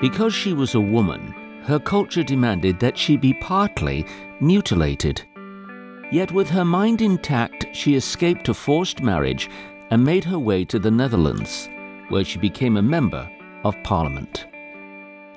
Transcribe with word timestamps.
Because 0.00 0.34
she 0.34 0.52
was 0.52 0.74
a 0.74 0.80
woman, 0.80 1.34
her 1.62 1.78
culture 1.78 2.22
demanded 2.22 2.78
that 2.80 2.98
she 2.98 3.16
be 3.16 3.32
partly 3.34 4.04
mutilated. 4.40 5.22
Yet, 6.12 6.32
with 6.32 6.50
her 6.50 6.64
mind 6.64 7.00
intact, 7.00 7.66
she 7.72 7.94
escaped 7.94 8.48
a 8.48 8.54
forced 8.54 9.02
marriage 9.02 9.48
and 9.90 10.04
made 10.04 10.24
her 10.24 10.38
way 10.38 10.64
to 10.66 10.78
the 10.78 10.90
Netherlands, 10.90 11.68
where 12.08 12.24
she 12.24 12.38
became 12.38 12.76
a 12.76 12.82
member 12.82 13.28
of 13.64 13.82
parliament. 13.82 14.46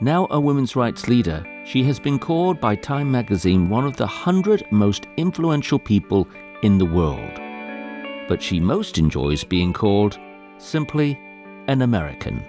Now 0.01 0.27
a 0.29 0.39
women's 0.39 0.75
rights 0.75 1.07
leader, 1.07 1.43
she 1.65 1.83
has 1.83 1.99
been 1.99 2.19
called 2.19 2.59
by 2.59 2.75
Time 2.75 3.09
magazine 3.09 3.69
one 3.69 3.85
of 3.85 3.97
the 3.97 4.05
hundred 4.05 4.63
most 4.71 5.07
influential 5.17 5.79
people 5.79 6.27
in 6.61 6.77
the 6.77 6.85
world. 6.85 7.39
But 8.27 8.41
she 8.41 8.59
most 8.59 8.97
enjoys 8.97 9.43
being 9.43 9.73
called 9.73 10.19
simply 10.57 11.19
an 11.67 11.81
American. 11.81 12.43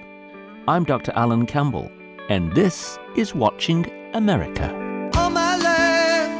I'm 0.66 0.84
Dr. 0.84 1.12
Alan 1.14 1.46
Campbell, 1.46 1.90
and 2.28 2.52
this 2.54 2.98
is 3.16 3.34
Watching 3.34 3.86
America. 4.14 4.70
All 5.14 5.30
my 5.30 5.56
life, 5.56 6.30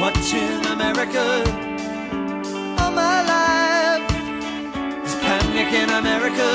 watching 0.00 0.66
America. 0.66 1.42
All 2.78 2.92
my 2.92 3.22
life, 3.24 4.02
is 5.04 5.14
panic 5.16 5.72
in 5.72 5.88
America. 5.90 6.50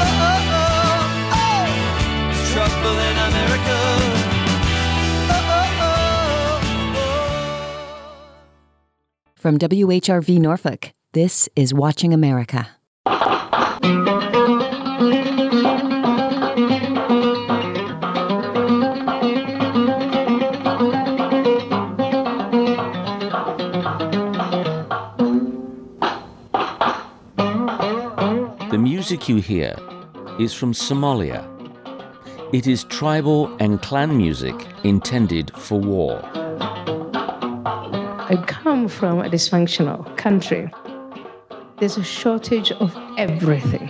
Oh, 0.00 0.26
oh, 0.28 0.40
oh, 0.54 1.32
oh, 1.40 1.64
it's 2.30 2.52
trouble 2.52 2.98
in 3.08 3.16
America. 3.30 3.78
Oh, 5.30 5.56
oh, 5.56 5.68
oh, 5.80 5.92
oh. 6.96 7.10
From 9.36 9.58
WHRV 9.58 10.38
Norfolk, 10.38 10.92
this 11.12 11.48
is 11.56 11.72
Watching 11.72 12.12
America. 12.12 12.68
Music 29.10 29.26
you 29.26 29.36
hear 29.36 29.74
is 30.38 30.52
from 30.52 30.74
Somalia. 30.74 31.42
It 32.52 32.66
is 32.66 32.84
tribal 32.84 33.46
and 33.58 33.80
clan 33.80 34.14
music 34.18 34.54
intended 34.84 35.50
for 35.56 35.80
war. 35.80 36.20
I 38.32 38.36
come 38.46 38.86
from 38.86 39.20
a 39.20 39.30
dysfunctional 39.30 40.14
country. 40.18 40.70
There's 41.78 41.96
a 41.96 42.04
shortage 42.04 42.70
of 42.70 42.94
everything 43.16 43.88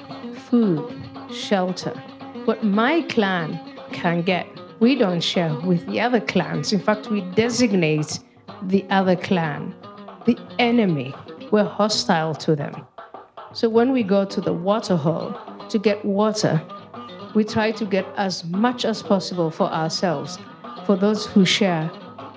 food, 0.48 0.88
shelter. 1.32 2.00
What 2.44 2.62
my 2.62 3.02
clan 3.08 3.58
can 3.90 4.22
get, 4.22 4.46
we 4.78 4.94
don't 4.94 5.20
share 5.20 5.52
with 5.64 5.84
the 5.86 6.00
other 6.00 6.20
clans. 6.20 6.72
In 6.72 6.78
fact, 6.78 7.10
we 7.10 7.22
designate 7.34 8.20
the 8.62 8.86
other 8.90 9.16
clan 9.16 9.74
the 10.26 10.38
enemy. 10.60 11.12
We're 11.50 11.64
hostile 11.64 12.36
to 12.36 12.54
them. 12.54 12.86
So 13.54 13.68
when 13.68 13.92
we 13.92 14.02
go 14.02 14.24
to 14.26 14.40
the 14.40 14.52
water 14.52 14.94
hole 14.94 15.34
to 15.70 15.78
get 15.78 16.04
water, 16.04 16.62
we 17.34 17.44
try 17.44 17.72
to 17.72 17.84
get 17.86 18.06
as 18.16 18.44
much 18.44 18.84
as 18.84 19.02
possible 19.02 19.50
for 19.50 19.68
ourselves, 19.72 20.38
for 20.84 20.96
those 20.96 21.26
who 21.26 21.44
share 21.46 21.90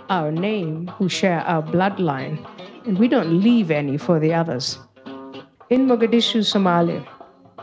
our 0.09 0.31
name, 0.31 0.87
who 0.87 1.09
share 1.09 1.41
our 1.41 1.61
bloodline, 1.61 2.45
and 2.85 2.97
we 2.97 3.07
don't 3.07 3.41
leave 3.41 3.71
any 3.71 3.97
for 3.97 4.19
the 4.19 4.33
others. 4.33 4.79
In 5.69 5.87
Mogadishu, 5.87 6.41
Somalia, 6.41 7.05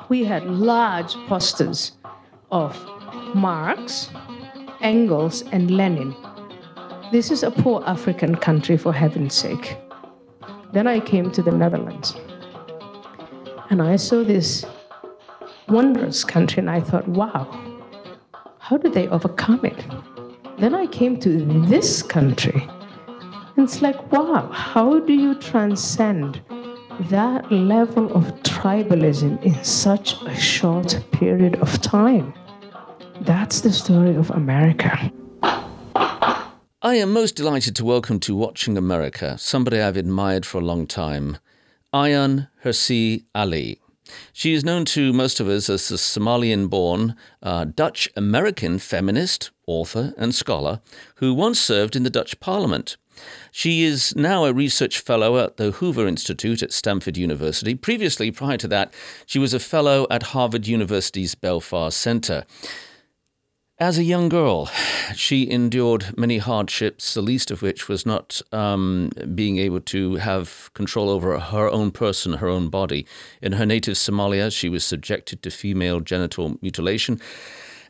we 0.08 0.24
had 0.24 0.44
large 0.46 1.14
posters 1.26 1.92
of 2.50 2.76
Marx, 3.34 4.10
Engels, 4.80 5.42
and 5.52 5.70
Lenin. 5.70 6.14
This 7.12 7.30
is 7.30 7.42
a 7.42 7.50
poor 7.50 7.82
African 7.86 8.34
country, 8.34 8.76
for 8.76 8.92
heaven's 8.92 9.34
sake. 9.34 9.76
Then 10.72 10.86
I 10.86 11.00
came 11.00 11.30
to 11.32 11.42
the 11.42 11.52
Netherlands 11.52 12.14
and 13.70 13.82
I 13.82 13.96
saw 13.96 14.24
this 14.24 14.64
wondrous 15.68 16.24
country, 16.24 16.60
and 16.60 16.70
I 16.70 16.80
thought, 16.80 17.06
wow, 17.08 17.46
how 18.58 18.76
did 18.76 18.94
they 18.94 19.08
overcome 19.08 19.64
it? 19.64 19.84
Then 20.58 20.74
I 20.74 20.86
came 20.86 21.18
to 21.20 21.44
this 21.66 22.02
country, 22.02 22.66
and 23.56 23.64
it's 23.64 23.82
like, 23.82 24.10
wow, 24.10 24.48
how 24.52 25.00
do 25.00 25.12
you 25.12 25.34
transcend 25.34 26.40
that 27.10 27.50
level 27.52 28.12
of 28.12 28.24
tribalism 28.42 29.42
in 29.42 29.62
such 29.62 30.20
a 30.22 30.34
short 30.34 30.98
period 31.12 31.56
of 31.56 31.80
time? 31.80 32.32
That's 33.20 33.60
the 33.60 33.72
story 33.72 34.16
of 34.16 34.30
America. 34.30 35.12
I 36.80 36.94
am 36.94 37.12
most 37.12 37.34
delighted 37.34 37.74
to 37.76 37.84
welcome 37.84 38.20
to 38.20 38.36
Watching 38.36 38.78
America 38.78 39.36
somebody 39.36 39.80
I've 39.80 39.96
admired 39.96 40.46
for 40.46 40.58
a 40.58 40.64
long 40.64 40.86
time, 40.86 41.38
Ayaan 41.94 42.48
Hirsi 42.64 43.24
Ali. 43.34 43.80
She 44.32 44.52
is 44.52 44.64
known 44.64 44.84
to 44.86 45.12
most 45.12 45.40
of 45.40 45.48
us 45.48 45.70
as 45.70 45.88
the 45.88 45.96
Somalian 45.96 46.68
born 46.68 47.16
uh, 47.42 47.64
Dutch 47.64 48.10
American 48.14 48.78
feminist, 48.78 49.50
author, 49.66 50.12
and 50.18 50.34
scholar 50.34 50.80
who 51.16 51.32
once 51.32 51.58
served 51.58 51.96
in 51.96 52.02
the 52.02 52.10
Dutch 52.10 52.38
Parliament. 52.40 52.96
She 53.50 53.84
is 53.84 54.14
now 54.14 54.44
a 54.44 54.52
research 54.52 55.00
fellow 55.00 55.38
at 55.38 55.56
the 55.56 55.72
Hoover 55.72 56.06
Institute 56.06 56.62
at 56.62 56.72
Stanford 56.72 57.16
University. 57.16 57.74
Previously, 57.74 58.30
prior 58.30 58.58
to 58.58 58.68
that, 58.68 58.92
she 59.26 59.38
was 59.38 59.54
a 59.54 59.58
fellow 59.58 60.06
at 60.10 60.24
Harvard 60.34 60.66
University's 60.66 61.34
Belfer 61.34 61.90
Center. 61.90 62.44
As 63.80 63.96
a 63.96 64.02
young 64.02 64.28
girl, 64.28 64.66
she 65.14 65.48
endured 65.48 66.18
many 66.18 66.38
hardships, 66.38 67.14
the 67.14 67.22
least 67.22 67.52
of 67.52 67.62
which 67.62 67.88
was 67.88 68.04
not 68.04 68.42
um, 68.50 69.12
being 69.36 69.58
able 69.58 69.78
to 69.82 70.16
have 70.16 70.68
control 70.74 71.08
over 71.08 71.38
her 71.38 71.70
own 71.70 71.92
person, 71.92 72.32
her 72.32 72.48
own 72.48 72.70
body. 72.70 73.06
In 73.40 73.52
her 73.52 73.64
native 73.64 73.94
Somalia, 73.94 74.50
she 74.50 74.68
was 74.68 74.84
subjected 74.84 75.44
to 75.44 75.50
female 75.52 76.00
genital 76.00 76.56
mutilation. 76.60 77.20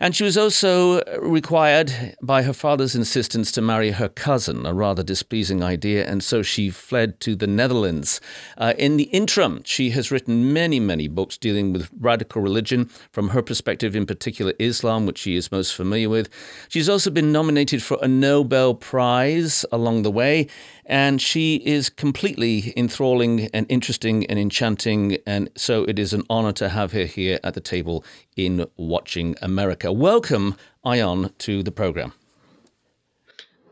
And 0.00 0.14
she 0.14 0.25
was 0.25 0.38
also 0.38 1.03
required 1.20 2.16
by 2.22 2.42
her 2.42 2.53
father's 2.53 2.94
insistence 2.94 3.50
to 3.53 3.60
marry 3.60 3.91
her 3.91 4.09
cousin, 4.09 4.64
a 4.64 4.72
rather 4.72 5.03
displeasing 5.03 5.62
idea, 5.62 6.06
and 6.06 6.22
so 6.22 6.42
she 6.42 6.70
fled 6.70 7.19
to 7.20 7.34
the 7.34 7.47
Netherlands. 7.47 8.20
Uh, 8.56 8.75
in 8.78 8.97
the 8.97 9.04
interim, 9.04 9.62
she 9.64 9.91
has 9.91 10.10
written 10.10 10.53
many, 10.53 10.78
many 10.78 11.08
books 11.08 11.37
dealing 11.37 11.72
with 11.72 11.91
radical 11.98 12.41
religion, 12.41 12.88
from 13.10 13.28
her 13.31 13.42
perspective, 13.42 13.97
in 13.97 14.06
particular 14.06 14.53
Islam, 14.58 15.04
which 15.04 15.19
she 15.19 15.34
is 15.34 15.50
most 15.50 15.75
familiar 15.75 16.08
with. 16.08 16.28
She's 16.69 16.88
also 16.88 17.10
been 17.10 17.32
nominated 17.32 17.82
for 17.82 17.98
a 18.00 18.08
Nobel 18.08 18.75
Prize 18.75 19.64
along 19.72 20.03
the 20.03 20.10
way, 20.10 20.47
and 20.88 21.21
she 21.21 21.56
is 21.56 21.91
completely 21.91 22.72
enthralling 22.76 23.49
and 23.53 23.66
interesting 23.69 24.26
and 24.26 24.38
enchanting. 24.38 25.19
And 25.26 25.50
so 25.54 25.84
it 25.84 25.99
is 25.99 26.15
an 26.15 26.25
honor 26.31 26.53
to 26.53 26.71
have 26.71 26.93
her 26.93 27.04
here 27.04 27.38
at 27.44 27.54
the 27.54 27.60
table 27.60 28.04
in 28.37 28.66
Watching 28.76 29.37
America. 29.43 29.93
Welcome, 29.93 30.56
Ayaan, 30.84 31.37
to 31.38 31.62
the 31.62 31.71
program. 31.71 32.15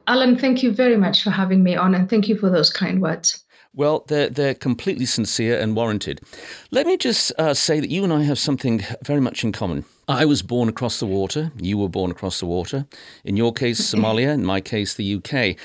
Alan, 0.06 0.38
thank 0.38 0.62
you 0.62 0.71
very 0.71 0.97
much 0.97 1.25
for 1.25 1.31
having 1.31 1.65
me 1.65 1.75
on, 1.75 1.93
and 1.94 2.09
thank 2.09 2.28
you 2.28 2.37
for 2.37 2.49
those 2.49 2.71
kind 2.71 3.03
words. 3.03 3.43
Well, 3.77 4.04
they're, 4.06 4.31
they're 4.31 4.54
completely 4.54 5.04
sincere 5.04 5.60
and 5.60 5.77
warranted. 5.77 6.22
Let 6.71 6.87
me 6.87 6.97
just 6.97 7.31
uh, 7.38 7.53
say 7.53 7.78
that 7.78 7.91
you 7.91 8.04
and 8.04 8.12
I 8.12 8.22
have 8.22 8.38
something 8.38 8.83
very 9.04 9.21
much 9.21 9.44
in 9.44 9.53
common. 9.53 9.84
I 10.09 10.25
was 10.25 10.41
born 10.41 10.71
across 10.71 10.98
the 10.98 11.06
water. 11.06 11.53
You 11.60 11.77
were 11.77 11.88
born 11.88 12.10
across 12.10 12.41
the 12.41 12.47
water. 12.47 12.87
In 13.25 13.37
your 13.37 13.53
case, 13.53 13.81
Somalia. 13.94 14.33
In 14.33 14.47
my 14.47 14.62
case, 14.62 14.94
the 14.94 15.16
UK. 15.16 15.59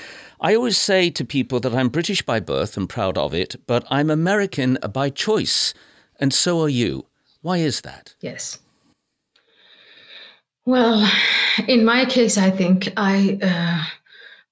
I 0.44 0.56
always 0.56 0.76
say 0.76 1.08
to 1.10 1.24
people 1.24 1.60
that 1.60 1.72
I'm 1.72 1.88
British 1.88 2.20
by 2.22 2.40
birth 2.40 2.76
and 2.76 2.88
proud 2.88 3.16
of 3.16 3.32
it, 3.32 3.54
but 3.68 3.84
I'm 3.90 4.10
American 4.10 4.76
by 4.92 5.08
choice. 5.08 5.72
And 6.18 6.34
so 6.34 6.60
are 6.62 6.68
you. 6.68 7.06
Why 7.42 7.58
is 7.58 7.82
that? 7.82 8.16
Yes. 8.20 8.58
Well, 10.66 11.08
in 11.68 11.84
my 11.84 12.04
case, 12.06 12.36
I 12.36 12.50
think 12.50 12.92
I 12.96 13.38
uh, 13.40 13.84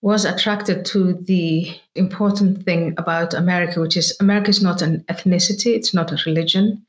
was 0.00 0.25
attracted 0.25 0.85
to 0.87 1.14
the 1.14 1.75
important 1.97 2.64
thing 2.64 2.94
about 2.97 3.35
America, 3.35 3.81
which 3.81 3.97
is 3.97 4.17
America 4.20 4.50
is 4.50 4.62
not 4.62 4.82
an 4.82 5.05
ethnicity, 5.09 5.75
it's 5.75 5.93
not 5.93 6.12
a 6.12 6.23
religion, 6.25 6.87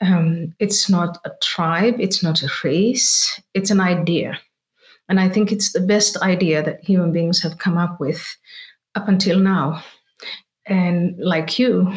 um, 0.00 0.54
it's 0.58 0.88
not 0.88 1.18
a 1.26 1.30
tribe, 1.42 1.96
it's 1.98 2.22
not 2.22 2.42
a 2.42 2.48
race, 2.64 3.38
it's 3.52 3.70
an 3.70 3.80
idea. 3.80 4.38
And 5.08 5.20
I 5.20 5.28
think 5.28 5.52
it's 5.52 5.72
the 5.72 5.80
best 5.80 6.16
idea 6.18 6.62
that 6.62 6.84
human 6.84 7.12
beings 7.12 7.42
have 7.42 7.58
come 7.58 7.78
up 7.78 8.00
with 8.00 8.36
up 8.94 9.08
until 9.08 9.38
now. 9.38 9.82
And 10.66 11.16
like 11.18 11.58
you, 11.58 11.92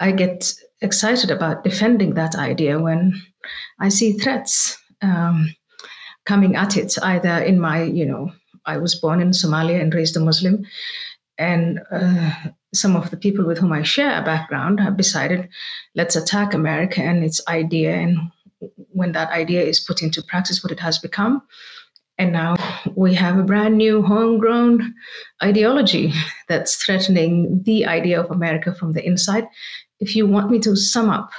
I 0.00 0.10
get 0.12 0.52
excited 0.80 1.30
about 1.30 1.62
defending 1.62 2.14
that 2.14 2.34
idea 2.34 2.80
when 2.80 3.22
I 3.78 3.88
see 3.88 4.18
threats 4.18 4.76
um, 5.02 5.54
coming 6.26 6.56
at 6.56 6.76
it, 6.76 6.96
either 7.02 7.38
in 7.38 7.60
my, 7.60 7.82
you 7.82 8.06
know, 8.06 8.32
I 8.66 8.78
was 8.78 8.94
born 8.94 9.20
in 9.20 9.30
Somalia 9.30 9.80
and 9.80 9.94
raised 9.94 10.16
a 10.16 10.20
Muslim. 10.20 10.64
And 11.38 11.80
uh, 11.90 12.32
some 12.74 12.96
of 12.96 13.10
the 13.10 13.16
people 13.16 13.44
with 13.44 13.58
whom 13.58 13.72
I 13.72 13.82
share 13.82 14.20
a 14.20 14.24
background 14.24 14.80
have 14.80 14.96
decided, 14.96 15.48
let's 15.94 16.16
attack 16.16 16.54
America 16.54 17.02
and 17.02 17.24
its 17.24 17.40
idea 17.48 17.94
and 17.94 18.18
when 18.92 19.12
that 19.12 19.30
idea 19.30 19.62
is 19.62 19.80
put 19.80 20.02
into 20.02 20.22
practice, 20.22 20.62
what 20.62 20.72
it 20.72 20.80
has 20.80 20.98
become. 20.98 21.42
And 22.18 22.32
now 22.32 22.56
we 22.94 23.14
have 23.14 23.38
a 23.38 23.42
brand 23.42 23.78
new 23.78 24.02
homegrown 24.02 24.94
ideology 25.42 26.12
that's 26.48 26.76
threatening 26.76 27.62
the 27.64 27.86
idea 27.86 28.20
of 28.20 28.30
America 28.30 28.74
from 28.74 28.92
the 28.92 29.04
inside. 29.04 29.46
If 29.98 30.14
you 30.14 30.26
want 30.26 30.50
me 30.50 30.58
to 30.60 30.76
sum 30.76 31.08
up 31.08 31.30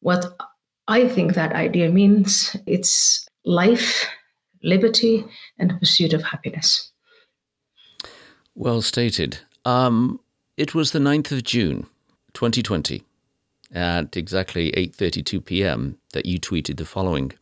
what 0.00 0.36
I 0.88 1.08
think 1.08 1.34
that 1.34 1.52
idea 1.52 1.90
means, 1.90 2.56
it's 2.66 3.26
life, 3.44 4.08
liberty, 4.62 5.24
and 5.58 5.70
the 5.70 5.74
pursuit 5.74 6.12
of 6.12 6.22
happiness. 6.22 6.90
Well 8.54 8.82
stated. 8.82 9.38
Um, 9.64 10.20
it 10.56 10.74
was 10.74 10.92
the 10.92 10.98
9th 10.98 11.32
of 11.32 11.44
June, 11.44 11.86
2020, 12.34 13.02
at 13.72 14.16
exactly 14.16 14.72
8:32 14.72 15.44
p.m. 15.44 15.98
that 16.12 16.26
you 16.26 16.38
tweeted 16.38 16.76
the 16.76 16.84
following. 16.84 17.32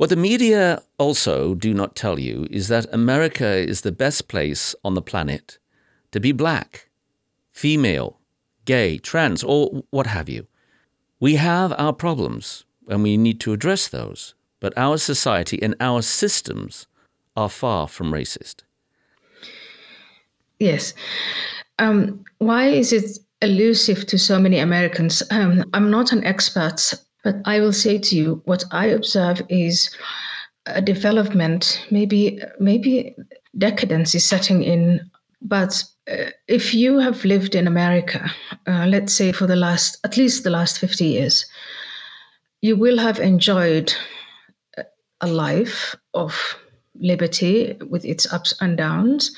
What 0.00 0.08
the 0.08 0.16
media 0.16 0.80
also 0.96 1.54
do 1.54 1.74
not 1.74 1.94
tell 1.94 2.18
you 2.18 2.46
is 2.50 2.68
that 2.68 2.86
America 2.90 3.46
is 3.46 3.82
the 3.82 3.92
best 3.92 4.28
place 4.28 4.74
on 4.82 4.94
the 4.94 5.02
planet 5.02 5.58
to 6.12 6.18
be 6.18 6.32
black, 6.32 6.88
female, 7.52 8.18
gay, 8.64 8.96
trans, 8.96 9.44
or 9.44 9.84
what 9.90 10.06
have 10.06 10.26
you. 10.26 10.46
We 11.20 11.34
have 11.34 11.74
our 11.76 11.92
problems 11.92 12.64
and 12.88 13.02
we 13.02 13.18
need 13.18 13.40
to 13.40 13.52
address 13.52 13.88
those, 13.88 14.34
but 14.58 14.72
our 14.74 14.96
society 14.96 15.62
and 15.62 15.74
our 15.80 16.00
systems 16.00 16.86
are 17.36 17.50
far 17.50 17.86
from 17.86 18.10
racist. 18.10 18.62
Yes. 20.58 20.94
Um, 21.78 22.24
why 22.38 22.68
is 22.68 22.94
it 22.94 23.18
elusive 23.42 24.06
to 24.06 24.18
so 24.18 24.38
many 24.38 24.60
Americans? 24.60 25.22
Um, 25.30 25.62
I'm 25.74 25.90
not 25.90 26.10
an 26.10 26.24
expert, 26.24 26.94
but 27.24 27.36
I 27.44 27.60
will 27.60 27.72
say 27.72 27.98
to 27.98 28.16
you 28.16 28.42
what 28.44 28.64
I 28.70 28.86
observe 28.86 29.42
is 29.48 29.94
a 30.66 30.80
development, 30.80 31.84
maybe 31.90 32.40
maybe 32.58 33.16
decadence 33.56 34.14
is 34.14 34.24
setting 34.24 34.62
in. 34.62 35.10
But 35.42 35.82
uh, 36.10 36.30
if 36.48 36.74
you 36.74 36.98
have 36.98 37.24
lived 37.24 37.54
in 37.54 37.66
America, 37.66 38.30
uh, 38.66 38.86
let's 38.86 39.12
say 39.12 39.32
for 39.32 39.46
the 39.46 39.56
last 39.56 39.98
at 40.04 40.16
least 40.16 40.44
the 40.44 40.50
last 40.50 40.78
50 40.78 41.04
years, 41.04 41.46
you 42.62 42.76
will 42.76 42.98
have 42.98 43.18
enjoyed 43.18 43.94
a 45.20 45.26
life 45.26 45.94
of 46.14 46.56
liberty 46.94 47.76
with 47.88 48.04
its 48.04 48.30
ups 48.32 48.54
and 48.60 48.76
downs, 48.76 49.34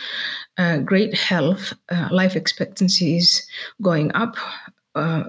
uh, 0.58 0.78
great 0.78 1.14
health, 1.14 1.72
uh, 1.90 2.08
life 2.10 2.36
expectancies 2.36 3.46
going 3.80 4.12
up. 4.14 4.36
Uh, 4.94 5.24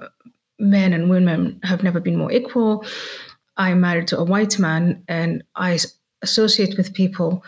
men 0.63 0.94
and 0.94 1.10
women 1.10 1.60
have 1.63 1.83
never 1.83 2.00
been 2.00 2.15
more 2.15 2.31
equal. 2.31 2.86
I'm 3.57 3.81
married 3.81 4.07
to 4.07 4.18
a 4.18 4.24
white 4.24 4.57
man, 4.57 5.04
and 5.07 5.44
I 5.56 5.77
associate 6.24 6.77
with 6.77 6.94
people 6.94 7.44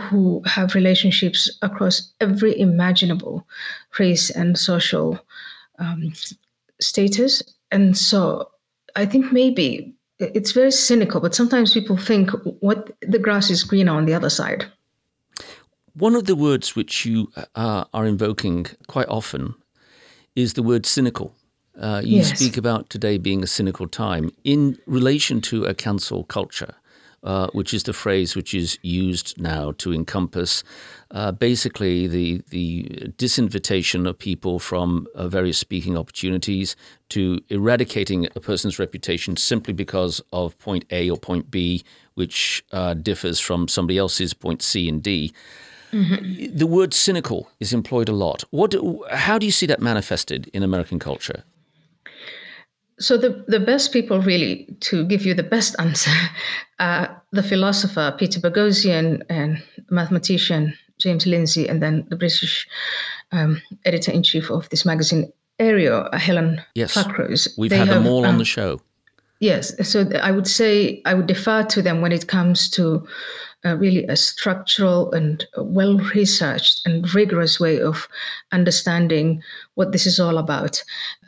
who 0.00 0.42
have 0.46 0.74
relationships 0.74 1.50
across 1.62 2.12
every 2.20 2.58
imaginable 2.58 3.46
race 3.98 4.30
and 4.30 4.58
social 4.58 5.20
um, 5.78 6.12
status. 6.80 7.42
And 7.70 7.96
so 7.96 8.50
I 8.96 9.06
think 9.06 9.32
maybe 9.32 9.94
it's 10.18 10.52
very 10.52 10.72
cynical, 10.72 11.20
but 11.20 11.34
sometimes 11.34 11.74
people 11.74 11.96
think 11.96 12.30
what 12.60 12.90
the 13.02 13.18
grass 13.18 13.50
is 13.50 13.62
greener 13.62 13.92
on 13.92 14.06
the 14.06 14.14
other 14.14 14.30
side. 14.30 14.64
One 15.92 16.14
of 16.14 16.24
the 16.24 16.36
words 16.36 16.74
which 16.74 17.04
you 17.04 17.30
uh, 17.54 17.84
are 17.92 18.06
invoking 18.06 18.66
quite 18.86 19.08
often 19.08 19.54
is 20.34 20.54
the 20.54 20.62
word 20.62 20.86
cynical. 20.86 21.34
Uh, 21.78 22.00
you 22.04 22.18
yes. 22.18 22.38
speak 22.38 22.56
about 22.56 22.88
today 22.88 23.18
being 23.18 23.42
a 23.42 23.46
cynical 23.46 23.86
time 23.86 24.30
in 24.44 24.78
relation 24.86 25.40
to 25.42 25.64
a 25.64 25.74
cancel 25.74 26.24
culture. 26.24 26.74
Uh, 27.22 27.48
which 27.48 27.74
is 27.74 27.82
the 27.82 27.92
phrase 27.92 28.36
which 28.36 28.54
is 28.54 28.78
used 28.82 29.40
now 29.40 29.72
to 29.78 29.92
encompass 29.92 30.62
uh, 31.10 31.32
basically 31.32 32.06
the 32.06 32.40
the 32.50 32.84
disinvitation 33.18 34.06
of 34.06 34.16
people 34.16 34.60
from 34.60 35.08
uh, 35.16 35.26
various 35.26 35.58
speaking 35.58 35.98
opportunities 35.98 36.76
to 37.08 37.40
eradicating 37.48 38.28
a 38.36 38.40
person's 38.40 38.78
reputation 38.78 39.36
simply 39.36 39.72
because 39.72 40.22
of 40.32 40.56
point 40.58 40.84
A 40.92 41.10
or 41.10 41.16
point 41.16 41.50
B, 41.50 41.82
which 42.14 42.64
uh, 42.70 42.94
differs 42.94 43.40
from 43.40 43.66
somebody 43.66 43.98
else's 43.98 44.32
point 44.32 44.62
C 44.62 44.88
and 44.88 45.02
D. 45.02 45.32
Mm-hmm. 45.90 46.56
The 46.56 46.66
word 46.66 46.94
cynical 46.94 47.50
is 47.58 47.72
employed 47.72 48.08
a 48.08 48.12
lot. 48.12 48.44
What? 48.50 48.74
How 49.10 49.36
do 49.38 49.46
you 49.46 49.52
see 49.52 49.66
that 49.66 49.80
manifested 49.80 50.48
in 50.52 50.62
American 50.62 51.00
culture? 51.00 51.42
So 52.98 53.16
the, 53.18 53.44
the 53.46 53.60
best 53.60 53.92
people 53.92 54.20
really 54.22 54.66
to 54.80 55.04
give 55.04 55.26
you 55.26 55.34
the 55.34 55.42
best 55.42 55.76
answer 55.78 56.10
are 56.78 57.22
the 57.32 57.42
philosopher 57.42 58.14
Peter 58.18 58.40
Boghossian 58.40 59.22
and 59.28 59.62
mathematician 59.90 60.74
James 60.98 61.26
Lindsay, 61.26 61.68
and 61.68 61.82
then 61.82 62.06
the 62.08 62.16
British 62.16 62.66
um, 63.32 63.60
editor 63.84 64.12
in 64.12 64.22
chief 64.22 64.50
of 64.50 64.68
this 64.70 64.84
magazine, 64.86 65.30
Areo, 65.60 66.12
Helen 66.14 66.62
yes. 66.74 66.94
Pluckrose. 66.94 67.48
We've 67.58 67.70
they 67.70 67.78
had 67.78 67.88
have, 67.88 68.02
them 68.02 68.06
all 68.10 68.24
um, 68.24 68.32
on 68.32 68.38
the 68.38 68.44
show. 68.44 68.80
Yes, 69.40 69.74
so 69.86 70.08
I 70.22 70.30
would 70.30 70.46
say 70.46 71.02
I 71.04 71.12
would 71.12 71.26
defer 71.26 71.62
to 71.64 71.82
them 71.82 72.00
when 72.00 72.12
it 72.12 72.26
comes 72.26 72.70
to 72.70 73.06
uh, 73.66 73.76
really 73.76 74.04
a 74.06 74.16
structural 74.16 75.12
and 75.12 75.44
well 75.58 75.98
researched 76.14 76.80
and 76.86 77.12
rigorous 77.14 77.60
way 77.60 77.80
of 77.80 78.08
understanding 78.52 79.42
what 79.74 79.92
this 79.92 80.06
is 80.06 80.18
all 80.18 80.38
about. 80.38 80.82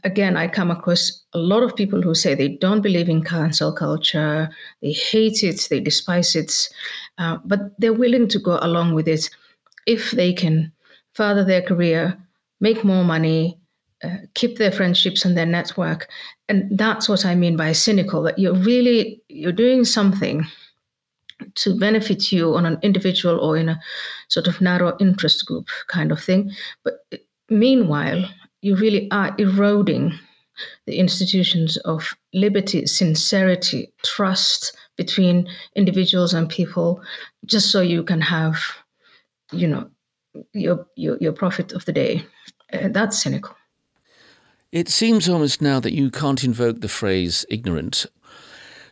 Again, 0.05 0.39
I 0.39 0.49
come 0.49 0.71
across 0.71 1.18
a 1.35 1.39
lot 1.39 1.63
of 1.63 1.77
people 1.77 2.01
who 2.01 2.15
say 2.15 2.35
they 2.35 2.49
don't 2.49 2.81
believe 2.81 3.09
in 3.09 3.23
cancel 3.23 3.73
culture, 3.73 4.49
they 4.81 4.93
hate 4.93 5.43
it, 5.43 5.67
they 5.69 5.81
despise 5.81 6.35
it, 6.35 6.69
uh, 7.19 7.39
but 7.45 7.79
they're 7.79 7.93
willing 7.93 8.29
to 8.29 8.39
go 8.39 8.59
along 8.63 8.95
with 8.95 9.07
it 9.07 9.29
if 9.87 10.13
they 10.13 10.33
can 10.33 10.73
further 11.15 11.45
their 11.45 11.63
career, 11.63 12.17
make 12.61 12.85
more 12.85 13.05
money, 13.05 13.59
uh, 14.05 14.17
keep 14.35 14.57
their 14.59 14.73
friendships 14.73 15.25
and 15.25 15.37
their 15.37 15.47
network. 15.47 16.09
And 16.49 16.79
that's 16.79 17.09
what 17.09 17.27
I 17.27 17.35
mean 17.35 17.57
by 17.57 17.73
cynical, 17.73 18.23
that 18.23 18.39
you're 18.39 18.55
really, 18.55 19.21
you're 19.29 19.53
doing 19.53 19.85
something 19.85 20.47
to 21.55 21.79
benefit 21.79 22.33
you 22.33 22.55
on 22.55 22.67
an 22.67 22.79
individual 22.83 23.39
or 23.39 23.57
in 23.57 23.69
a 23.69 23.81
sort 24.29 24.47
of 24.47 24.61
narrow 24.61 24.97
interest 24.99 25.47
group 25.47 25.69
kind 25.89 26.11
of 26.11 26.23
thing. 26.23 26.51
But 26.85 27.05
meanwhile, 27.49 28.25
you 28.63 28.77
really 28.77 29.11
are 29.11 29.35
eroding 29.39 30.19
the 30.87 30.99
institutions 30.99 31.77
of 31.79 32.15
liberty, 32.33 32.87
sincerity, 32.87 33.93
trust 34.05 34.77
between 34.97 35.49
individuals 35.75 36.35
and 36.35 36.49
people, 36.49 37.01
just 37.47 37.71
so 37.71 37.81
you 37.81 38.03
can 38.03 38.21
have, 38.21 38.59
you 39.53 39.67
know, 39.67 39.91
your 40.53 40.87
your, 40.97 41.17
your 41.21 41.33
profit 41.33 41.73
of 41.73 41.85
the 41.85 41.93
day. 41.93 42.25
Uh, 42.73 42.89
that's 42.91 43.23
cynical. 43.23 43.57
It 44.71 44.89
seems 44.89 45.29
almost 45.29 45.63
now 45.63 45.81
that 45.81 45.95
you 45.95 46.11
can't 46.11 46.45
invoke 46.45 46.81
the 46.81 46.89
phrase 46.89 47.47
ignorant 47.49 48.07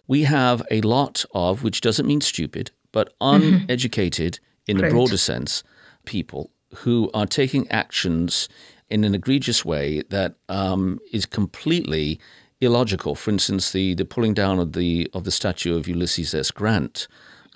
we 0.06 0.22
have 0.24 0.62
a 0.70 0.80
lot 0.82 1.24
of, 1.34 1.62
which 1.62 1.80
doesn't 1.80 2.06
mean 2.06 2.20
stupid, 2.20 2.70
but 2.92 3.18
mm-hmm. 3.20 3.56
uneducated 3.56 4.34
mm-hmm. 4.34 4.70
in 4.70 4.76
the 4.78 4.90
broader 4.90 5.16
sense, 5.16 5.62
people 6.04 6.50
who 6.76 7.10
are 7.14 7.26
taking 7.26 7.68
actions 7.70 8.48
in 8.88 9.04
an 9.04 9.14
egregious 9.14 9.64
way 9.64 10.02
that 10.10 10.34
um, 10.48 10.98
is 11.12 11.26
completely 11.26 12.20
illogical. 12.60 13.14
For 13.14 13.30
instance, 13.30 13.72
the, 13.72 13.94
the 13.94 14.04
pulling 14.04 14.34
down 14.34 14.58
of 14.58 14.72
the 14.72 15.10
of 15.12 15.24
the 15.24 15.30
statue 15.30 15.76
of 15.76 15.88
Ulysses 15.88 16.34
S. 16.34 16.50
Grant, 16.50 17.08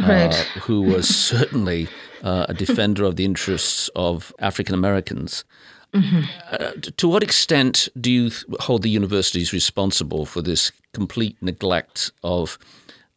uh, 0.03 0.07
right. 0.07 0.33
uh, 0.33 0.61
who 0.61 0.83
was 0.83 1.09
certainly 1.15 1.89
uh, 2.23 2.47
a 2.49 2.55
defender 2.55 3.05
of 3.05 3.17
the 3.17 3.25
interests 3.25 3.89
of 3.95 4.33
African 4.39 4.75
Americans. 4.75 5.45
Mm-hmm. 5.95 6.21
Uh, 6.53 6.73
to 6.97 7.09
what 7.09 7.23
extent 7.23 7.89
do 8.01 8.13
you 8.13 8.31
hold 8.61 8.83
the 8.83 8.91
universities 8.91 9.53
responsible 9.53 10.25
for 10.25 10.41
this 10.41 10.71
complete 10.93 11.37
neglect 11.41 12.13
of 12.23 12.59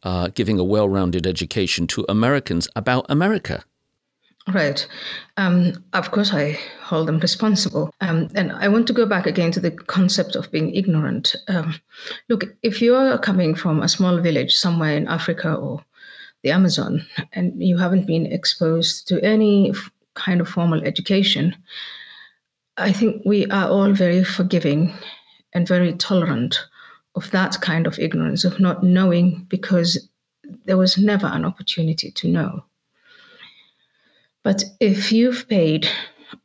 uh, 0.02 0.28
giving 0.34 0.58
a 0.58 0.64
well 0.64 0.88
rounded 0.88 1.26
education 1.26 1.86
to 1.88 2.04
Americans 2.08 2.68
about 2.74 3.06
America? 3.08 3.64
Right. 4.52 4.86
Um, 5.38 5.72
of 5.94 6.10
course, 6.10 6.34
I 6.34 6.58
hold 6.82 7.08
them 7.08 7.18
responsible. 7.18 7.90
Um, 8.02 8.28
and 8.34 8.52
I 8.52 8.68
want 8.68 8.86
to 8.88 8.92
go 8.92 9.06
back 9.06 9.26
again 9.26 9.50
to 9.52 9.60
the 9.60 9.70
concept 9.70 10.36
of 10.36 10.50
being 10.50 10.74
ignorant. 10.74 11.34
Um, 11.48 11.74
look, 12.28 12.44
if 12.62 12.82
you 12.82 12.94
are 12.94 13.18
coming 13.18 13.54
from 13.54 13.82
a 13.82 13.88
small 13.88 14.18
village 14.20 14.54
somewhere 14.54 14.96
in 14.96 15.08
Africa 15.08 15.54
or 15.54 15.82
the 16.42 16.50
Amazon 16.50 17.06
and 17.32 17.62
you 17.62 17.78
haven't 17.78 18.06
been 18.06 18.26
exposed 18.26 19.08
to 19.08 19.24
any 19.24 19.72
kind 20.12 20.42
of 20.42 20.48
formal 20.48 20.84
education, 20.84 21.56
I 22.76 22.92
think 22.92 23.22
we 23.24 23.46
are 23.46 23.68
all 23.68 23.92
very 23.92 24.24
forgiving 24.24 24.92
and 25.54 25.66
very 25.66 25.94
tolerant 25.94 26.58
of 27.14 27.30
that 27.30 27.60
kind 27.62 27.86
of 27.86 27.98
ignorance, 27.98 28.44
of 28.44 28.60
not 28.60 28.82
knowing 28.82 29.46
because 29.48 30.06
there 30.66 30.76
was 30.76 30.98
never 30.98 31.28
an 31.28 31.46
opportunity 31.46 32.10
to 32.10 32.28
know. 32.28 32.64
But 34.44 34.62
if 34.78 35.10
you've 35.10 35.48
paid, 35.48 35.88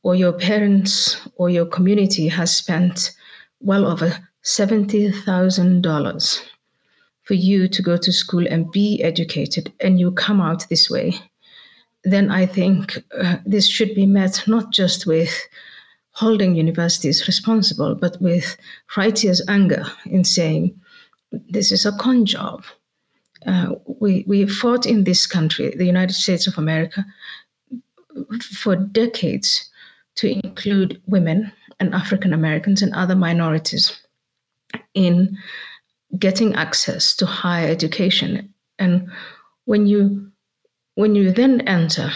or 0.04 0.16
your 0.16 0.34
parents 0.34 1.18
or 1.36 1.50
your 1.50 1.66
community 1.66 2.28
has 2.28 2.56
spent 2.56 3.12
well 3.60 3.86
over 3.86 4.18
$70,000 4.44 6.42
for 7.24 7.34
you 7.34 7.68
to 7.68 7.82
go 7.82 7.98
to 7.98 8.12
school 8.12 8.48
and 8.48 8.72
be 8.72 9.02
educated 9.04 9.72
and 9.80 10.00
you 10.00 10.12
come 10.12 10.42
out 10.42 10.68
this 10.70 10.90
way, 10.90 11.14
then 12.04 12.32
I 12.32 12.46
think 12.46 13.04
uh, 13.20 13.38
this 13.46 13.68
should 13.68 13.94
be 13.94 14.06
met 14.06 14.44
not 14.48 14.72
just 14.72 15.06
with 15.06 15.38
holding 16.12 16.56
universities 16.56 17.28
responsible, 17.28 17.96
but 17.96 18.20
with 18.22 18.58
righteous 18.96 19.42
anger 19.48 19.86
in 20.06 20.24
saying, 20.24 20.80
this 21.50 21.72
is 21.72 21.86
a 21.86 21.92
con 21.92 22.26
job. 22.26 22.64
Uh, 23.46 23.76
we, 23.86 24.26
we 24.28 24.48
fought 24.48 24.86
in 24.86 25.04
this 25.04 25.28
country, 25.28 25.74
the 25.78 25.86
United 25.86 26.14
States 26.14 26.48
of 26.48 26.58
America, 26.58 27.06
for 28.42 28.76
decades 28.76 29.70
to 30.16 30.30
include 30.44 31.02
women 31.08 31.52
and 31.80 31.94
African 31.94 32.34
Americans 32.34 32.82
and 32.82 32.94
other 32.94 33.16
minorities 33.16 34.00
in 34.94 35.38
getting 36.18 36.56
access 36.56 37.16
to 37.16 37.26
higher 37.26 37.68
education. 37.68 38.54
And 38.80 39.10
when 39.66 39.88
you 39.88 40.32
when 40.96 41.16
you 41.16 41.32
then 41.32 41.62
enter 41.62 42.12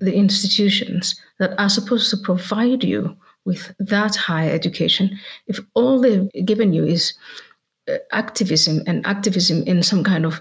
the 0.00 0.14
institutions 0.14 1.20
that 1.38 1.58
are 1.60 1.68
supposed 1.68 2.08
to 2.10 2.16
provide 2.16 2.82
you 2.82 3.14
with 3.44 3.74
that 3.78 4.16
higher 4.16 4.50
education, 4.50 5.18
if 5.46 5.58
all 5.74 6.00
they've 6.00 6.30
given 6.46 6.72
you 6.72 6.84
is 6.84 7.12
activism 8.12 8.82
and 8.86 9.06
activism 9.06 9.62
in 9.64 9.82
some 9.82 10.02
kind 10.02 10.24
of 10.24 10.40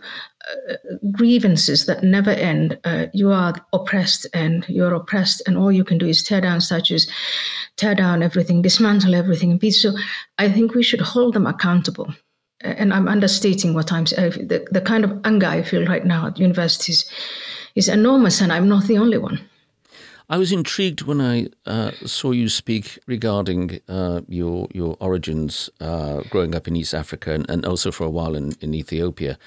uh, 0.49 0.75
grievances 1.11 1.85
that 1.85 2.03
never 2.03 2.31
end. 2.31 2.77
Uh, 2.83 3.05
you 3.13 3.31
are 3.31 3.53
oppressed 3.73 4.27
and 4.33 4.65
you're 4.67 4.93
oppressed, 4.93 5.41
and 5.47 5.57
all 5.57 5.71
you 5.71 5.83
can 5.83 5.97
do 5.97 6.07
is 6.07 6.23
tear 6.23 6.41
down 6.41 6.61
statues, 6.61 7.09
tear 7.77 7.95
down 7.95 8.23
everything, 8.23 8.61
dismantle 8.61 9.15
everything. 9.15 9.59
So 9.71 9.93
I 10.37 10.51
think 10.51 10.73
we 10.73 10.83
should 10.83 11.01
hold 11.01 11.33
them 11.33 11.47
accountable. 11.47 12.13
And 12.61 12.93
I'm 12.93 13.07
understating 13.07 13.73
what 13.73 13.91
I'm 13.91 14.05
saying. 14.05 14.47
The, 14.47 14.67
the 14.71 14.81
kind 14.81 15.03
of 15.03 15.19
anger 15.23 15.47
I 15.47 15.61
feel 15.61 15.85
right 15.85 16.05
now 16.05 16.27
at 16.27 16.39
universities 16.39 17.05
is 17.75 17.89
enormous, 17.89 18.41
and 18.41 18.51
I'm 18.51 18.67
not 18.67 18.85
the 18.85 18.97
only 18.97 19.17
one. 19.17 19.39
I 20.27 20.37
was 20.37 20.51
intrigued 20.51 21.03
when 21.03 21.21
I 21.21 21.47
uh, 21.67 21.91
saw 22.05 22.31
you 22.31 22.49
speak 22.49 22.97
regarding 23.05 23.79
uh, 23.87 24.21
your 24.27 24.67
your 24.73 24.97
origins, 24.99 25.69
uh, 25.79 26.21
growing 26.31 26.55
up 26.55 26.67
in 26.67 26.75
East 26.75 26.95
Africa 26.95 27.31
and, 27.31 27.47
and, 27.49 27.63
also 27.65 27.91
for 27.91 28.05
a 28.05 28.09
while 28.09 28.35
in, 28.35 28.53
in 28.59 28.73
Ethiopia, 28.73 29.37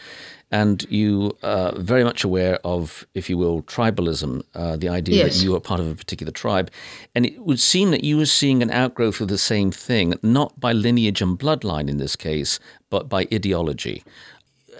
and 0.53 0.87
you 0.89 1.37
are 1.43 1.71
uh, 1.71 1.79
very 1.81 2.05
much 2.05 2.23
aware 2.23 2.61
of, 2.65 3.05
if 3.15 3.29
you 3.29 3.37
will, 3.37 3.63
tribalism, 3.63 4.43
uh, 4.55 4.77
the 4.77 4.89
idea 4.89 5.25
yes. 5.25 5.39
that 5.39 5.45
you 5.45 5.57
are 5.57 5.61
part 5.61 5.81
of 5.81 5.91
a 5.91 5.97
particular 5.97 6.33
tribe, 6.33 6.71
and 7.13 7.27
it 7.27 7.41
would 7.41 7.59
seem 7.59 7.91
that 7.91 8.05
you 8.05 8.17
were 8.17 8.27
seeing 8.27 8.63
an 8.63 8.71
outgrowth 8.71 9.21
of 9.21 9.27
the 9.27 9.39
same 9.39 9.73
thing, 9.73 10.15
not 10.23 10.61
by 10.61 10.73
lineage 10.73 11.21
and 11.21 11.41
bloodline 11.41 11.89
in 11.91 11.97
this 11.97 12.15
case, 12.15 12.61
but 12.89 13.09
by 13.09 13.27
ideology. 13.33 14.05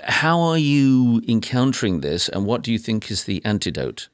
How 0.05 0.39
are 0.39 0.59
you 0.59 1.23
encountering 1.27 2.03
this, 2.03 2.29
and 2.29 2.47
what 2.47 2.63
do 2.63 2.71
you 2.71 2.79
think 2.79 3.11
is 3.11 3.25
the 3.25 3.45
antidote? 3.45 4.09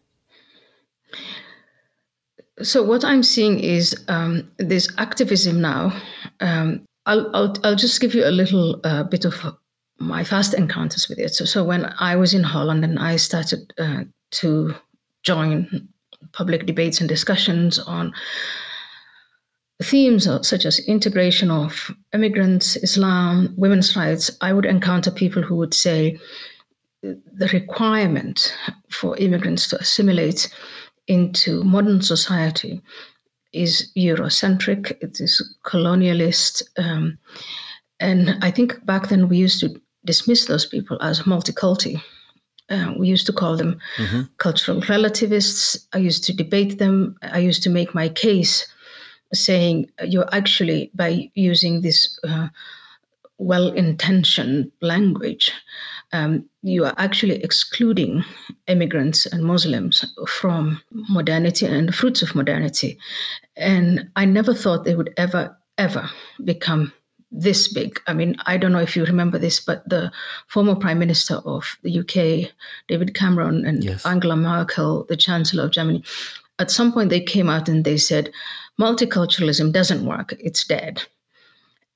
So 2.62 2.82
what 2.82 3.04
I'm 3.04 3.23
seeing 3.23 3.58
is 3.58 4.04
um, 4.08 4.50
this 4.58 4.88
activism 4.99 5.61
now. 5.61 6.00
Um, 6.40 6.84
I'll, 7.06 7.34
I'll, 7.34 7.54
I'll 7.64 7.76
just 7.76 8.00
give 8.00 8.14
you 8.14 8.25
a 8.25 8.30
little 8.30 8.80
uh, 8.84 9.02
bit 9.02 9.25
of 9.25 9.34
my 9.99 10.25
first 10.25 10.54
encounters 10.54 11.08
with 11.08 11.18
it. 11.18 11.34
So, 11.34 11.44
so 11.44 11.64
when 11.64 11.92
I 11.99 12.16
was 12.16 12.32
in 12.32 12.42
Holland 12.42 12.84
and 12.84 12.99
I 12.99 13.16
started 13.16 13.73
uh, 13.78 14.04
to 14.32 14.75
join 15.23 15.88
public 16.32 16.66
debates 16.66 17.00
and 17.00 17.08
discussions 17.08 17.78
on 17.78 18.12
themes 19.82 20.28
such 20.42 20.64
as 20.64 20.78
integration 20.80 21.50
of 21.50 21.90
immigrants, 22.12 22.76
Islam, 22.76 23.52
women's 23.56 23.96
rights, 23.96 24.30
I 24.40 24.52
would 24.52 24.64
encounter 24.64 25.11
people 25.11 25.42
who 25.42 25.56
would 25.56 25.75
say 25.75 26.18
the 27.02 27.50
requirement 27.52 28.56
for 28.90 29.16
immigrants 29.18 29.68
to 29.68 29.76
assimilate 29.78 30.49
into 31.06 31.62
modern 31.64 32.00
society 32.02 32.80
is 33.52 33.92
Eurocentric, 33.96 34.92
it 35.00 35.20
is 35.20 35.56
colonialist. 35.64 36.62
Um, 36.76 37.18
and 38.00 38.37
I 38.42 38.50
think 38.50 38.84
back 38.84 39.08
then 39.08 39.28
we 39.28 39.37
used 39.37 39.61
to 39.61 39.80
dismiss 40.04 40.46
those 40.46 40.66
people 40.66 40.99
as 41.00 41.20
multiculti. 41.23 42.00
Uh, 42.70 42.94
we 42.99 43.08
used 43.08 43.26
to 43.26 43.32
call 43.32 43.56
them 43.56 43.78
mm-hmm. 43.96 44.23
cultural 44.38 44.80
relativists. 44.88 45.87
I 45.92 45.99
used 45.99 46.25
to 46.25 46.32
debate 46.32 46.78
them. 46.78 47.16
I 47.23 47.38
used 47.38 47.62
to 47.64 47.70
make 47.70 47.94
my 47.94 48.08
case 48.08 48.66
saying 49.32 49.90
you're 50.04 50.32
actually, 50.32 50.90
by 50.94 51.30
using 51.34 51.82
this 51.82 52.18
uh, 52.25 52.49
well 53.38 53.68
intentioned 53.73 54.70
language, 54.80 55.52
um, 56.14 56.49
you 56.62 56.85
are 56.85 56.94
actually 56.97 57.42
excluding 57.42 58.25
immigrants 58.68 59.26
and 59.26 59.42
Muslims 59.42 60.04
from 60.28 60.80
modernity 60.92 61.66
and 61.66 61.88
the 61.88 61.92
fruits 61.92 62.23
of 62.23 62.37
modernity. 62.37 62.97
And 63.56 64.09
I 64.14 64.25
never 64.25 64.54
thought 64.54 64.85
they 64.85 64.94
would 64.94 65.12
ever, 65.16 65.56
ever 65.76 66.09
become 66.44 66.92
this 67.33 67.66
big. 67.66 68.00
I 68.06 68.14
mean, 68.14 68.37
I 68.47 68.56
don't 68.56 68.71
know 68.71 68.78
if 68.78 68.94
you 68.94 69.04
remember 69.04 69.38
this, 69.38 69.59
but 69.59 69.88
the 69.88 70.12
former 70.47 70.76
Prime 70.76 71.00
Minister 71.00 71.35
of 71.44 71.76
the 71.83 71.99
UK, 71.99 72.52
David 72.87 73.16
Cameron, 73.16 73.66
and 73.66 73.83
yes. 73.83 74.06
Angela 74.06 74.37
Merkel, 74.37 75.06
the 75.09 75.16
Chancellor 75.16 75.64
of 75.64 75.73
Germany, 75.73 76.04
at 76.61 76.71
some 76.71 76.92
point 76.92 77.11
they 77.11 77.21
came 77.21 77.50
out 77.50 77.68
and 77.68 77.85
they 77.85 77.97
said, 77.97 78.30
multiculturalism 78.80 79.73
doesn't 79.73 80.06
work, 80.06 80.33
it's 80.38 80.64
dead. 80.64 81.02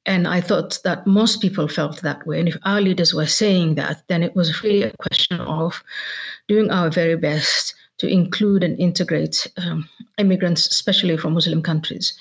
And 0.06 0.26
I 0.26 0.40
thought 0.40 0.78
that 0.84 1.06
most 1.06 1.40
people 1.40 1.68
felt 1.68 2.00
that 2.00 2.26
way. 2.26 2.38
And 2.38 2.48
if 2.48 2.56
our 2.64 2.80
leaders 2.80 3.12
were 3.12 3.26
saying 3.26 3.74
that, 3.74 4.02
then 4.08 4.22
it 4.22 4.34
was 4.34 4.62
really 4.62 4.82
a 4.82 4.96
question 4.98 5.40
of 5.40 5.82
doing 6.48 6.70
our 6.70 6.88
very 6.88 7.16
best 7.16 7.74
to 7.98 8.08
include 8.08 8.64
and 8.64 8.78
integrate 8.78 9.46
um, 9.58 9.88
immigrants, 10.16 10.66
especially 10.66 11.16
from 11.16 11.34
Muslim 11.34 11.62
countries, 11.62 12.14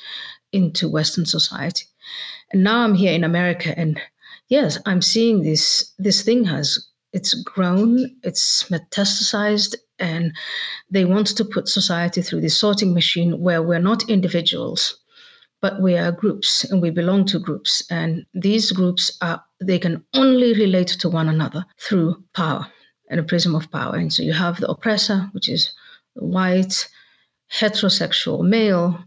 into 0.51 0.89
Western 0.89 1.25
society. 1.25 1.86
And 2.51 2.63
now 2.63 2.84
I'm 2.84 2.96
here 2.96 3.13
in 3.13 3.24
America, 3.24 3.77
and 3.77 4.01
yes, 4.50 4.79
I'm 4.86 5.01
seeing 5.01 5.43
this. 5.43 5.93
This 6.00 6.24
thing 6.24 6.46
has 6.46 6.88
it's 7.13 7.34
grown, 7.43 8.15
it's 8.24 8.63
metastasized, 8.69 9.75
and 10.00 10.34
they 10.89 11.05
want 11.05 11.27
to 11.27 11.46
put 11.46 11.67
society 11.67 12.22
through 12.22 12.41
this 12.41 12.57
sorting 12.57 12.93
machine 12.93 13.39
where 13.39 13.62
we're 13.62 13.79
not 13.79 14.10
individuals 14.10 14.98
but 15.62 15.82
we 15.82 15.96
are 15.98 16.12
groups 16.12 16.64
and 16.66 16.82
we 16.82 16.90
belong 16.90 17.26
to 17.26 17.40
groups. 17.40 17.84
And 17.90 18.26
these 18.34 18.72
groups 18.72 19.18
are 19.22 19.44
they 19.62 19.80
can 19.80 20.04
only 20.14 20.54
relate 20.54 20.90
to 20.90 21.10
one 21.10 21.30
another 21.30 21.66
through 21.80 22.24
power 22.34 22.68
and 23.10 23.20
a 23.20 23.24
prism 23.24 23.56
of 23.56 23.72
power. 23.72 23.96
And 23.96 24.14
so 24.14 24.24
you 24.24 24.34
have 24.34 24.60
the 24.60 24.70
oppressor 24.70 25.30
which 25.32 25.50
is 25.50 25.74
white 26.14 26.88
heterosexual 27.52 28.48
male 28.48 29.04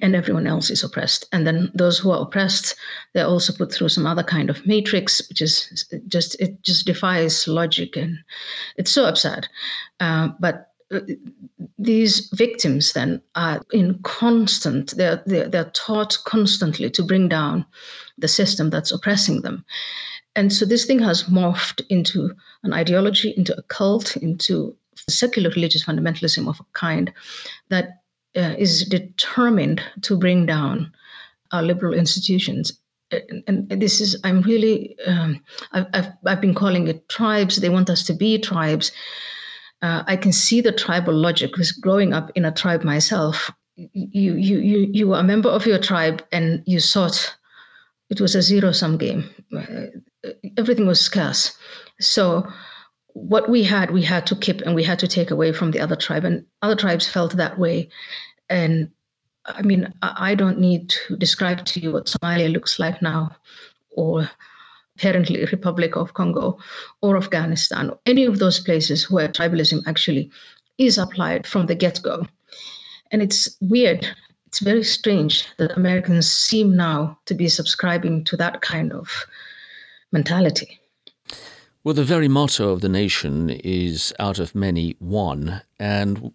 and 0.00 0.14
everyone 0.14 0.46
else 0.46 0.70
is 0.70 0.84
oppressed. 0.84 1.26
And 1.32 1.46
then 1.46 1.70
those 1.74 1.98
who 1.98 2.12
are 2.12 2.22
oppressed 2.22 2.76
they're 3.12 3.26
also 3.26 3.52
put 3.52 3.72
through 3.72 3.88
some 3.88 4.06
other 4.06 4.22
kind 4.22 4.50
of 4.50 4.64
matrix 4.66 5.28
which 5.28 5.40
is 5.40 5.88
just 6.06 6.40
it 6.40 6.62
just 6.62 6.86
defies 6.86 7.48
logic 7.48 7.96
and 7.96 8.18
it's 8.76 8.92
so 8.92 9.06
absurd. 9.06 9.48
Uh, 9.98 10.28
but 10.38 10.68
these 11.78 12.28
victims 12.34 12.92
then 12.92 13.20
are 13.34 13.60
in 13.72 13.98
constant 14.02 14.96
they're, 14.96 15.22
they're, 15.26 15.48
they're 15.48 15.70
taught 15.70 16.18
constantly 16.24 16.90
to 16.90 17.02
bring 17.02 17.28
down 17.28 17.64
the 18.18 18.28
system 18.28 18.70
that's 18.70 18.92
oppressing 18.92 19.42
them. 19.42 19.64
And 20.36 20.52
so 20.52 20.64
this 20.64 20.84
thing 20.84 20.98
has 21.00 21.24
morphed 21.24 21.82
into 21.88 22.34
an 22.62 22.72
ideology 22.72 23.34
into 23.36 23.56
a 23.56 23.62
cult 23.62 24.16
into 24.16 24.76
secular 25.08 25.50
religious 25.50 25.84
fundamentalism 25.84 26.48
of 26.48 26.60
a 26.60 26.64
kind 26.72 27.12
that 27.68 28.02
uh, 28.36 28.54
is 28.58 28.84
determined 28.84 29.82
to 30.02 30.16
bring 30.16 30.46
down 30.46 30.92
our 31.52 31.62
liberal 31.62 31.94
institutions. 31.94 32.72
And, 33.46 33.68
this 33.68 34.00
is 34.00 34.18
i'm 34.24 34.42
really 34.42 34.96
um, 35.06 35.40
I've, 35.72 35.86
I've, 35.92 36.08
I've 36.26 36.40
been 36.40 36.54
calling 36.54 36.88
it 36.88 37.08
tribes. 37.08 37.56
They 37.56 37.68
want 37.68 37.90
us 37.90 38.04
to 38.06 38.12
be 38.12 38.38
tribes 38.38 38.90
uh, 39.84 40.02
I 40.06 40.16
can 40.16 40.32
see 40.32 40.62
the 40.62 40.72
tribal 40.72 41.12
logic 41.12 41.50
because 41.52 41.70
growing 41.70 42.14
up 42.14 42.30
in 42.34 42.46
a 42.46 42.52
tribe 42.52 42.84
myself, 42.84 43.50
you 43.76 44.34
you 44.34 44.58
you 44.58 44.88
you 44.90 45.08
were 45.08 45.18
a 45.18 45.22
member 45.22 45.50
of 45.50 45.66
your 45.66 45.78
tribe 45.78 46.22
and 46.32 46.62
you 46.64 46.80
sought. 46.80 47.36
It 48.08 48.18
was 48.20 48.34
a 48.34 48.40
zero 48.40 48.72
sum 48.72 48.96
game. 48.96 49.28
Uh, 49.54 50.30
everything 50.56 50.86
was 50.86 51.00
scarce, 51.00 51.52
so 52.00 52.46
what 53.12 53.50
we 53.50 53.62
had 53.62 53.90
we 53.90 54.02
had 54.02 54.26
to 54.28 54.36
keep 54.36 54.62
and 54.62 54.74
we 54.74 54.84
had 54.84 54.98
to 55.00 55.08
take 55.08 55.30
away 55.30 55.52
from 55.52 55.70
the 55.72 55.80
other 55.80 55.96
tribe, 55.96 56.24
and 56.24 56.46
other 56.62 56.76
tribes 56.76 57.06
felt 57.06 57.36
that 57.36 57.58
way. 57.58 57.90
And 58.48 58.90
I 59.44 59.60
mean, 59.60 59.92
I 60.00 60.34
don't 60.34 60.60
need 60.60 60.88
to 60.88 61.16
describe 61.16 61.66
to 61.66 61.80
you 61.80 61.92
what 61.92 62.06
Somalia 62.06 62.50
looks 62.50 62.78
like 62.78 63.02
now, 63.02 63.36
or 63.90 64.30
apparently 64.96 65.44
Republic 65.46 65.96
of 65.96 66.14
Congo 66.14 66.58
or 67.02 67.16
Afghanistan, 67.16 67.90
or 67.90 67.98
any 68.06 68.24
of 68.24 68.38
those 68.38 68.60
places 68.60 69.10
where 69.10 69.28
tribalism 69.28 69.82
actually 69.86 70.30
is 70.78 70.98
applied 70.98 71.46
from 71.46 71.66
the 71.66 71.74
get-go. 71.74 72.26
And 73.10 73.22
it's 73.22 73.56
weird, 73.60 74.06
it's 74.46 74.60
very 74.60 74.84
strange 74.84 75.46
that 75.58 75.76
Americans 75.76 76.30
seem 76.30 76.76
now 76.76 77.18
to 77.26 77.34
be 77.34 77.48
subscribing 77.48 78.24
to 78.24 78.36
that 78.36 78.60
kind 78.60 78.92
of 78.92 79.26
mentality. 80.12 80.80
Well, 81.82 81.94
the 81.94 82.04
very 82.04 82.28
motto 82.28 82.70
of 82.70 82.80
the 82.80 82.88
nation 82.88 83.50
is 83.50 84.14
out 84.18 84.38
of 84.38 84.54
many, 84.54 84.96
one. 85.00 85.60
And 85.78 86.32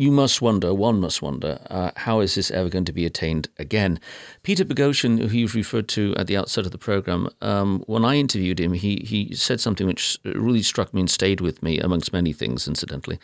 you 0.00 0.10
must 0.10 0.40
wonder, 0.40 0.72
one 0.72 0.98
must 0.98 1.20
wonder, 1.20 1.60
uh, 1.68 1.90
how 1.94 2.20
is 2.20 2.34
this 2.34 2.50
ever 2.50 2.70
going 2.70 2.86
to 2.86 2.92
be 2.92 3.04
attained 3.04 3.50
again? 3.58 4.00
Peter 4.42 4.64
Boghossian, 4.64 5.18
who 5.18 5.26
he 5.26 5.44
referred 5.44 5.88
to 5.88 6.14
at 6.16 6.26
the 6.26 6.38
outset 6.38 6.64
of 6.64 6.72
the 6.72 6.78
program, 6.78 7.28
um, 7.42 7.84
when 7.86 8.02
I 8.02 8.14
interviewed 8.14 8.58
him, 8.58 8.72
he, 8.72 9.04
he 9.04 9.34
said 9.34 9.60
something 9.60 9.86
which 9.86 10.18
really 10.24 10.62
struck 10.62 10.94
me 10.94 11.00
and 11.00 11.10
stayed 11.10 11.42
with 11.42 11.62
me, 11.62 11.78
amongst 11.80 12.14
many 12.14 12.32
things, 12.32 12.66
incidentally. 12.66 13.18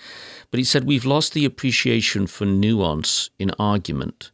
But 0.50 0.58
he 0.58 0.64
said, 0.64 0.84
We've 0.84 1.06
lost 1.06 1.32
the 1.32 1.46
appreciation 1.46 2.26
for 2.26 2.44
nuance 2.44 3.30
in 3.38 3.52
argument. 3.58 4.30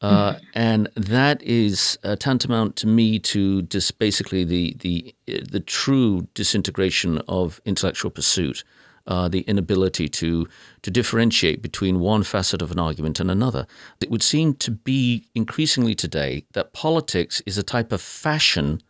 Uh, 0.00 0.32
mm-hmm. 0.32 0.44
and 0.54 0.88
that 0.96 1.40
is 1.42 1.98
uh, 2.02 2.16
tantamount 2.16 2.74
to 2.74 2.88
me 2.88 3.20
to 3.20 3.62
just 3.62 3.98
basically 3.98 4.44
the 4.44 4.74
the 4.80 5.14
the 5.26 5.60
true 5.60 6.26
disintegration 6.32 7.18
of 7.28 7.60
intellectual 7.66 8.10
pursuit 8.10 8.64
uh, 9.10 9.28
the 9.28 9.40
inability 9.42 10.08
to 10.08 10.48
to 10.82 10.90
differentiate 10.90 11.60
between 11.60 12.00
one 12.00 12.22
facet 12.22 12.62
of 12.62 12.70
an 12.70 12.78
argument 12.78 13.20
and 13.20 13.30
another. 13.30 13.66
It 14.00 14.10
would 14.10 14.22
seem 14.22 14.54
to 14.54 14.70
be 14.70 15.26
increasingly 15.34 15.94
today 15.94 16.44
that 16.52 16.72
politics 16.72 17.42
is 17.44 17.58
a 17.58 17.62
type 17.62 17.92
of 17.92 18.00
fashion 18.00 18.80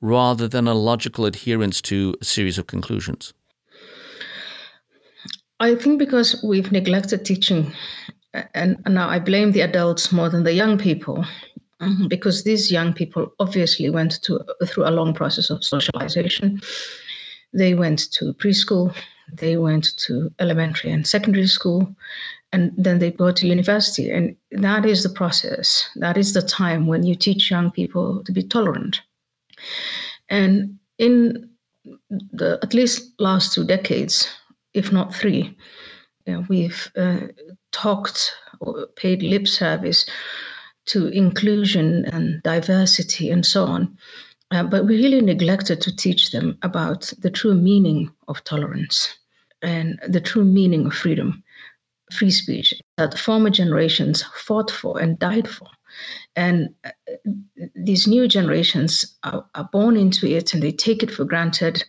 rather 0.00 0.46
than 0.46 0.68
a 0.68 0.74
logical 0.74 1.24
adherence 1.24 1.80
to 1.80 2.14
a 2.20 2.24
series 2.24 2.58
of 2.58 2.66
conclusions. 2.66 3.32
I 5.58 5.74
think 5.74 5.98
because 5.98 6.44
we've 6.44 6.70
neglected 6.70 7.24
teaching, 7.24 7.72
and 8.54 8.78
now 8.86 9.08
I 9.08 9.18
blame 9.18 9.52
the 9.52 9.62
adults 9.62 10.12
more 10.12 10.28
than 10.28 10.44
the 10.44 10.52
young 10.52 10.76
people, 10.76 11.24
because 12.08 12.44
these 12.44 12.70
young 12.70 12.92
people 12.92 13.32
obviously 13.38 13.88
went 13.88 14.22
to, 14.22 14.40
through 14.66 14.86
a 14.86 14.90
long 14.90 15.14
process 15.14 15.48
of 15.48 15.64
socialization 15.64 16.60
they 17.54 17.74
went 17.74 18.10
to 18.12 18.34
preschool, 18.34 18.94
they 19.32 19.56
went 19.56 19.96
to 19.98 20.30
elementary 20.38 20.90
and 20.90 21.06
secondary 21.06 21.46
school, 21.46 21.94
and 22.52 22.72
then 22.76 22.98
they 22.98 23.10
go 23.10 23.32
to 23.32 23.46
university. 23.46 24.10
And 24.10 24.36
that 24.52 24.86
is 24.86 25.02
the 25.02 25.08
process. 25.08 25.88
That 25.96 26.16
is 26.16 26.32
the 26.34 26.42
time 26.42 26.86
when 26.86 27.02
you 27.02 27.14
teach 27.14 27.50
young 27.50 27.70
people 27.70 28.22
to 28.24 28.32
be 28.32 28.42
tolerant. 28.42 29.00
And 30.28 30.78
in 30.98 31.50
the 32.32 32.58
at 32.62 32.74
least 32.74 33.12
last 33.18 33.52
two 33.52 33.64
decades, 33.64 34.28
if 34.72 34.92
not 34.92 35.14
three, 35.14 35.56
you 36.26 36.32
know, 36.32 36.46
we've 36.48 36.90
uh, 36.96 37.26
talked 37.72 38.32
or 38.60 38.86
paid 38.96 39.22
lip 39.22 39.46
service 39.46 40.06
to 40.86 41.08
inclusion 41.08 42.04
and 42.06 42.42
diversity 42.42 43.30
and 43.30 43.44
so 43.44 43.64
on. 43.64 43.96
Uh, 44.50 44.62
but 44.62 44.86
we 44.86 44.96
really 44.96 45.20
neglected 45.20 45.80
to 45.80 45.94
teach 45.94 46.30
them 46.30 46.56
about 46.62 47.12
the 47.20 47.30
true 47.30 47.54
meaning 47.54 48.10
of 48.28 48.42
tolerance 48.44 49.16
and 49.62 49.98
the 50.06 50.20
true 50.20 50.44
meaning 50.44 50.86
of 50.86 50.94
freedom, 50.94 51.42
free 52.12 52.30
speech 52.30 52.74
that 52.96 53.18
former 53.18 53.50
generations 53.50 54.22
fought 54.34 54.70
for 54.70 55.00
and 55.00 55.18
died 55.18 55.48
for. 55.48 55.66
And 56.36 56.74
uh, 56.84 56.90
these 57.74 58.06
new 58.06 58.28
generations 58.28 59.16
are, 59.22 59.44
are 59.54 59.68
born 59.72 59.96
into 59.96 60.26
it 60.26 60.52
and 60.52 60.62
they 60.62 60.72
take 60.72 61.02
it 61.02 61.10
for 61.10 61.24
granted 61.24 61.84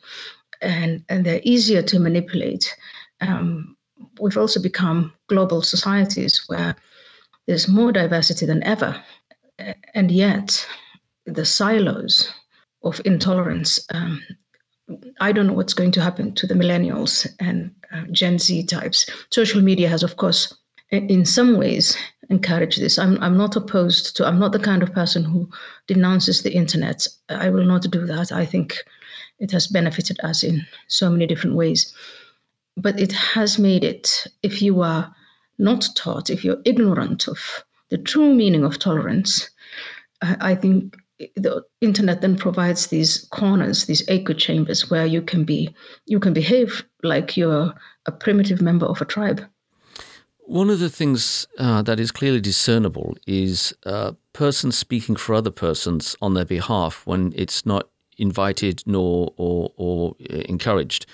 and, 0.62 1.04
and 1.10 1.26
they're 1.26 1.42
easier 1.44 1.82
to 1.84 2.00
manipulate. 2.00 2.76
Um, 3.22 3.76
we've 4.20 4.38
also 4.38 4.62
become 4.62 5.14
global 5.28 5.62
societies 5.62 6.44
where 6.48 6.76
there's 7.48 7.68
more 7.68 7.92
diversity 7.92 8.46
than 8.46 8.64
ever. 8.64 9.02
And 9.94 10.12
yet, 10.12 10.66
the 11.26 11.46
silos 11.46 12.32
of 12.86 13.02
intolerance. 13.04 13.86
Um, 13.94 14.22
I 15.20 15.32
don't 15.32 15.48
know 15.48 15.54
what's 15.54 15.74
going 15.74 15.92
to 15.94 16.02
happen 16.02 16.34
to 16.36 16.48
the 16.48 16.54
millennials 16.54 17.28
and 17.40 17.72
uh, 17.92 18.04
Gen 18.12 18.38
Z 18.40 18.66
types. 18.66 19.10
Social 19.32 19.62
media 19.62 19.90
has, 19.90 20.04
of 20.04 20.18
course, 20.18 20.56
in 20.92 21.26
some 21.26 21.58
ways 21.58 21.98
encouraged 22.30 22.80
this. 22.80 23.00
I'm, 23.00 23.22
I'm 23.22 23.38
not 23.38 23.56
opposed 23.56 24.16
to, 24.16 24.26
I'm 24.26 24.40
not 24.40 24.52
the 24.52 24.60
kind 24.60 24.84
of 24.84 24.94
person 24.94 25.24
who 25.24 25.50
denounces 25.88 26.44
the 26.44 26.54
internet. 26.54 27.08
I 27.30 27.50
will 27.50 27.66
not 27.66 27.82
do 27.90 28.06
that. 28.06 28.32
I 28.32 28.46
think 28.46 28.78
it 29.40 29.52
has 29.52 29.68
benefited 29.68 30.20
us 30.24 30.44
in 30.44 30.66
so 30.88 31.10
many 31.10 31.26
different 31.28 31.56
ways. 31.56 31.94
But 32.78 33.00
it 33.00 33.12
has 33.12 33.58
made 33.58 33.84
it, 33.84 34.28
if 34.44 34.62
you 34.62 34.82
are 34.82 35.14
not 35.58 35.88
taught, 35.96 36.30
if 36.30 36.44
you're 36.44 36.62
ignorant 36.66 37.28
of 37.28 37.40
the 37.90 37.98
true 37.98 38.34
meaning 38.34 38.64
of 38.64 38.78
tolerance, 38.78 39.50
I, 40.22 40.52
I 40.52 40.56
think 40.56 40.96
the 41.36 41.64
internet 41.82 42.22
then 42.22 42.36
provides 42.36 42.88
these 42.88 43.28
corners 43.32 43.86
these 43.86 44.04
echo 44.08 44.34
chambers 44.34 44.90
where 44.90 45.06
you 45.06 45.22
can 45.22 45.44
be 45.44 45.74
you 46.06 46.20
can 46.20 46.34
behave 46.34 46.84
like 47.04 47.38
you're 47.38 47.74
a 48.06 48.12
primitive 48.12 48.62
member 48.62 48.86
of 48.86 49.02
a 49.02 49.06
tribe 49.06 49.42
one 50.48 50.70
of 50.70 50.80
the 50.80 50.90
things 50.90 51.48
uh, 51.58 51.82
that 51.82 52.00
is 52.00 52.12
clearly 52.12 52.40
discernible 52.40 53.18
is 53.26 53.74
uh, 53.86 54.12
persons 54.34 54.78
speaking 54.78 55.16
for 55.16 55.34
other 55.34 55.50
persons 55.50 56.16
on 56.22 56.36
their 56.36 56.46
behalf 56.46 57.02
when 57.06 57.34
it's 57.36 57.66
not 57.66 57.90
invited 58.18 58.84
nor 58.86 59.34
or, 59.38 59.72
or 59.76 60.16
uh, 60.30 60.36
encouraged. 60.48 61.08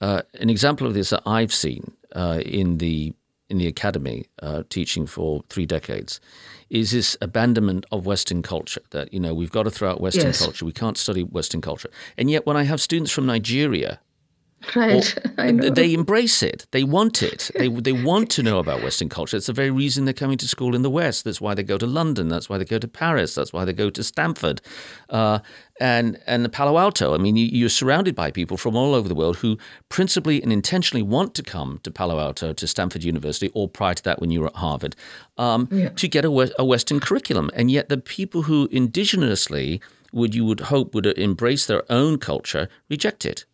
Uh, 0.00 0.22
an 0.34 0.50
example 0.50 0.86
of 0.86 0.94
this 0.94 1.10
that 1.10 1.22
I've 1.26 1.54
seen 1.54 1.92
uh, 2.14 2.40
in 2.44 2.78
the 2.78 3.12
in 3.48 3.58
the 3.58 3.66
academy, 3.66 4.24
teaching 4.70 5.06
for 5.06 5.42
three 5.50 5.66
decades, 5.66 6.20
is 6.72 6.90
this 6.90 7.18
abandonment 7.20 7.84
of 7.92 8.06
Western 8.06 8.42
culture. 8.42 8.80
That 8.90 9.12
you 9.12 9.20
know 9.20 9.34
we've 9.34 9.52
got 9.52 9.64
to 9.64 9.70
throw 9.70 9.90
out 9.90 10.00
Western 10.00 10.26
yes. 10.26 10.42
culture. 10.42 10.64
We 10.64 10.72
can't 10.72 10.96
study 10.96 11.22
Western 11.22 11.60
culture. 11.60 11.90
And 12.16 12.30
yet, 12.30 12.46
when 12.46 12.56
I 12.56 12.64
have 12.64 12.80
students 12.80 13.12
from 13.12 13.26
Nigeria 13.26 14.00
Right. 14.76 15.14
they 15.74 15.92
embrace 15.94 16.42
it. 16.42 16.66
They 16.70 16.84
want 16.84 17.22
it. 17.22 17.50
They, 17.54 17.68
they 17.68 17.92
want 17.92 18.30
to 18.30 18.42
know 18.42 18.58
about 18.58 18.82
Western 18.82 19.08
culture. 19.08 19.36
It's 19.36 19.46
the 19.46 19.52
very 19.52 19.70
reason 19.70 20.04
they're 20.04 20.14
coming 20.14 20.38
to 20.38 20.48
school 20.48 20.74
in 20.74 20.82
the 20.82 20.90
West. 20.90 21.24
That's 21.24 21.40
why 21.40 21.54
they 21.54 21.62
go 21.62 21.78
to 21.78 21.86
London. 21.86 22.28
That's 22.28 22.48
why 22.48 22.58
they 22.58 22.64
go 22.64 22.78
to 22.78 22.88
Paris. 22.88 23.34
That's 23.34 23.52
why 23.52 23.64
they 23.64 23.72
go 23.72 23.90
to 23.90 24.02
Stanford. 24.02 24.60
Uh, 25.10 25.40
and, 25.80 26.18
and 26.26 26.50
Palo 26.52 26.78
Alto. 26.78 27.14
I 27.14 27.18
mean, 27.18 27.36
you, 27.36 27.66
are 27.66 27.70
surrounded 27.70 28.14
by 28.14 28.30
people 28.30 28.56
from 28.56 28.76
all 28.76 28.94
over 28.94 29.08
the 29.08 29.14
world 29.14 29.36
who 29.36 29.58
principally 29.88 30.42
and 30.42 30.52
intentionally 30.52 31.02
want 31.02 31.34
to 31.34 31.42
come 31.42 31.80
to 31.82 31.90
Palo 31.90 32.18
Alto, 32.18 32.52
to 32.52 32.66
Stanford 32.66 33.04
University, 33.04 33.50
or 33.54 33.68
prior 33.68 33.94
to 33.94 34.02
that 34.04 34.20
when 34.20 34.30
you 34.30 34.40
were 34.40 34.48
at 34.48 34.56
Harvard, 34.56 34.96
um, 35.38 35.68
yeah. 35.70 35.90
to 35.90 36.08
get 36.08 36.24
a, 36.24 36.54
a 36.58 36.64
Western 36.64 37.00
curriculum. 37.00 37.50
And 37.54 37.70
yet 37.70 37.88
the 37.88 37.98
people 37.98 38.42
who 38.42 38.68
indigenously 38.68 39.80
would 40.12 40.34
you 40.34 40.44
would 40.44 40.60
hope 40.60 40.94
would 40.94 41.06
embrace 41.06 41.66
their 41.66 41.90
own 41.90 42.18
culture 42.18 42.68
reject 42.88 43.24
it 43.24 43.44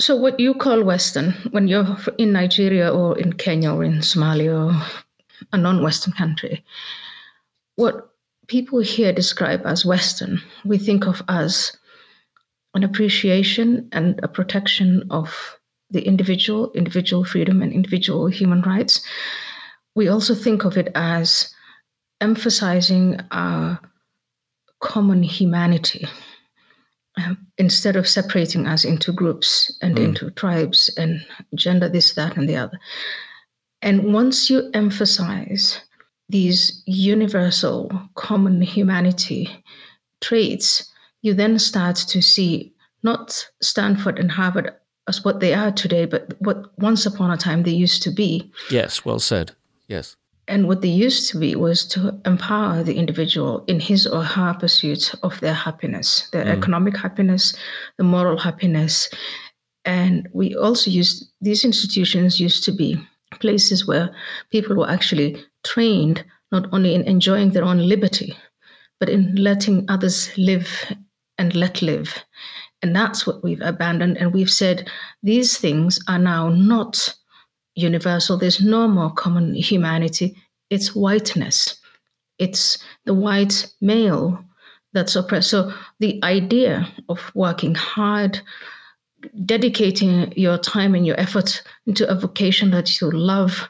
so 0.00 0.16
what 0.16 0.40
you 0.40 0.54
call 0.54 0.82
Western 0.82 1.32
when 1.50 1.68
you're 1.68 1.96
in 2.18 2.32
Nigeria 2.32 2.92
or 2.92 3.18
in 3.18 3.34
Kenya 3.34 3.72
or 3.72 3.84
in 3.84 3.98
Somalia 3.98 4.72
or 4.72 4.86
a 5.52 5.56
non-Western 5.58 6.12
country, 6.14 6.64
what 7.76 8.10
people 8.46 8.80
here 8.80 9.12
describe 9.12 9.62
as 9.64 9.84
Western, 9.84 10.40
we 10.64 10.78
think 10.78 11.06
of 11.06 11.22
as 11.28 11.76
an 12.74 12.82
appreciation 12.82 13.88
and 13.92 14.18
a 14.22 14.28
protection 14.28 15.06
of 15.10 15.56
the 15.90 16.02
individual, 16.02 16.72
individual 16.72 17.24
freedom 17.24 17.62
and 17.62 17.72
individual 17.72 18.26
human 18.26 18.62
rights. 18.62 19.04
We 19.94 20.08
also 20.08 20.34
think 20.34 20.64
of 20.64 20.76
it 20.76 20.88
as 20.94 21.52
emphasizing 22.20 23.20
our 23.32 23.80
common 24.80 25.22
humanity 25.22 26.06
um, 26.06 26.29
instead 27.58 27.96
of 27.96 28.08
separating 28.08 28.66
us 28.66 28.84
into 28.84 29.12
groups 29.12 29.76
and 29.82 29.96
mm. 29.96 30.04
into 30.04 30.30
tribes 30.32 30.90
and 30.96 31.24
gender, 31.54 31.88
this, 31.88 32.14
that, 32.14 32.36
and 32.36 32.48
the 32.48 32.56
other. 32.56 32.78
And 33.82 34.12
once 34.12 34.50
you 34.50 34.70
emphasize 34.74 35.80
these 36.28 36.82
universal 36.86 37.90
common 38.14 38.60
humanity 38.62 39.64
traits, 40.20 40.90
you 41.22 41.34
then 41.34 41.58
start 41.58 41.96
to 41.96 42.22
see 42.22 42.72
not 43.02 43.46
Stanford 43.62 44.18
and 44.18 44.30
Harvard 44.30 44.72
as 45.08 45.24
what 45.24 45.40
they 45.40 45.54
are 45.54 45.72
today, 45.72 46.04
but 46.04 46.34
what 46.40 46.78
once 46.78 47.06
upon 47.06 47.30
a 47.30 47.36
time 47.36 47.62
they 47.62 47.70
used 47.70 48.02
to 48.02 48.10
be. 48.10 48.50
Yes, 48.70 49.04
well 49.04 49.18
said. 49.18 49.52
Yes. 49.88 50.16
And 50.50 50.66
what 50.66 50.82
they 50.82 50.88
used 50.88 51.30
to 51.30 51.38
be 51.38 51.54
was 51.54 51.86
to 51.86 52.20
empower 52.26 52.82
the 52.82 52.96
individual 52.96 53.62
in 53.68 53.78
his 53.78 54.04
or 54.04 54.24
her 54.24 54.52
pursuit 54.52 55.14
of 55.22 55.38
their 55.38 55.54
happiness, 55.54 56.28
their 56.32 56.44
mm. 56.44 56.58
economic 56.58 56.96
happiness, 56.96 57.54
the 57.98 58.04
moral 58.04 58.36
happiness. 58.36 59.08
And 59.84 60.28
we 60.32 60.56
also 60.56 60.90
used, 60.90 61.30
these 61.40 61.64
institutions 61.64 62.40
used 62.40 62.64
to 62.64 62.72
be 62.72 62.98
places 63.38 63.86
where 63.86 64.10
people 64.50 64.74
were 64.74 64.90
actually 64.90 65.36
trained 65.62 66.24
not 66.50 66.66
only 66.72 66.96
in 66.96 67.02
enjoying 67.02 67.50
their 67.50 67.64
own 67.64 67.78
liberty, 67.88 68.36
but 68.98 69.08
in 69.08 69.36
letting 69.36 69.88
others 69.88 70.36
live 70.36 70.68
and 71.38 71.54
let 71.54 71.80
live. 71.80 72.24
And 72.82 72.96
that's 72.96 73.24
what 73.24 73.44
we've 73.44 73.62
abandoned. 73.62 74.16
And 74.16 74.32
we've 74.32 74.50
said 74.50 74.90
these 75.22 75.58
things 75.58 76.00
are 76.08 76.18
now 76.18 76.48
not 76.48 77.14
universal. 77.74 78.36
There's 78.36 78.60
no 78.60 78.88
more 78.88 79.10
common 79.10 79.54
humanity. 79.54 80.36
It's 80.70 80.94
whiteness. 80.94 81.80
It's 82.38 82.78
the 83.04 83.14
white 83.14 83.66
male 83.80 84.42
that's 84.92 85.16
oppressed. 85.16 85.50
So 85.50 85.72
the 85.98 86.20
idea 86.24 86.88
of 87.08 87.30
working 87.34 87.74
hard, 87.74 88.40
dedicating 89.44 90.32
your 90.36 90.58
time 90.58 90.94
and 90.94 91.06
your 91.06 91.18
effort 91.20 91.62
into 91.86 92.08
a 92.08 92.14
vocation 92.14 92.70
that 92.70 93.00
you 93.00 93.10
love, 93.10 93.68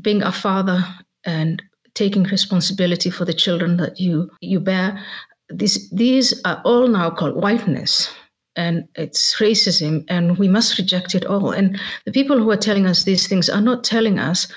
being 0.00 0.22
a 0.22 0.32
father 0.32 0.84
and 1.24 1.62
taking 1.94 2.22
responsibility 2.24 3.10
for 3.10 3.24
the 3.24 3.34
children 3.34 3.76
that 3.78 3.98
you 3.98 4.30
you 4.40 4.60
bear, 4.60 5.04
these 5.50 5.90
these 5.90 6.40
are 6.44 6.60
all 6.64 6.86
now 6.86 7.10
called 7.10 7.34
whiteness. 7.34 8.10
And 8.58 8.88
it's 8.96 9.36
racism, 9.38 10.04
and 10.08 10.36
we 10.36 10.48
must 10.48 10.78
reject 10.78 11.14
it 11.14 11.24
all. 11.24 11.52
And 11.52 11.80
the 12.04 12.12
people 12.12 12.38
who 12.38 12.50
are 12.50 12.56
telling 12.56 12.86
us 12.86 13.04
these 13.04 13.28
things 13.28 13.48
are 13.48 13.60
not 13.60 13.84
telling 13.84 14.18
us 14.18 14.48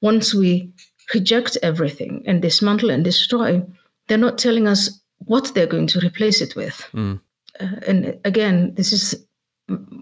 once 0.00 0.32
we 0.32 0.72
reject 1.12 1.58
everything 1.62 2.22
and 2.26 2.40
dismantle 2.40 2.90
and 2.90 3.04
destroy, 3.04 3.62
they're 4.06 4.16
not 4.16 4.38
telling 4.38 4.66
us 4.66 5.00
what 5.26 5.52
they're 5.54 5.66
going 5.66 5.88
to 5.88 6.00
replace 6.00 6.40
it 6.40 6.56
with. 6.56 6.88
Mm. 6.94 7.20
Uh, 7.60 7.76
and 7.86 8.18
again, 8.24 8.72
this 8.74 8.92
is 8.92 9.26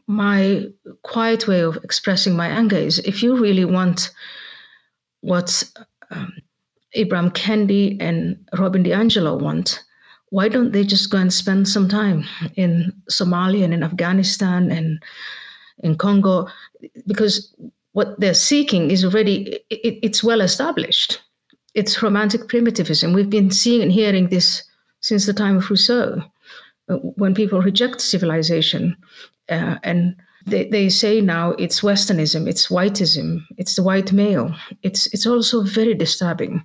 my 0.07 0.65
quiet 1.03 1.49
way 1.49 1.61
of 1.61 1.77
expressing 1.83 2.37
my 2.37 2.47
anger 2.47 2.77
is 2.77 3.01
if 3.01 3.23
you 3.23 3.37
really 3.37 3.65
want 3.65 4.11
what 5.23 5.65
um, 6.11 6.33
Ibram 6.97 7.33
Kendi 7.33 7.97
and 8.01 8.37
Robin 8.57 8.85
DiAngelo 8.85 9.41
want, 9.41 9.83
why 10.31 10.49
don't 10.49 10.73
they 10.73 10.85
just 10.85 11.11
go 11.11 11.19
and 11.19 11.33
spend 11.33 11.69
some 11.69 11.89
time 11.89 12.25
in 12.57 12.93
Somalia 13.11 13.65
and 13.65 13.75
in 13.75 13.83
Afghanistan 13.83 14.71
and 14.71 15.03
in 15.79 15.97
Congo? 15.97 16.49
Because 17.07 17.55
what 17.93 18.19
they're 18.21 18.35
seeking 18.35 18.91
is 18.91 19.05
already 19.05 19.61
it, 19.71 19.99
it's 20.03 20.25
well 20.25 20.41
established. 20.41 21.21
It's 21.75 22.03
romantic 22.03 22.49
primitivism. 22.49 23.12
We've 23.12 23.31
been 23.31 23.51
seeing 23.51 23.83
and 23.83 23.93
hearing 23.93 24.29
this 24.29 24.62
since 25.01 25.27
the 25.27 25.33
time 25.33 25.59
of 25.59 25.71
Rousseau, 25.71 26.23
uh, 26.89 26.97
when 26.97 27.35
people 27.35 27.61
reject 27.61 28.01
civilization 28.01 28.97
uh, 29.49 29.77
and 29.83 30.17
they, 30.47 30.69
they 30.69 30.89
say 30.89 31.21
now 31.21 31.51
it's 31.53 31.81
Westernism, 31.81 32.49
it's 32.49 32.69
whiteism, 32.69 33.41
it's 33.57 33.75
the 33.75 33.83
white 33.83 34.12
male. 34.12 34.55
It's 34.83 35.07
it's 35.12 35.27
also 35.27 35.62
very 35.62 35.95
disturbing. 35.95 36.65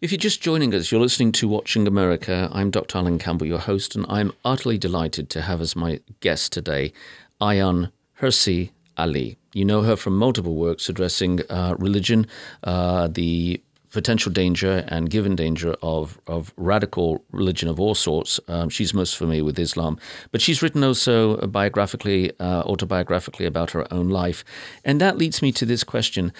If 0.00 0.12
you're 0.12 0.18
just 0.18 0.40
joining 0.40 0.74
us, 0.74 0.90
you're 0.90 0.98
listening 0.98 1.30
to 1.32 1.46
Watching 1.46 1.86
America. 1.86 2.48
I'm 2.52 2.70
Dr. 2.70 2.96
Alan 2.96 3.18
Campbell, 3.18 3.46
your 3.46 3.58
host, 3.58 3.94
and 3.94 4.06
I'm 4.08 4.32
utterly 4.46 4.78
delighted 4.78 5.28
to 5.28 5.42
have 5.42 5.60
as 5.60 5.76
my 5.76 6.00
guest 6.20 6.52
today 6.54 6.94
Ayaan 7.38 7.92
Hirsi 8.18 8.70
Ali. 8.96 9.36
You 9.52 9.66
know 9.66 9.82
her 9.82 9.96
from 9.96 10.16
multiple 10.16 10.54
works 10.54 10.88
addressing 10.88 11.40
uh, 11.50 11.74
religion, 11.78 12.26
uh, 12.64 13.08
the 13.08 13.60
potential 13.90 14.32
danger 14.32 14.86
and 14.88 15.10
given 15.10 15.36
danger 15.36 15.76
of, 15.82 16.18
of 16.26 16.54
radical 16.56 17.22
religion 17.30 17.68
of 17.68 17.78
all 17.78 17.94
sorts. 17.94 18.40
Um, 18.48 18.70
she's 18.70 18.94
most 18.94 19.18
familiar 19.18 19.44
with 19.44 19.58
Islam, 19.58 19.98
but 20.32 20.40
she's 20.40 20.62
written 20.62 20.82
also 20.82 21.36
biographically, 21.46 22.32
uh, 22.40 22.62
autobiographically 22.62 23.44
about 23.44 23.72
her 23.72 23.86
own 23.92 24.08
life. 24.08 24.46
And 24.82 24.98
that 25.02 25.18
leads 25.18 25.42
me 25.42 25.52
to 25.52 25.66
this 25.66 25.84
question. 25.84 26.32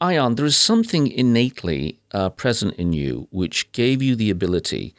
Ayaan, 0.00 0.36
there 0.36 0.46
is 0.46 0.56
something 0.56 1.08
innately 1.08 1.98
uh, 2.12 2.30
present 2.30 2.74
in 2.74 2.92
you 2.92 3.26
which 3.30 3.70
gave 3.72 4.00
you 4.00 4.14
the 4.14 4.30
ability, 4.30 4.94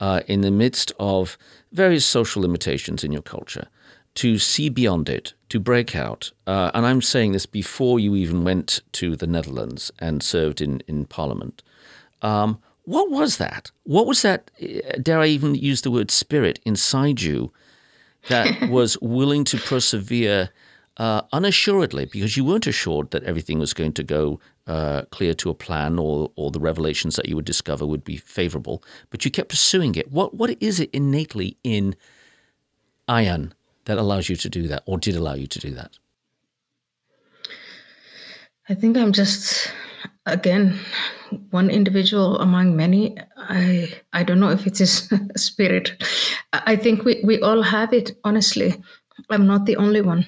uh, 0.00 0.22
in 0.26 0.40
the 0.40 0.50
midst 0.50 0.92
of 0.98 1.38
various 1.72 2.04
social 2.04 2.42
limitations 2.42 3.04
in 3.04 3.12
your 3.12 3.22
culture, 3.22 3.68
to 4.14 4.38
see 4.38 4.68
beyond 4.68 5.08
it, 5.08 5.34
to 5.50 5.60
break 5.60 5.94
out. 5.94 6.32
Uh, 6.46 6.70
and 6.74 6.84
I'm 6.84 7.02
saying 7.02 7.32
this 7.32 7.46
before 7.46 8.00
you 8.00 8.16
even 8.16 8.42
went 8.42 8.80
to 8.92 9.14
the 9.14 9.26
Netherlands 9.26 9.92
and 10.00 10.22
served 10.22 10.60
in, 10.60 10.82
in 10.88 11.04
Parliament. 11.06 11.62
Um, 12.22 12.58
what 12.84 13.10
was 13.10 13.36
that? 13.36 13.70
What 13.84 14.06
was 14.06 14.22
that, 14.22 14.50
uh, 14.60 14.98
dare 15.00 15.20
I 15.20 15.26
even 15.26 15.54
use 15.54 15.82
the 15.82 15.92
word 15.92 16.10
spirit, 16.10 16.58
inside 16.64 17.22
you 17.22 17.52
that 18.28 18.68
was 18.68 18.98
willing 19.00 19.44
to 19.44 19.58
persevere 19.58 20.50
uh, 20.96 21.22
unassuredly 21.32 22.04
because 22.04 22.36
you 22.36 22.44
weren't 22.44 22.66
assured 22.66 23.10
that 23.10 23.22
everything 23.24 23.58
was 23.58 23.72
going 23.72 23.92
to 23.92 24.02
go 24.02 24.40
uh, 24.66 25.02
clear 25.10 25.34
to 25.34 25.50
a 25.50 25.54
plan 25.54 25.98
or, 25.98 26.30
or 26.36 26.50
the 26.50 26.60
revelations 26.60 27.16
that 27.16 27.28
you 27.28 27.36
would 27.36 27.44
discover 27.44 27.86
would 27.86 28.04
be 28.04 28.16
favorable, 28.16 28.82
but 29.10 29.24
you 29.24 29.30
kept 29.30 29.48
pursuing 29.48 29.94
it. 29.94 30.10
What, 30.12 30.34
what 30.34 30.56
is 30.60 30.80
it 30.80 30.90
innately 30.92 31.56
in 31.64 31.96
Ayaan 33.08 33.52
that 33.86 33.98
allows 33.98 34.28
you 34.28 34.36
to 34.36 34.48
do 34.48 34.68
that 34.68 34.82
or 34.86 34.98
did 34.98 35.16
allow 35.16 35.34
you 35.34 35.46
to 35.46 35.58
do 35.58 35.70
that? 35.70 35.98
I 38.68 38.74
think 38.74 38.96
I'm 38.96 39.10
just 39.12 39.72
again 40.26 40.78
one 41.50 41.70
individual 41.70 42.38
among 42.38 42.76
many. 42.76 43.16
I 43.36 43.92
I 44.12 44.22
don't 44.22 44.38
know 44.38 44.50
if 44.50 44.64
it 44.64 44.80
is 44.80 45.12
spirit. 45.36 46.00
I 46.52 46.76
think 46.76 47.04
we, 47.04 47.20
we 47.24 47.40
all 47.40 47.62
have 47.62 47.92
it, 47.92 48.12
honestly. 48.22 48.80
I'm 49.28 49.46
not 49.46 49.66
the 49.66 49.76
only 49.76 50.02
one. 50.02 50.26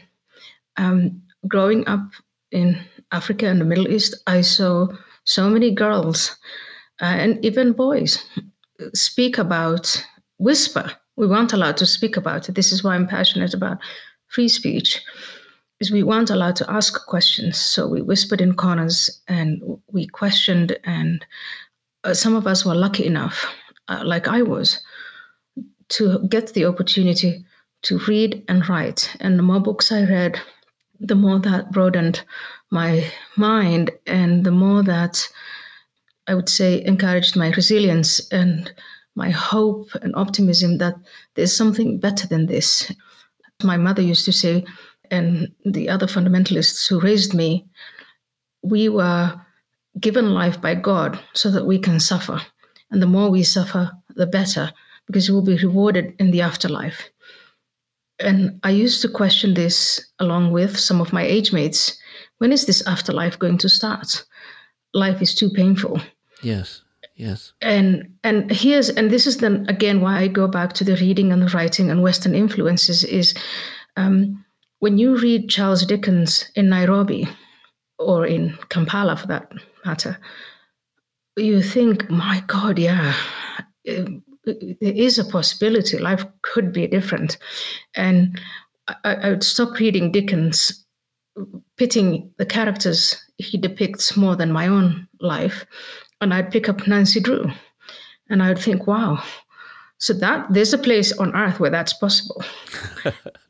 Um, 0.77 1.23
growing 1.49 1.87
up 1.87 2.07
in 2.51 2.79
Africa 3.13 3.47
and 3.47 3.61
the 3.61 3.65
Middle 3.65 3.89
East, 3.89 4.15
I 4.27 4.41
saw 4.41 4.89
so 5.25 5.49
many 5.49 5.71
girls 5.71 6.37
uh, 7.01 7.07
and 7.07 7.45
even 7.45 7.73
boys 7.73 8.25
speak 8.95 9.39
about, 9.39 10.05
whisper 10.39 10.91
we 11.17 11.27
weren't 11.27 11.53
allowed 11.53 11.77
to 11.79 11.87
speak 11.87 12.17
about 12.17 12.49
it. 12.49 12.55
This 12.55 12.73
is 12.73 12.83
why 12.83 12.95
I'm 12.95 13.07
passionate 13.07 13.55
about 13.55 13.79
free 14.29 14.49
speech. 14.49 15.01
Is 15.81 15.91
we 15.91 16.03
weren't 16.03 16.31
allowed 16.31 16.57
to 16.57 16.71
ask 16.71 17.07
questions, 17.07 17.61
so 17.61 17.89
we 17.89 18.03
whispered 18.03 18.41
in 18.41 18.55
corners 18.55 19.21
and 19.27 19.61
we 19.91 20.07
questioned, 20.07 20.79
and 20.85 21.27
uh, 22.05 22.15
some 22.15 22.37
of 22.37 22.47
us 22.47 22.65
were 22.65 22.75
lucky 22.75 23.05
enough, 23.05 23.45
uh, 23.89 24.03
like 24.05 24.29
I 24.29 24.43
was, 24.43 24.81
to 25.89 26.27
get 26.29 26.55
the 26.55 26.67
opportunity 26.67 27.45
to 27.83 27.99
read 28.07 28.45
and 28.49 28.69
write. 28.69 29.15
And 29.19 29.37
the 29.37 29.43
more 29.43 29.59
books 29.59 29.91
I 29.91 30.05
read, 30.05 30.41
the 31.03 31.15
more 31.15 31.39
that 31.41 31.73
broadened 31.73 32.23
my 32.71 33.05
mind, 33.37 33.91
and 34.07 34.45
the 34.45 34.51
more 34.51 34.83
that 34.83 35.29
I 36.29 36.35
would 36.35 36.49
say 36.49 36.83
encouraged 36.85 37.37
my 37.37 37.51
resilience 37.51 38.27
and 38.31 38.73
my 39.15 39.31
hope 39.31 39.89
and 40.01 40.15
optimism 40.15 40.79
that 40.79 40.95
there's 41.35 41.55
something 41.55 41.99
better 41.99 42.27
than 42.27 42.47
this. 42.47 42.91
My 43.63 43.77
mother 43.77 44.03
used 44.03 44.25
to 44.25 44.33
say, 44.33 44.65
and 45.11 45.53
the 45.67 45.89
other 45.89 46.07
fundamentalists 46.07 46.89
who 46.89 47.01
raised 47.01 47.35
me, 47.35 47.67
we 48.63 48.89
were 48.89 49.39
given 50.01 50.33
life 50.33 50.61
by 50.61 50.75
God 50.75 51.21
so 51.35 51.51
that 51.51 51.67
we 51.67 51.79
can 51.79 52.01
suffer. 52.01 52.41
And 52.91 53.03
the 53.03 53.07
more 53.07 53.31
we 53.31 53.43
suffer, 53.43 53.91
the 54.15 54.27
better, 54.27 54.73
because 55.07 55.29
we 55.29 55.35
will 55.35 55.43
be 55.43 55.57
rewarded 55.57 56.15
in 56.19 56.31
the 56.31 56.41
afterlife. 56.41 57.11
And 58.23 58.61
I 58.63 58.71
used 58.71 59.03
to 59.03 59.09
question 59.09 59.55
this 59.55 60.01
along 60.19 60.53
with 60.53 60.79
some 60.79 61.01
of 61.01 61.13
my 61.13 61.23
age 61.23 61.53
mates. 61.53 61.99
When 62.39 62.53
is 62.53 62.67
this 62.67 62.87
afterlife 62.87 63.39
going 63.39 63.59
to 63.59 63.69
start? 63.69 64.25
Life 64.95 65.23
is 65.23 65.35
too 65.35 65.51
painful. 65.51 66.01
Yes. 66.43 66.83
Yes. 67.15 67.53
And 67.61 68.15
and 68.25 68.51
here's 68.51 68.89
and 68.89 69.11
this 69.11 69.27
is 69.27 69.37
then 69.37 69.67
again 69.69 70.01
why 70.01 70.19
I 70.19 70.29
go 70.29 70.49
back 70.49 70.73
to 70.75 70.85
the 70.85 70.97
reading 70.97 71.31
and 71.31 71.43
the 71.43 71.53
writing 71.55 71.91
and 71.91 72.03
Western 72.03 72.35
influences 72.35 73.05
is 73.05 73.35
um, 73.97 74.45
when 74.79 74.99
you 74.99 75.17
read 75.17 75.49
Charles 75.49 75.87
Dickens 75.87 76.51
in 76.57 76.69
Nairobi 76.69 77.29
or 77.99 78.27
in 78.27 78.59
Kampala 78.69 79.17
for 79.17 79.27
that 79.29 79.53
matter, 79.85 80.19
you 81.37 81.63
think, 81.63 82.11
my 82.11 82.43
God, 82.47 82.79
yeah, 82.79 83.15
it, 83.85 84.09
there 84.45 84.77
is 84.81 85.19
a 85.19 85.25
possibility. 85.25 85.99
Life 85.99 86.25
could 86.43 86.73
be 86.73 86.87
different. 86.87 87.39
And 87.95 88.41
I, 88.89 89.15
I 89.15 89.31
would 89.31 89.45
stop 89.45 89.79
reading 89.79 90.13
Dickens, 90.13 90.85
pitting 91.77 92.31
the 92.39 92.47
characters 92.47 93.17
he 93.39 93.59
depicts 93.59 94.17
more 94.17 94.37
than 94.37 94.53
my 94.53 94.67
own 94.67 95.09
life 95.21 95.65
and 96.23 96.33
I'd 96.33 96.53
pick 96.53 96.69
up 96.69 96.87
Nancy 96.87 97.21
Drew, 97.21 97.51
and 98.31 98.43
I 98.43 98.49
would 98.49 98.59
think, 98.59 98.87
wow. 98.87 99.23
So 99.99 100.15
that 100.15 100.47
there's 100.51 100.73
a 100.73 100.79
place 100.79 101.13
on 101.19 101.35
earth 101.37 101.61
where 101.61 101.71
that's 101.71 101.93
possible, 101.93 102.43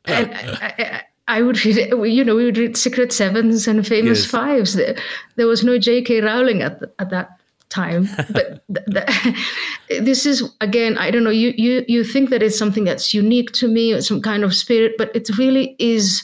and 0.05 0.33
I, 0.33 0.73
I, 0.77 1.03
I, 1.27 1.41
would 1.41 1.63
read, 1.63 1.77
you 1.77 2.23
know, 2.23 2.35
we 2.35 2.45
would 2.45 2.57
read 2.57 2.75
Secret 2.75 3.13
Sevens 3.13 3.67
and 3.67 3.85
Famous 3.87 4.21
yes. 4.21 4.31
Fives. 4.31 4.73
There, 4.73 4.95
there 5.35 5.47
was 5.47 5.63
no 5.63 5.77
J.K. 5.77 6.21
Rowling 6.21 6.61
at 6.61 6.79
the, 6.79 6.91
at 6.99 7.11
that 7.11 7.39
time, 7.73 8.07
but 8.29 8.63
the, 8.69 8.83
the, 8.87 9.99
this 10.01 10.25
is 10.25 10.43
again, 10.61 10.97
I 10.97 11.11
don't 11.11 11.23
know. 11.23 11.29
You 11.29 11.53
you 11.57 11.85
you 11.87 12.03
think 12.03 12.29
that 12.29 12.43
it's 12.43 12.57
something 12.57 12.83
that's 12.83 13.13
unique 13.13 13.51
to 13.53 13.67
me, 13.67 13.93
or 13.93 14.01
some 14.01 14.21
kind 14.21 14.43
of 14.43 14.53
spirit, 14.53 14.93
but 14.97 15.15
it 15.15 15.37
really 15.37 15.75
is 15.79 16.23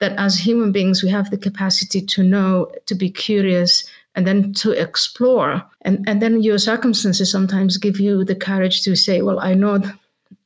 that 0.00 0.12
as 0.18 0.38
human 0.38 0.72
beings 0.72 1.02
we 1.02 1.10
have 1.10 1.30
the 1.30 1.38
capacity 1.38 2.00
to 2.00 2.22
know, 2.22 2.70
to 2.86 2.94
be 2.94 3.10
curious, 3.10 3.88
and 4.18 4.26
then 4.26 4.52
to 4.52 4.72
explore. 4.72 5.62
And, 5.82 6.04
and 6.08 6.20
then 6.20 6.42
your 6.42 6.58
circumstances 6.58 7.30
sometimes 7.30 7.76
give 7.76 8.00
you 8.00 8.24
the 8.24 8.34
courage 8.34 8.82
to 8.82 8.96
say, 8.96 9.22
well, 9.22 9.38
I 9.38 9.54
know, 9.54 9.80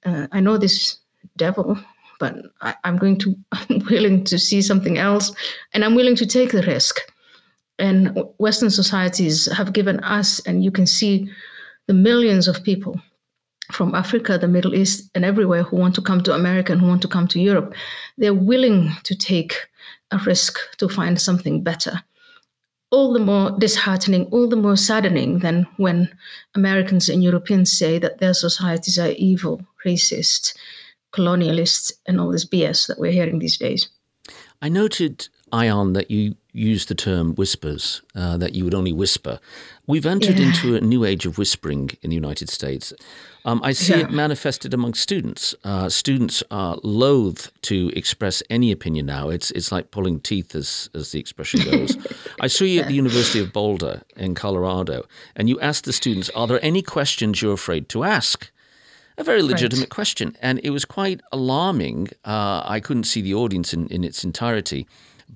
uh, 0.05 0.27
I 0.31 0.41
know 0.41 0.59
this 0.59 0.99
devil, 1.39 1.79
but 2.21 2.37
I, 2.61 2.75
am 2.85 2.99
going 2.99 3.17
to, 3.21 3.35
I'm 3.53 3.79
willing 3.91 4.25
to 4.25 4.39
see 4.39 4.61
something 4.61 4.99
else, 4.99 5.33
and 5.73 5.85
I'm 5.85 5.95
willing 5.95 6.17
to 6.17 6.27
take 6.27 6.53
the 6.53 6.63
risk. 6.63 7.01
And 7.83 8.17
Western 8.39 8.71
societies 8.71 9.51
have 9.51 9.73
given 9.73 9.99
us, 10.05 10.39
and 10.47 10.63
you 10.63 10.71
can 10.71 10.87
see 10.87 11.29
the 11.89 11.95
millions 11.95 12.47
of 12.47 12.63
people 12.63 13.01
from 13.73 13.93
Africa, 13.97 14.39
the 14.39 14.47
Middle 14.47 14.73
East, 14.73 15.11
and 15.17 15.25
everywhere 15.25 15.65
who 15.65 15.79
want 15.79 15.97
to 15.97 16.01
come 16.01 16.23
to 16.23 16.33
America 16.33 16.71
and 16.71 16.81
who 16.81 16.87
want 16.87 17.03
to 17.03 17.09
come 17.09 17.27
to 17.27 17.41
Europe, 17.41 17.75
they're 18.17 18.33
willing 18.53 18.93
to 19.03 19.17
take 19.17 19.69
a 20.13 20.19
risk 20.19 20.61
to 20.77 20.89
find 20.89 21.21
something 21.21 21.65
better. 21.65 22.05
All 22.93 23.13
the 23.13 23.19
more 23.19 23.51
disheartening, 23.59 24.27
all 24.27 24.49
the 24.49 24.55
more 24.55 24.77
saddening 24.77 25.41
than 25.41 25.67
when 25.77 26.09
Americans 26.55 27.09
and 27.09 27.21
Europeans 27.21 27.73
say 27.73 27.99
that 27.99 28.19
their 28.19 28.35
societies 28.35 28.97
are 28.97 29.11
evil, 29.17 29.61
racist, 29.85 30.57
colonialist, 31.13 31.95
and 32.07 32.21
all 32.21 32.31
this 32.31 32.45
BS 32.45 32.87
that 32.87 33.01
we're 33.01 33.11
hearing 33.11 33.41
these 33.41 33.59
days. 33.59 33.89
I 34.61 34.69
noted, 34.69 35.29
Ayaan, 35.53 35.95
that 35.95 36.13
you 36.13 36.37
used 36.53 36.89
the 36.89 36.95
term 36.95 37.35
whispers, 37.35 38.03
uh, 38.15 38.37
that 38.37 38.55
you 38.55 38.63
would 38.65 38.75
only 38.75 38.93
whisper. 38.93 39.41
We've 39.87 40.05
entered 40.07 40.39
Yeah. 40.39 40.47
into 40.49 40.77
a 40.77 40.81
new 40.81 41.05
age 41.05 41.25
of 41.27 41.39
whispering 41.39 41.91
in 42.03 42.11
the 42.11 42.15
United 42.17 42.51
States. 42.51 42.93
Um, 43.45 43.61
I 43.65 43.73
see 43.73 43.95
Yeah. 43.95 44.01
it 44.07 44.11
manifested 44.11 44.75
among 44.75 44.95
students. 44.95 45.55
Uh, 45.65 45.89
students 45.89 46.43
are 46.51 46.79
loath 46.83 47.51
to 47.63 47.91
express 47.97 48.43
any 48.51 48.71
opinion 48.71 49.07
now. 49.07 49.31
It's 49.31 49.51
it's 49.53 49.73
like 49.73 49.91
pulling 49.91 50.21
teeth, 50.21 50.55
as 50.55 50.89
as 50.95 51.11
the 51.13 51.19
expression 51.21 51.61
goes. 51.71 51.97
I 52.41 52.49
saw 52.49 52.65
you 52.65 52.81
at 52.83 52.87
the 52.89 52.95
University 52.95 53.41
of 53.41 53.53
Boulder 53.53 54.03
in 54.17 54.35
Colorado, 54.35 55.07
and 55.35 55.49
you 55.49 55.59
asked 55.61 55.85
the 55.85 55.93
students, 55.93 56.29
"Are 56.35 56.47
there 56.47 56.63
any 56.65 56.83
questions 56.83 57.41
you're 57.43 57.55
afraid 57.55 57.89
to 57.89 58.05
ask?" 58.05 58.51
A 59.19 59.25
very 59.25 59.43
legitimate 59.43 59.91
question, 59.91 60.37
and 60.41 60.59
it 60.63 60.71
was 60.71 60.85
quite 60.87 61.21
alarming. 61.33 62.09
Uh, 62.25 62.63
I 62.65 62.81
couldn't 62.81 63.05
see 63.05 63.21
the 63.21 63.35
audience 63.35 63.75
in, 63.75 63.87
in 63.89 64.05
its 64.05 64.25
entirety, 64.25 64.87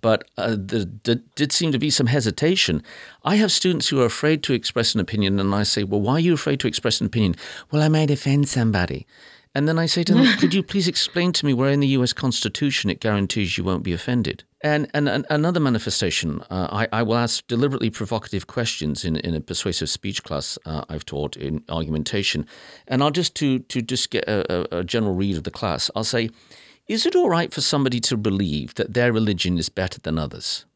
but 0.01 0.25
uh, 0.37 0.57
there 0.59 1.17
did 1.35 1.53
seem 1.53 1.73
to 1.73 1.79
be 1.79 1.91
some 1.91 2.07
hesitation. 2.07 2.83
I 3.25 3.37
have 3.37 3.53
students 3.53 3.89
who 3.89 4.01
are 4.01 4.07
afraid 4.07 4.43
to 4.45 4.53
express 4.53 4.95
an 4.95 5.01
opinion, 5.01 5.41
and 5.41 5.55
I 5.55 5.63
say, 5.63 5.85
Well, 5.85 6.01
why 6.01 6.15
are 6.15 6.21
you 6.21 6.35
afraid 6.35 6.61
to 6.61 6.69
express 6.69 7.01
an 7.01 7.07
opinion? 7.07 7.37
Well, 7.71 7.83
I 7.83 7.89
might 7.89 8.11
offend 8.11 8.49
somebody. 8.49 9.07
And 9.55 9.67
then 9.67 9.79
I 9.79 9.87
say 9.87 10.05
to 10.05 10.13
them, 10.13 10.27
Could 10.39 10.53
you 10.53 10.63
please 10.63 10.87
explain 10.87 11.33
to 11.33 11.47
me 11.47 11.55
where 11.55 11.71
in 11.71 11.81
the 11.81 11.87
US 11.89 12.13
Constitution 12.13 12.91
it 12.91 13.01
guarantees 13.01 13.57
you 13.57 13.65
won't 13.65 13.85
be 13.85 13.95
offended? 13.95 14.45
And, 14.61 14.91
and, 14.93 15.09
and 15.09 15.25
another 15.31 15.61
manifestation, 15.61 16.43
uh, 16.51 16.69
I, 16.71 16.89
I 16.93 17.03
will 17.03 17.17
ask 17.17 17.47
deliberately 17.47 17.89
provocative 17.89 18.47
questions 18.47 19.05
in, 19.05 19.17
in 19.17 19.35
a 19.35 19.41
persuasive 19.41 19.89
speech 19.89 20.25
class 20.25 20.59
uh, 20.67 20.85
I've 20.91 21.07
taught 21.07 21.37
in 21.37 21.65
argumentation. 21.71 22.47
And 22.87 23.03
I'll 23.03 23.11
just, 23.11 23.35
to, 23.37 23.61
to 23.61 23.81
just 23.81 24.11
get 24.11 24.25
a, 24.29 24.75
a, 24.75 24.81
a 24.81 24.85
general 24.85 25.15
read 25.15 25.39
of 25.39 25.45
the 25.45 25.51
class, 25.51 25.91
I'll 25.97 26.05
say, 26.05 26.29
Is 26.89 27.05
it 27.05 27.17
all 27.17 27.29
right 27.29 27.53
for 27.53 27.61
somebody 27.63 27.99
to 28.03 28.17
believe 28.17 28.75
that 28.75 28.95
their 28.95 29.13
religion 29.13 29.59
is 29.59 29.69
better 29.69 29.99
than 30.01 30.21
others? 30.21 30.67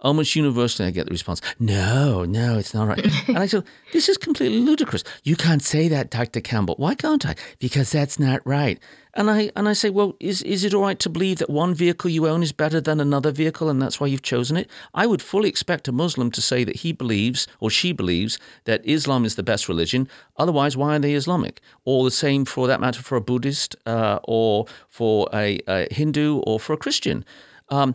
Almost 0.00 0.36
universally, 0.36 0.88
I 0.88 0.90
get 0.90 1.06
the 1.06 1.12
response, 1.12 1.40
no, 1.58 2.24
no, 2.24 2.58
it's 2.58 2.74
not 2.74 2.88
right. 2.88 3.04
and 3.28 3.38
I 3.38 3.46
say, 3.46 3.62
this 3.92 4.08
is 4.08 4.18
completely 4.18 4.60
ludicrous. 4.60 5.04
You 5.24 5.36
can't 5.36 5.62
say 5.62 5.88
that, 5.88 6.10
Dr. 6.10 6.40
Campbell. 6.40 6.74
Why 6.78 6.94
can't 6.94 7.24
I? 7.26 7.34
Because 7.58 7.90
that's 7.90 8.18
not 8.18 8.46
right. 8.46 8.78
And 9.16 9.30
I 9.30 9.50
and 9.56 9.66
I 9.66 9.72
say, 9.72 9.88
well, 9.88 10.14
is 10.20 10.42
is 10.42 10.62
it 10.62 10.74
all 10.74 10.82
right 10.82 10.98
to 10.98 11.08
believe 11.08 11.38
that 11.38 11.48
one 11.48 11.74
vehicle 11.74 12.10
you 12.10 12.28
own 12.28 12.42
is 12.42 12.52
better 12.52 12.82
than 12.82 13.00
another 13.00 13.32
vehicle, 13.32 13.70
and 13.70 13.80
that's 13.80 13.98
why 13.98 14.06
you've 14.08 14.20
chosen 14.20 14.58
it? 14.58 14.70
I 14.92 15.06
would 15.06 15.22
fully 15.22 15.48
expect 15.48 15.88
a 15.88 15.92
Muslim 15.92 16.30
to 16.32 16.42
say 16.42 16.64
that 16.64 16.76
he 16.76 16.92
believes 16.92 17.48
or 17.58 17.70
she 17.70 17.92
believes 17.92 18.38
that 18.64 18.82
Islam 18.84 19.24
is 19.24 19.36
the 19.36 19.42
best 19.42 19.70
religion. 19.70 20.06
Otherwise, 20.36 20.76
why 20.76 20.96
are 20.96 20.98
they 20.98 21.14
Islamic? 21.14 21.62
Or 21.86 22.04
the 22.04 22.10
same 22.10 22.44
for 22.44 22.66
that 22.66 22.78
matter 22.78 23.02
for 23.02 23.16
a 23.16 23.22
Buddhist, 23.22 23.74
uh, 23.86 24.18
or 24.24 24.66
for 24.90 25.30
a, 25.32 25.60
a 25.66 25.88
Hindu, 25.90 26.40
or 26.40 26.60
for 26.60 26.74
a 26.74 26.76
Christian. 26.76 27.24
Um, 27.70 27.94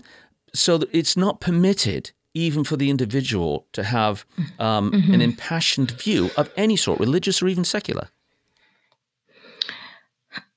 so 0.54 0.78
that 0.78 0.90
it's 0.94 1.16
not 1.16 1.40
permitted 1.40 2.12
even 2.34 2.64
for 2.64 2.78
the 2.78 2.90
individual 2.90 3.68
to 3.74 3.84
have 3.84 4.26
um, 4.60 4.94
an 5.12 5.22
impassioned 5.22 5.92
view 5.92 6.30
of 6.38 6.50
any 6.56 6.78
sort, 6.78 7.00
religious 7.00 7.42
or 7.42 7.48
even 7.50 7.64
secular. 7.66 8.08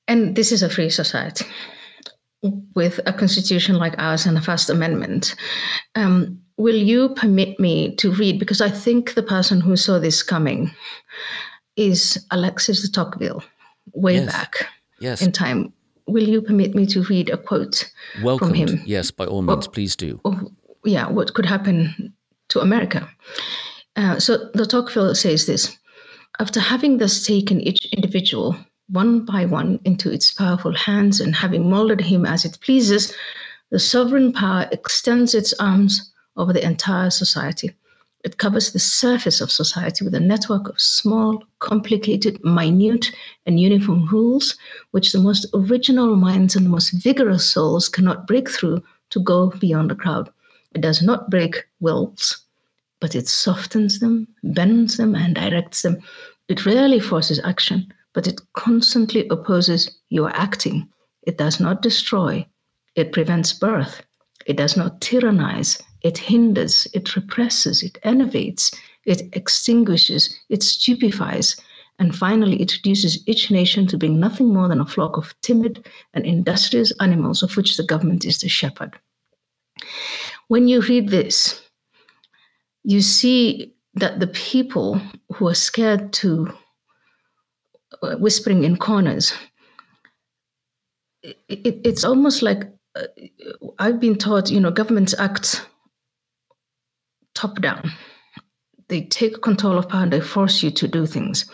And 0.07 0.37
this 0.37 0.53
is 0.53 0.63
a 0.63 0.69
free 0.69 0.91
society 0.91 1.47
with 2.75 3.01
a 3.07 3.13
constitution 3.13 3.77
like 3.77 3.95
ours 3.99 4.27
and 4.27 4.37
a 4.37 4.41
First 4.41 4.69
Amendment. 4.69 5.35
Um, 5.95 6.39
will 6.59 6.77
you 6.77 7.09
permit 7.15 7.59
me 7.59 7.97
to 7.97 8.13
read? 8.13 8.39
Because 8.39 8.61
I 8.61 8.69
think 8.69 9.15
the 9.15 9.23
person 9.23 9.61
who 9.61 9.77
saw 9.77 9.99
this 9.99 10.23
coming 10.23 10.71
is 11.77 12.25
Alexis 12.31 12.83
de 12.83 12.93
Tocqueville, 12.93 13.43
way 13.95 14.15
Yes. 14.15 14.27
back 14.33 14.69
Yes, 15.01 15.23
in 15.23 15.33
time. 15.33 15.73
Will 16.07 16.29
you 16.29 16.43
permit 16.43 16.75
me 16.75 16.87
to 16.87 17.03
read 17.05 17.31
a 17.31 17.37
quote 17.37 17.91
welcomed. 18.23 18.57
him. 18.57 18.83
Yes, 18.85 19.11
by 19.11 19.27
all 19.27 19.43
means, 19.43 19.67
please 19.69 19.97
do. 19.97 20.21
of 20.25 20.51
yeah, 20.85 21.09
what 21.09 21.35
could 21.35 21.47
happen 21.47 22.15
to 22.49 22.61
America? 22.61 23.09
Uh, 23.97 24.19
so 24.19 24.51
de 24.53 24.67
Tocqueville 24.67 25.15
says 25.15 25.47
this 25.47 25.79
After 26.41 26.61
having 26.61 26.99
thus 26.99 27.25
taken 27.25 27.61
each 27.61 27.87
individual 27.93 28.57
one 28.89 29.25
by 29.25 29.47
one 29.47 29.81
into 29.85 30.11
its 30.11 30.33
powerful 30.33 30.75
hands 30.75 31.21
and 31.21 31.35
having 31.35 31.71
molded 31.71 32.01
him 32.01 32.27
as 32.27 32.45
it 32.45 32.59
pleases, 32.61 33.15
the 33.71 33.79
sovereign 33.79 34.33
power 34.33 34.69
extends 34.73 35.35
its 35.35 35.55
arms 35.55 36.13
over 36.37 36.53
the 36.53 36.65
entire 36.65 37.11
society. 37.11 37.75
It 38.25 38.39
covers 38.39 38.73
the 38.73 38.79
surface 38.79 39.43
of 39.43 39.53
society 39.53 40.03
with 40.03 40.15
a 40.15 40.21
network 40.21 40.69
of 40.69 40.81
small, 40.81 41.45
complicated, 41.59 42.43
minute, 42.43 43.15
and 43.45 43.61
uniform 43.61 44.09
rules, 44.09 44.57
which 44.93 45.13
the 45.13 45.21
most 45.21 45.47
original 45.53 46.17
minds 46.17 46.57
and 46.57 46.65
the 46.65 46.71
most 46.71 46.91
vigorous 46.91 47.45
souls 47.45 47.87
cannot 47.89 48.27
break 48.27 48.51
through 48.51 48.83
to 49.11 49.21
go 49.21 49.51
beyond 49.61 49.91
the 49.91 49.95
crowd. 49.95 50.31
It 50.75 50.81
does 50.81 51.03
not 51.03 51.29
break 51.29 51.67
wills, 51.81 52.45
but 52.99 53.15
it 53.15 53.29
softens 53.29 54.01
them, 54.01 54.27
bends 54.43 54.97
them, 54.97 55.15
and 55.15 55.35
directs 55.35 55.83
them. 55.83 55.99
It 56.49 56.65
rarely 56.65 57.01
forces 57.01 57.41
action, 57.45 57.93
but 58.15 58.27
it 58.27 58.41
constantly 58.55 59.29
opposes 59.29 59.99
your 60.09 60.31
acting. 60.35 60.89
It 61.25 61.37
does 61.37 61.61
not 61.61 61.83
destroy, 61.83 62.47
it 62.97 63.13
prevents 63.13 63.53
birth. 63.53 64.03
It 64.47 64.57
does 64.57 64.77
not 64.77 65.01
tyrannize, 65.01 65.83
it 66.05 66.19
hinders, 66.19 66.87
it 66.93 67.17
represses, 67.17 67.83
it 67.83 67.99
enervates, 68.05 68.71
it 69.07 69.23
extinguishes, 69.33 70.39
it 70.51 70.63
stupefies, 70.63 71.57
and 71.99 72.15
finally 72.15 72.61
it 72.61 72.73
reduces 72.75 73.27
each 73.27 73.51
nation 73.51 73.87
to 73.87 73.97
being 73.97 74.21
nothing 74.21 74.53
more 74.53 74.69
than 74.69 74.81
a 74.81 74.87
flock 74.87 75.17
of 75.17 75.35
timid 75.41 75.89
and 76.13 76.27
industrious 76.27 76.93
animals 77.01 77.43
of 77.43 77.57
which 77.57 77.77
the 77.77 77.83
government 77.83 78.25
is 78.25 78.39
the 78.39 78.49
shepherd. 78.49 78.93
When 80.49 80.69
you 80.69 80.83
read 80.83 81.09
this, 81.09 81.63
you 82.83 83.01
see 83.01 83.75
that 83.95 84.21
the 84.21 84.27
people 84.27 85.01
who 85.33 85.49
are 85.49 85.55
scared 85.55 86.13
to 86.13 86.53
uh, 88.03 88.17
whispering 88.17 88.65
in 88.65 88.77
corners, 88.77 89.33
it, 91.23 91.39
it, 91.49 91.81
it's 91.83 92.05
almost 92.05 92.43
like 92.43 92.65
uh, 92.95 93.05
I've 93.79 94.01
been 94.01 94.19
taught, 94.19 94.51
you 94.51 94.61
know, 94.61 94.71
governments 94.71 95.15
act 95.19 95.67
top 97.35 97.61
down. 97.61 97.93
They 98.89 99.03
take 99.03 99.43
control 99.43 99.79
of 99.79 99.89
power 99.89 100.03
and 100.03 100.13
they 100.13 100.21
force 100.21 100.63
you 100.63 100.71
to 100.71 100.87
do 100.87 101.07
things. 101.07 101.47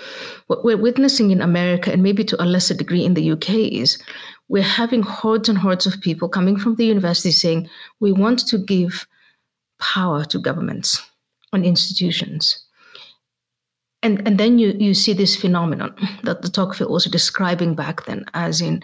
What 0.48 0.64
we're 0.64 0.76
witnessing 0.76 1.30
in 1.30 1.40
America, 1.40 1.92
and 1.92 2.02
maybe 2.02 2.24
to 2.24 2.42
a 2.42 2.44
lesser 2.44 2.74
degree 2.74 3.04
in 3.04 3.14
the 3.14 3.30
UK, 3.32 3.50
is 3.72 4.02
we're 4.48 4.62
having 4.62 5.02
hordes 5.02 5.48
and 5.48 5.56
hordes 5.56 5.86
of 5.86 6.00
people 6.00 6.28
coming 6.28 6.58
from 6.58 6.74
the 6.74 6.84
university 6.84 7.30
saying, 7.30 7.68
we 8.00 8.10
want 8.12 8.40
to 8.48 8.58
give 8.58 9.06
power 9.78 10.24
to 10.24 10.38
governments 10.38 11.00
and 11.52 11.64
institutions. 11.64 12.64
And, 14.02 14.26
and 14.26 14.38
then 14.38 14.58
you, 14.58 14.74
you 14.78 14.94
see 14.94 15.12
this 15.12 15.36
phenomenon 15.36 15.94
that 16.24 16.42
de 16.42 16.50
Tocqueville 16.50 16.90
was 16.90 17.04
describing 17.04 17.74
back 17.74 18.06
then, 18.06 18.24
as 18.34 18.60
in 18.60 18.82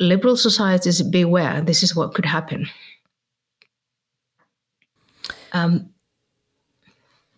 liberal 0.00 0.36
societies, 0.36 1.02
beware, 1.02 1.60
this 1.60 1.82
is 1.82 1.96
what 1.96 2.14
could 2.14 2.26
happen. 2.26 2.68
Um, 5.52 5.93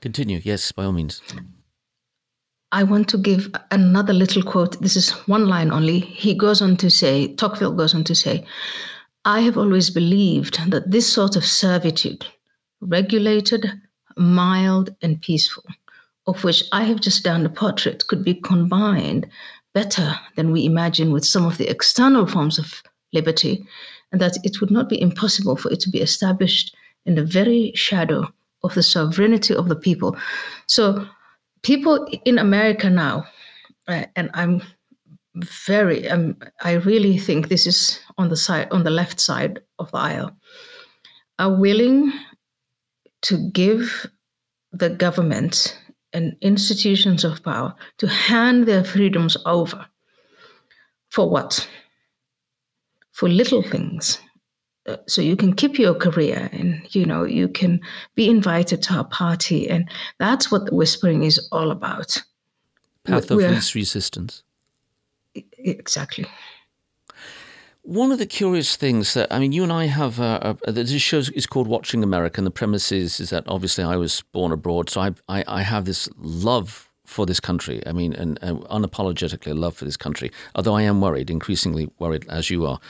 Continue. 0.01 0.41
Yes, 0.45 0.73
by 0.73 0.85
all 0.85 0.93
means. 0.93 1.23
I 2.73 2.83
want 2.83 3.09
to 3.09 3.19
give 3.19 3.55
another 3.71 4.13
little 4.13 4.43
quote. 4.43 4.81
This 4.81 4.97
is 4.97 5.11
one 5.27 5.47
line 5.47 5.71
only. 5.71 6.01
He 6.01 6.35
goes 6.35 6.61
on 6.61 6.77
to 6.79 6.91
say, 6.91 7.35
Tocqueville 7.35 7.73
goes 7.73 7.95
on 7.95 8.05
to 8.05 8.15
say, 8.15 8.45
I 9.25 9.41
have 9.41 9.57
always 9.57 9.91
believed 9.91 10.71
that 10.71 10.91
this 10.91 11.13
sort 11.13 11.37
of 11.37 11.45
servitude, 11.45 12.27
regulated, 12.81 13.73
mild, 14.17 14.95
and 15.03 15.21
peaceful, 15.21 15.65
of 16.27 16.45
which 16.45 16.65
I 16.73 16.85
have 16.85 17.01
just 17.01 17.25
done 17.25 17.47
a 17.47 17.49
portrait, 17.49 18.07
could 18.09 18.25
be 18.25 18.35
combined 18.35 19.29
better 19.75 20.15
than 20.37 20.53
we 20.53 20.65
imagine 20.65 21.13
with 21.13 21.25
some 21.25 21.45
of 21.45 21.59
the 21.59 21.69
external 21.69 22.27
forms 22.27 22.59
of 22.59 22.83
liberty, 23.13 23.67
and 24.13 24.21
that 24.21 24.37
it 24.45 24.61
would 24.61 24.71
not 24.71 24.89
be 24.89 25.01
impossible 25.01 25.57
for 25.57 25.73
it 25.73 25.81
to 25.81 25.91
be 25.91 26.01
established 26.01 26.75
in 27.05 27.15
the 27.15 27.25
very 27.25 27.73
shadow 27.75 28.29
of 28.67 28.75
the 28.75 28.83
sovereignty 28.83 29.55
of 29.55 29.69
the 29.69 29.77
people. 29.77 30.17
So, 30.67 31.07
people 31.63 32.07
in 32.25 32.39
America 32.39 32.91
now, 32.91 33.25
uh, 33.89 34.05
and 34.17 34.31
I'm 34.35 34.61
very, 35.67 36.09
um, 36.09 36.37
I 36.63 36.73
really 36.73 37.19
think 37.19 37.49
this 37.49 37.67
is 37.67 38.01
on 38.19 38.29
the 38.29 38.37
side, 38.37 38.69
on 38.71 38.85
the 38.85 38.91
left 38.91 39.21
side 39.21 39.61
of 39.79 39.91
the 39.93 39.99
aisle, 39.99 40.37
are 41.39 41.55
willing 41.55 42.13
to 43.23 43.51
give 43.51 44.07
the 44.73 44.91
government 44.91 45.79
and 46.13 46.37
institutions 46.41 47.25
of 47.25 47.43
power 47.43 47.75
to 47.99 48.09
hand 48.09 48.67
their 48.67 48.85
freedoms 48.85 49.37
over. 49.47 49.87
For 51.11 51.29
what? 51.29 51.69
For 53.13 53.29
little 53.29 53.63
things. 53.63 54.19
Uh, 54.87 54.97
so 55.07 55.21
you 55.21 55.37
can 55.37 55.53
keep 55.53 55.79
your 55.79 55.95
career 55.95 56.49
and 56.53 56.81
you 56.95 57.05
know 57.05 57.25
you 57.25 57.49
can 57.49 57.81
be 58.15 58.29
invited 58.29 58.83
to 58.83 59.01
a 59.01 59.05
party 59.05 59.69
and 59.69 59.89
that's 60.19 60.51
what 60.51 60.67
the 60.67 60.75
whispering 60.75 61.25
is 61.25 61.49
all 61.51 61.71
about 61.71 62.23
path 63.05 63.31
of 63.31 63.39
least 63.39 63.75
resistance 63.75 64.45
exactly 65.59 66.27
one 67.87 68.11
of 68.11 68.19
the 68.19 68.27
curious 68.27 68.75
things 68.75 69.15
that 69.15 69.33
I 69.33 69.39
mean, 69.39 69.53
you 69.53 69.63
and 69.63 69.73
I 69.73 69.87
have 69.87 70.19
uh, 70.19 70.55
uh, 70.67 70.73
this 70.73 70.91
show 71.01 71.19
is 71.19 71.47
called 71.47 71.69
Watching 71.69 72.03
America, 72.03 72.41
and 72.41 72.47
the 72.47 72.51
premise 72.51 72.91
is 72.91 73.21
is 73.21 73.31
that 73.31 73.45
obviously 73.47 73.85
I 73.85 73.95
was 73.95 74.23
born 74.33 74.51
abroad, 74.51 74.91
so 74.91 75.01
I 75.01 75.15
I, 75.29 75.45
I 75.47 75.63
have 75.63 75.85
this 75.85 76.09
love 76.19 76.91
for 77.05 77.27
this 77.27 77.39
country. 77.39 77.81
I 77.87 77.93
mean, 77.93 78.13
and 78.13 78.41
uh, 78.43 78.55
unapologetically 78.71 79.57
love 79.57 79.77
for 79.77 79.85
this 79.85 79.97
country. 79.97 80.33
Although 80.57 80.75
I 80.75 80.83
am 80.83 81.01
worried, 81.01 81.31
increasingly 81.31 81.89
worried 82.01 82.27
as 82.29 82.51
you 82.51 82.67
are. 82.67 82.81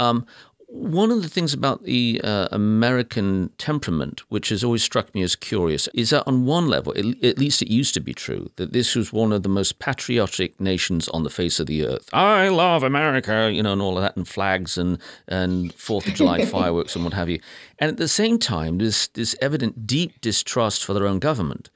Um, 0.00 0.26
one 0.72 1.10
of 1.10 1.22
the 1.22 1.28
things 1.28 1.52
about 1.52 1.82
the 1.82 2.20
uh, 2.22 2.48
American 2.52 3.50
temperament, 3.58 4.22
which 4.28 4.50
has 4.50 4.62
always 4.62 4.82
struck 4.84 5.12
me 5.14 5.22
as 5.22 5.34
curious, 5.34 5.88
is 5.94 6.10
that 6.10 6.22
on 6.28 6.46
one 6.46 6.68
level, 6.68 6.92
it, 6.92 7.24
at 7.24 7.38
least 7.38 7.60
it 7.60 7.68
used 7.68 7.92
to 7.94 8.00
be 8.00 8.14
true, 8.14 8.50
that 8.54 8.72
this 8.72 8.94
was 8.94 9.12
one 9.12 9.32
of 9.32 9.42
the 9.42 9.48
most 9.48 9.80
patriotic 9.80 10.60
nations 10.60 11.08
on 11.08 11.24
the 11.24 11.30
face 11.30 11.58
of 11.58 11.66
the 11.66 11.84
earth. 11.84 12.08
I 12.12 12.48
love 12.48 12.84
America, 12.84 13.50
you 13.52 13.62
know, 13.64 13.72
and 13.72 13.82
all 13.82 13.98
of 13.98 14.02
that, 14.02 14.16
and 14.16 14.26
flags 14.26 14.78
and, 14.78 14.98
and 15.26 15.74
Fourth 15.74 16.06
of 16.06 16.14
July 16.14 16.44
fireworks 16.46 16.94
and 16.94 17.04
what 17.04 17.14
have 17.14 17.28
you. 17.28 17.40
And 17.80 17.90
at 17.90 17.96
the 17.96 18.08
same 18.08 18.38
time, 18.38 18.78
there's 18.78 19.08
this 19.08 19.34
evident 19.40 19.88
deep 19.88 20.20
distrust 20.20 20.84
for 20.84 20.94
their 20.94 21.06
own 21.06 21.18
government. 21.18 21.68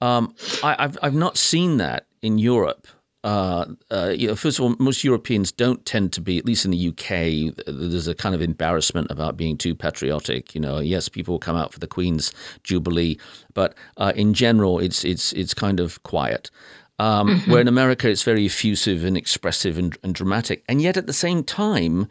Um, 0.00 0.34
I, 0.64 0.76
I've, 0.80 0.98
I've 1.00 1.14
not 1.14 1.38
seen 1.38 1.76
that 1.76 2.06
in 2.22 2.38
Europe 2.38 2.88
uh, 3.26 3.66
uh, 3.90 4.14
you 4.16 4.28
know, 4.28 4.36
first 4.36 4.60
of 4.60 4.64
all, 4.64 4.76
most 4.78 5.02
Europeans 5.02 5.50
don't 5.50 5.84
tend 5.84 6.12
to 6.12 6.20
be, 6.20 6.38
at 6.38 6.46
least 6.46 6.64
in 6.64 6.70
the 6.70 6.88
UK, 6.88 7.52
there's 7.66 8.06
a 8.06 8.14
kind 8.14 8.36
of 8.36 8.40
embarrassment 8.40 9.10
about 9.10 9.36
being 9.36 9.58
too 9.58 9.74
patriotic. 9.74 10.54
You 10.54 10.60
know, 10.60 10.78
yes, 10.78 11.08
people 11.08 11.40
come 11.40 11.56
out 11.56 11.72
for 11.72 11.80
the 11.80 11.88
Queen's 11.88 12.32
Jubilee, 12.62 13.18
but 13.52 13.74
uh, 13.96 14.12
in 14.14 14.32
general, 14.32 14.78
it's 14.78 15.04
it's 15.04 15.32
it's 15.32 15.54
kind 15.54 15.80
of 15.80 16.00
quiet. 16.04 16.52
Um, 17.00 17.28
mm-hmm. 17.28 17.50
Where 17.50 17.60
in 17.60 17.66
America, 17.66 18.08
it's 18.08 18.22
very 18.22 18.46
effusive 18.46 19.04
and 19.04 19.16
expressive 19.16 19.76
and, 19.76 19.98
and 20.04 20.14
dramatic, 20.14 20.62
and 20.68 20.80
yet 20.80 20.96
at 20.96 21.08
the 21.08 21.12
same 21.12 21.42
time, 21.42 22.06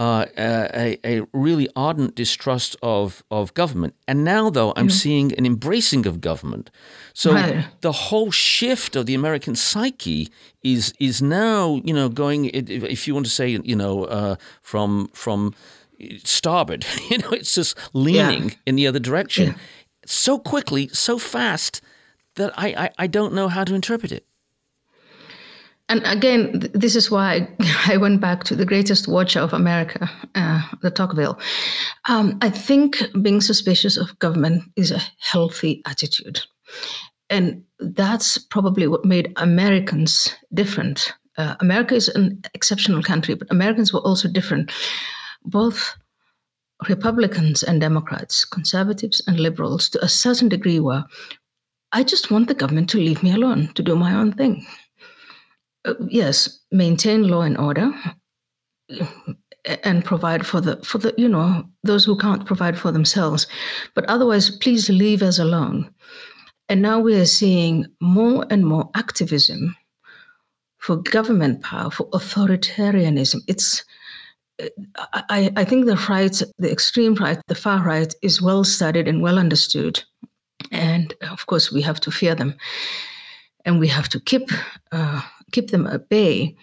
uh, 0.00 0.24
a, 0.38 0.98
a, 1.04 1.26
really 1.34 1.68
ardent 1.76 2.14
distrust 2.14 2.74
of, 2.82 3.22
of 3.30 3.52
government. 3.52 3.94
And 4.08 4.24
now, 4.24 4.48
though, 4.48 4.72
I'm 4.74 4.88
mm. 4.88 4.92
seeing 4.92 5.34
an 5.36 5.44
embracing 5.44 6.06
of 6.06 6.22
government. 6.22 6.70
So 7.12 7.34
right. 7.34 7.66
the 7.82 7.92
whole 7.92 8.30
shift 8.30 8.96
of 8.96 9.04
the 9.04 9.14
American 9.14 9.54
psyche 9.54 10.30
is 10.62 10.94
is 10.98 11.20
now, 11.20 11.82
you 11.84 11.92
know, 11.92 12.08
going. 12.08 12.46
If 12.46 13.06
you 13.06 13.12
want 13.12 13.26
to 13.26 13.32
say, 13.32 13.50
you 13.62 13.76
know, 13.76 14.04
uh, 14.04 14.36
from 14.62 15.10
from 15.12 15.54
starboard, 16.24 16.86
you 17.10 17.18
know, 17.18 17.30
it's 17.32 17.54
just 17.54 17.76
leaning 17.92 18.48
yeah. 18.48 18.56
in 18.64 18.76
the 18.76 18.86
other 18.86 19.00
direction 19.00 19.48
yeah. 19.48 19.54
so 20.06 20.38
quickly, 20.38 20.88
so 20.88 21.18
fast 21.18 21.82
that 22.36 22.54
I, 22.56 22.68
I, 22.68 22.90
I 23.00 23.06
don't 23.06 23.34
know 23.34 23.48
how 23.48 23.64
to 23.64 23.74
interpret 23.74 24.12
it 24.12 24.24
and 25.90 26.02
again, 26.06 26.70
this 26.72 26.94
is 26.94 27.10
why 27.10 27.48
I 27.86 27.96
went 27.96 28.20
back 28.20 28.44
to 28.44 28.54
the 28.54 28.64
greatest 28.64 29.08
watcher 29.08 29.40
of 29.40 29.52
America, 29.52 30.08
uh, 30.36 30.62
de 30.80 30.90
Tocqueville. 30.90 31.38
Um, 32.08 32.38
I 32.40 32.48
think 32.48 33.02
being 33.22 33.40
suspicious 33.40 33.96
of 33.96 34.16
government 34.20 34.62
is 34.76 34.92
a 34.92 35.02
healthy 35.18 35.82
attitude. 35.86 36.40
And 37.28 37.64
that's 37.80 38.38
probably 38.38 38.86
what 38.86 39.04
made 39.04 39.32
Americans 39.36 40.32
different. 40.54 41.12
Uh, 41.36 41.56
America 41.58 41.96
is 41.96 42.08
an 42.08 42.40
exceptional 42.54 43.02
country, 43.02 43.34
but 43.34 43.50
Americans 43.50 43.92
were 43.92 44.00
also 44.00 44.28
different. 44.28 44.72
Both 45.44 45.96
Republicans 46.88 47.64
and 47.64 47.80
Democrats, 47.80 48.44
conservatives 48.44 49.20
and 49.26 49.40
liberals, 49.40 49.88
to 49.90 50.04
a 50.04 50.08
certain 50.08 50.48
degree, 50.48 50.78
were 50.78 51.04
I 51.92 52.04
just 52.04 52.30
want 52.30 52.46
the 52.46 52.54
government 52.54 52.88
to 52.90 52.98
leave 52.98 53.24
me 53.24 53.32
alone, 53.32 53.72
to 53.74 53.82
do 53.82 53.96
my 53.96 54.14
own 54.14 54.32
thing 54.32 54.64
uh, 55.84 55.94
yes, 56.08 56.60
maintain 56.70 57.28
law 57.28 57.42
and 57.42 57.56
order 57.58 57.90
and 59.84 60.04
provide 60.04 60.46
for 60.46 60.60
the 60.60 60.76
for 60.82 60.98
the 60.98 61.14
you 61.16 61.28
know 61.28 61.64
those 61.84 62.04
who 62.04 62.16
can't 62.16 62.46
provide 62.46 62.78
for 62.78 62.92
themselves. 62.92 63.46
But 63.94 64.04
otherwise 64.06 64.50
please 64.50 64.88
leave 64.88 65.22
us 65.22 65.38
alone. 65.38 65.90
And 66.68 66.82
now 66.82 67.00
we 67.00 67.16
are 67.16 67.26
seeing 67.26 67.86
more 68.00 68.46
and 68.50 68.64
more 68.64 68.88
activism 68.94 69.76
for 70.78 70.96
government 70.96 71.62
power 71.62 71.90
for 71.90 72.08
authoritarianism. 72.10 73.40
It's 73.48 73.84
I, 75.12 75.50
I 75.56 75.64
think 75.64 75.86
the 75.86 75.96
right 76.08 76.42
the 76.58 76.70
extreme 76.70 77.14
right 77.14 77.38
the 77.48 77.54
far 77.54 77.82
right 77.82 78.14
is 78.22 78.42
well 78.42 78.64
studied 78.64 79.08
and 79.08 79.22
well 79.22 79.38
understood. 79.38 80.02
And 80.70 81.14
of 81.30 81.46
course 81.46 81.72
we 81.72 81.82
have 81.82 82.00
to 82.00 82.10
fear 82.10 82.34
them. 82.34 82.54
And 83.66 83.78
we 83.78 83.88
have 83.88 84.08
to 84.10 84.20
keep 84.20 84.50
uh, 84.90 85.20
keep 85.52 85.70
them 85.70 85.86
at 85.86 86.08
bay. 86.08 86.56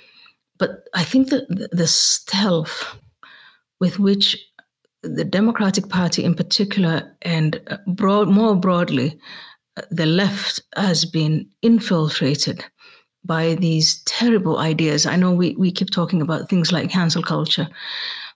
But 0.58 0.88
I 0.93 1.04
think 1.04 1.30
that 1.30 1.47
the 1.71 1.88
stealth 1.88 2.97
with 3.80 4.00
which 4.00 4.38
the 5.04 5.23
Democratic 5.23 5.89
Party, 5.89 6.23
in 6.23 6.34
particular, 6.34 7.15
and 7.21 7.62
uh, 7.67 7.78
broad, 7.88 8.28
more 8.28 8.56
broadly, 8.56 9.19
uh, 9.78 9.84
the 9.91 10.06
left 10.06 10.62
has 10.76 11.06
been 11.06 11.47
infiltrated 11.62 12.65
by 13.23 13.56
these 13.56 14.02
terrible 14.04 14.58
ideas. 14.58 15.06
I 15.06 15.15
know 15.15 15.32
we, 15.32 15.56
we 15.58 15.71
keep 15.71 15.91
talking 15.91 16.21
about 16.21 16.50
things 16.50 16.71
like 16.71 16.89
cancel 16.89 17.21
culture, 17.21 17.67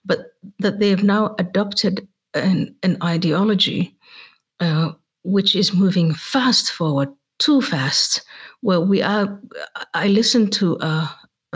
but 0.04 0.32
that 0.60 0.78
they 0.78 0.90
have 0.90 1.02
now 1.02 1.34
adopted 1.38 2.06
an, 2.34 2.74
an 2.82 2.96
ideology 3.02 3.96
uh, 4.60 4.92
which 5.24 5.56
is 5.56 5.74
moving 5.74 6.14
fast 6.14 6.70
forward, 6.70 7.08
too 7.38 7.60
fast, 7.60 8.22
well, 8.62 8.84
we 8.84 9.02
are. 9.02 9.40
I 9.94 10.06
listened 10.06 10.52
to 10.54 10.78
uh, 10.78 11.08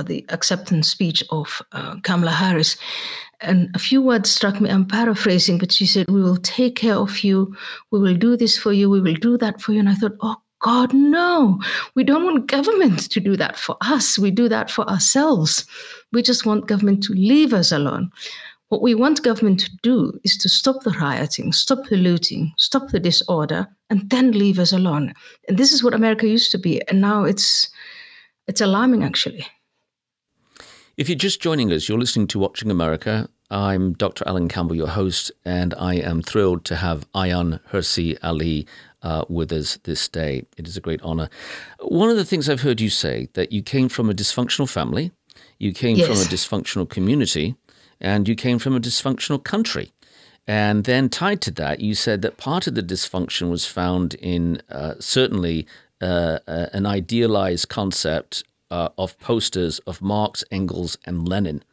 the 0.02 0.24
acceptance 0.28 0.88
speech 0.88 1.24
of 1.30 1.62
uh, 1.72 1.96
Kamala 2.02 2.32
Harris, 2.32 2.76
and 3.40 3.70
a 3.74 3.78
few 3.78 4.02
words 4.02 4.30
struck 4.30 4.60
me. 4.60 4.70
I'm 4.70 4.86
paraphrasing, 4.86 5.58
but 5.58 5.72
she 5.72 5.86
said, 5.86 6.10
"We 6.10 6.22
will 6.22 6.38
take 6.38 6.76
care 6.76 6.96
of 6.96 7.24
you. 7.24 7.56
We 7.90 8.00
will 8.00 8.16
do 8.16 8.36
this 8.36 8.58
for 8.58 8.72
you. 8.72 8.90
We 8.90 9.00
will 9.00 9.14
do 9.14 9.38
that 9.38 9.60
for 9.60 9.72
you." 9.72 9.80
And 9.80 9.88
I 9.88 9.94
thought, 9.94 10.16
"Oh 10.20 10.36
God, 10.60 10.92
no! 10.92 11.60
We 11.94 12.02
don't 12.02 12.24
want 12.24 12.48
government 12.48 13.10
to 13.10 13.20
do 13.20 13.36
that 13.36 13.56
for 13.56 13.76
us. 13.80 14.18
We 14.18 14.30
do 14.30 14.48
that 14.48 14.70
for 14.70 14.88
ourselves. 14.88 15.64
We 16.12 16.22
just 16.22 16.44
want 16.44 16.66
government 16.66 17.04
to 17.04 17.12
leave 17.12 17.54
us 17.54 17.72
alone." 17.72 18.10
What 18.68 18.82
we 18.82 18.96
want 18.96 19.22
government 19.22 19.60
to 19.60 19.70
do 19.82 20.18
is 20.24 20.36
to 20.38 20.48
stop 20.48 20.82
the 20.82 20.90
rioting, 20.90 21.52
stop 21.52 21.86
the 21.88 21.96
looting, 21.96 22.52
stop 22.56 22.90
the 22.90 22.98
disorder, 22.98 23.68
and 23.90 24.10
then 24.10 24.32
leave 24.32 24.58
us 24.58 24.72
alone. 24.72 25.14
And 25.48 25.56
this 25.56 25.72
is 25.72 25.84
what 25.84 25.94
America 25.94 26.26
used 26.26 26.50
to 26.50 26.58
be, 26.58 26.82
and 26.88 27.00
now 27.00 27.24
it's 27.24 27.70
it's 28.48 28.60
alarming 28.60 29.04
actually. 29.04 29.46
If 30.96 31.08
you're 31.08 31.18
just 31.18 31.40
joining 31.40 31.72
us, 31.72 31.88
you're 31.88 31.98
listening 31.98 32.26
to 32.28 32.40
Watching 32.40 32.70
America. 32.70 33.28
I'm 33.50 33.92
Dr. 33.92 34.26
Alan 34.26 34.48
Campbell, 34.48 34.74
your 34.74 34.88
host, 34.88 35.30
and 35.44 35.72
I 35.78 35.94
am 35.96 36.20
thrilled 36.22 36.64
to 36.64 36.74
have 36.74 37.06
Ayaan 37.12 37.60
Hirsi 37.70 38.18
Ali 38.24 38.66
uh, 39.02 39.24
with 39.28 39.52
us 39.52 39.78
this 39.84 40.08
day. 40.08 40.44
It 40.56 40.66
is 40.66 40.76
a 40.76 40.80
great 40.80 41.00
honor. 41.02 41.28
One 41.80 42.10
of 42.10 42.16
the 42.16 42.24
things 42.24 42.48
I've 42.48 42.62
heard 42.62 42.80
you 42.80 42.90
say 42.90 43.28
that 43.34 43.52
you 43.52 43.62
came 43.62 43.88
from 43.88 44.10
a 44.10 44.14
dysfunctional 44.14 44.68
family, 44.68 45.12
you 45.58 45.72
came 45.72 45.96
yes. 45.96 46.08
from 46.08 46.16
a 46.16 46.24
dysfunctional 46.24 46.88
community, 46.88 47.54
and 48.00 48.28
you 48.28 48.34
came 48.34 48.58
from 48.58 48.76
a 48.76 48.80
dysfunctional 48.80 49.42
country. 49.42 49.92
And 50.46 50.84
then 50.84 51.08
tied 51.08 51.40
to 51.42 51.50
that, 51.52 51.80
you 51.80 51.94
said 51.94 52.22
that 52.22 52.36
part 52.36 52.66
of 52.66 52.74
the 52.74 52.82
dysfunction 52.82 53.50
was 53.50 53.66
found 53.66 54.14
in 54.14 54.62
uh, 54.70 54.94
certainly 55.00 55.66
uh, 56.00 56.38
uh, 56.46 56.66
an 56.72 56.86
idealized 56.86 57.68
concept 57.68 58.44
uh, 58.70 58.90
of 58.98 59.18
posters 59.18 59.78
of 59.80 60.00
Marx, 60.00 60.44
Engels, 60.50 60.96
and 61.04 61.28
Lenin. 61.28 61.64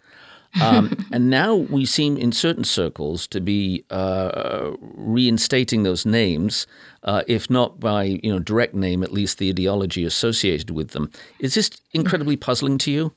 Um, 0.61 1.05
and 1.11 1.29
now 1.29 1.55
we 1.55 1.85
seem, 1.85 2.17
in 2.17 2.31
certain 2.31 2.63
circles, 2.63 3.27
to 3.27 3.41
be 3.41 3.83
uh, 3.89 4.71
reinstating 4.81 5.83
those 5.83 6.05
names, 6.05 6.67
uh, 7.03 7.23
if 7.27 7.49
not 7.49 7.79
by 7.79 8.03
you 8.23 8.31
know 8.31 8.39
direct 8.39 8.73
name, 8.73 9.03
at 9.03 9.11
least 9.11 9.37
the 9.37 9.49
ideology 9.49 10.03
associated 10.03 10.69
with 10.69 10.89
them. 10.89 11.11
Is 11.39 11.55
this 11.55 11.69
incredibly 11.91 12.37
puzzling 12.37 12.77
to 12.79 12.91
you? 12.91 13.13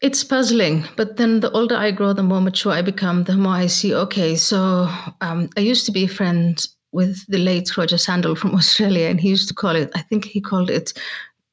It's 0.00 0.24
puzzling, 0.24 0.84
but 0.96 1.16
then 1.16 1.40
the 1.40 1.50
older 1.50 1.76
I 1.76 1.90
grow, 1.90 2.12
the 2.12 2.22
more 2.22 2.40
mature 2.40 2.72
I 2.72 2.82
become, 2.82 3.24
the 3.24 3.36
more 3.36 3.54
I 3.54 3.66
see, 3.66 3.94
okay, 3.94 4.34
so 4.34 4.88
um, 5.20 5.50
I 5.56 5.60
used 5.60 5.84
to 5.86 5.92
be 5.92 6.06
friends 6.06 6.74
with 6.92 7.26
the 7.26 7.38
late 7.38 7.76
Roger 7.76 7.98
Sandall 7.98 8.34
from 8.34 8.54
Australia, 8.54 9.08
and 9.08 9.20
he 9.20 9.28
used 9.28 9.48
to 9.48 9.54
call 9.54 9.76
it, 9.76 9.90
I 9.94 10.02
think 10.02 10.24
he 10.24 10.40
called 10.40 10.70
it 10.70 10.92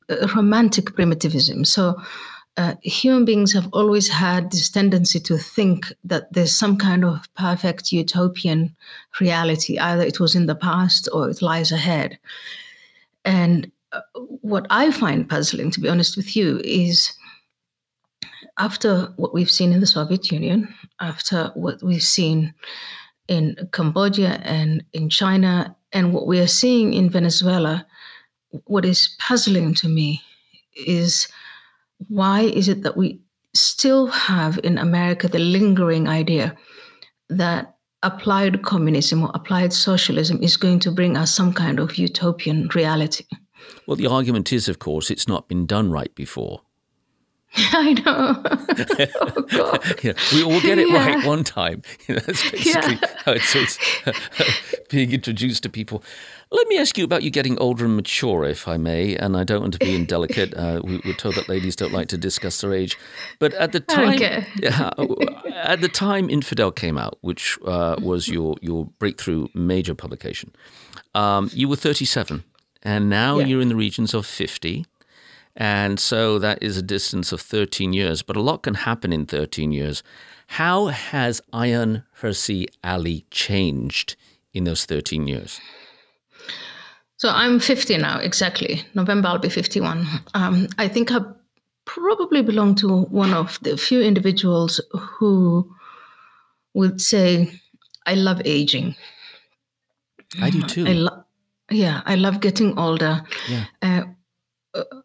uh, 0.09 0.27
romantic 0.35 0.95
primitivism. 0.95 1.65
So 1.65 2.01
uh, 2.55 2.75
human 2.81 3.25
beings 3.25 3.53
have 3.53 3.69
always 3.73 4.07
had 4.07 4.51
this 4.51 4.69
tendency 4.69 5.19
to 5.19 5.37
think 5.37 5.93
that 6.05 6.31
there's 6.31 6.55
some 6.55 6.77
kind 6.77 7.05
of 7.05 7.27
perfect 7.35 7.91
utopian 7.91 8.75
reality. 9.19 9.77
Either 9.77 10.03
it 10.03 10.19
was 10.19 10.35
in 10.35 10.45
the 10.45 10.55
past 10.55 11.07
or 11.11 11.29
it 11.29 11.41
lies 11.41 11.71
ahead. 11.71 12.17
And 13.25 13.69
uh, 13.91 14.01
what 14.41 14.65
I 14.69 14.91
find 14.91 15.29
puzzling, 15.29 15.69
to 15.71 15.79
be 15.79 15.89
honest 15.89 16.17
with 16.17 16.35
you, 16.35 16.61
is 16.63 17.13
after 18.57 19.13
what 19.17 19.33
we've 19.33 19.51
seen 19.51 19.71
in 19.71 19.79
the 19.79 19.87
Soviet 19.87 20.31
Union, 20.31 20.73
after 20.99 21.51
what 21.53 21.81
we've 21.83 22.03
seen 22.03 22.53
in 23.27 23.55
Cambodia 23.71 24.39
and 24.43 24.83
in 24.93 25.09
China, 25.09 25.75
and 25.93 26.13
what 26.13 26.27
we 26.27 26.39
are 26.39 26.47
seeing 26.47 26.93
in 26.93 27.09
Venezuela, 27.09 27.85
what 28.65 28.85
is 28.85 29.15
puzzling 29.19 29.73
to 29.75 29.87
me 29.87 30.21
is 30.75 31.27
why 32.09 32.41
is 32.41 32.67
it 32.67 32.83
that 32.83 32.97
we 32.97 33.19
still 33.53 34.07
have 34.07 34.59
in 34.63 34.77
America 34.77 35.27
the 35.27 35.39
lingering 35.39 36.07
idea 36.07 36.55
that 37.29 37.75
applied 38.03 38.63
communism 38.63 39.23
or 39.23 39.31
applied 39.33 39.73
socialism 39.73 40.41
is 40.41 40.57
going 40.57 40.79
to 40.79 40.91
bring 40.91 41.17
us 41.17 41.33
some 41.33 41.53
kind 41.53 41.79
of 41.79 41.97
utopian 41.97 42.67
reality? 42.75 43.25
Well, 43.85 43.97
the 43.97 44.07
argument 44.07 44.53
is, 44.53 44.69
of 44.69 44.79
course, 44.79 45.09
it's 45.09 45.27
not 45.27 45.47
been 45.47 45.65
done 45.65 45.91
right 45.91 46.13
before. 46.15 46.61
I 47.55 47.93
know. 47.93 48.43
oh, 49.21 49.41
God. 49.49 50.03
yeah, 50.03 50.13
we 50.33 50.43
all 50.43 50.59
get 50.61 50.77
it 50.77 50.89
Yeah. 50.89 51.15
right 51.15 51.25
one 51.25 51.43
time. 51.43 51.81
You 52.07 52.15
know, 52.15 52.21
that's 52.21 52.51
basically 52.51 52.99
how 53.25 53.31
it's, 53.31 53.55
it's 53.55 53.79
being 54.89 55.11
introduced 55.11 55.63
to 55.63 55.69
people. 55.69 56.03
Let 56.51 56.67
me 56.67 56.77
ask 56.77 56.97
you 56.97 57.03
about 57.03 57.23
you 57.23 57.29
getting 57.29 57.57
older 57.59 57.85
and 57.85 57.95
mature, 57.95 58.43
if 58.45 58.67
I 58.67 58.77
may. 58.77 59.15
And 59.15 59.35
I 59.35 59.43
don't 59.43 59.61
want 59.61 59.73
to 59.73 59.79
be 59.79 59.95
indelicate. 59.95 60.53
Uh, 60.55 60.81
we, 60.83 61.01
we're 61.03 61.13
told 61.13 61.35
that 61.35 61.49
ladies 61.49 61.75
don't 61.75 61.91
like 61.93 62.07
to 62.09 62.17
discuss 62.17 62.61
their 62.61 62.73
age, 62.73 62.97
but 63.39 63.53
at 63.55 63.71
the 63.71 63.79
time, 63.79 64.13
Okay. 64.15 64.45
Yeah, 64.61 64.91
at 65.55 65.81
the 65.81 65.89
time, 65.89 66.29
Infidel 66.29 66.71
came 66.71 66.97
out, 66.97 67.17
which 67.21 67.57
uh, 67.65 67.95
was 68.01 68.27
your 68.27 68.55
your 68.61 68.85
breakthrough 68.99 69.47
major 69.53 69.95
publication. 69.95 70.51
Um, 71.15 71.49
you 71.53 71.67
were 71.67 71.75
37, 71.75 72.43
and 72.83 73.09
now 73.09 73.39
Yeah. 73.39 73.45
you're 73.47 73.61
in 73.61 73.69
the 73.69 73.75
regions 73.75 74.13
of 74.13 74.25
50. 74.25 74.85
And 75.59 75.99
so 75.99 76.37
that 76.37 76.61
is 76.61 76.77
a 76.77 76.83
distance 76.83 77.31
of 77.31 77.41
13 77.41 77.91
years, 77.91 78.21
but 78.21 78.37
a 78.37 78.41
lot 78.41 78.61
can 78.61 78.75
happen 78.75 79.11
in 79.11 79.25
13 79.25 79.71
years. 79.71 80.03
How 80.47 80.85
has 80.87 81.41
Ayaan 81.51 82.03
Hirsi 82.21 82.67
Ali 82.83 83.25
changed 83.31 84.15
in 84.53 84.65
those 84.65 84.85
13 84.85 85.27
years? 85.27 85.59
So 87.17 87.29
I'm 87.29 87.59
50 87.59 87.97
now, 87.97 88.19
exactly. 88.19 88.85
November, 88.93 89.29
I'll 89.29 89.39
be 89.39 89.49
51. 89.49 90.05
Um, 90.35 90.67
I 90.77 90.87
think 90.87 91.11
I 91.11 91.21
probably 91.85 92.43
belong 92.43 92.75
to 92.75 93.01
one 93.05 93.33
of 93.33 93.57
the 93.63 93.77
few 93.77 94.01
individuals 94.01 94.79
who 94.93 95.73
would 96.75 97.01
say, 97.01 97.51
I 98.05 98.13
love 98.13 98.41
aging. 98.45 98.95
I 100.39 100.51
do 100.51 100.61
too. 100.61 100.85
I 100.85 100.93
lo- 100.93 101.23
yeah, 101.71 102.01
I 102.05 102.13
love 102.15 102.41
getting 102.41 102.77
older. 102.77 103.23
Yeah. 103.49 103.65
Uh, 103.81 104.03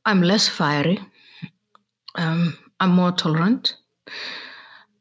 I'm 0.04 0.22
less 0.22 0.48
fiery. 0.48 0.98
Um, 2.14 2.58
I'm 2.80 2.90
more 2.90 3.12
tolerant. 3.12 3.76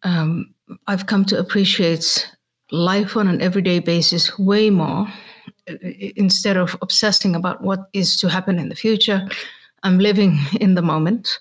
Um, 0.03 0.53
I've 0.87 1.05
come 1.05 1.25
to 1.25 1.39
appreciate 1.39 2.31
life 2.71 3.17
on 3.17 3.27
an 3.27 3.41
everyday 3.41 3.79
basis 3.79 4.37
way 4.39 4.69
more. 4.69 5.07
Instead 6.15 6.57
of 6.57 6.75
obsessing 6.81 7.35
about 7.35 7.61
what 7.61 7.89
is 7.93 8.17
to 8.17 8.29
happen 8.29 8.59
in 8.59 8.69
the 8.69 8.75
future, 8.75 9.27
I'm 9.83 9.99
living 9.99 10.39
in 10.59 10.75
the 10.75 10.81
moment. 10.81 11.39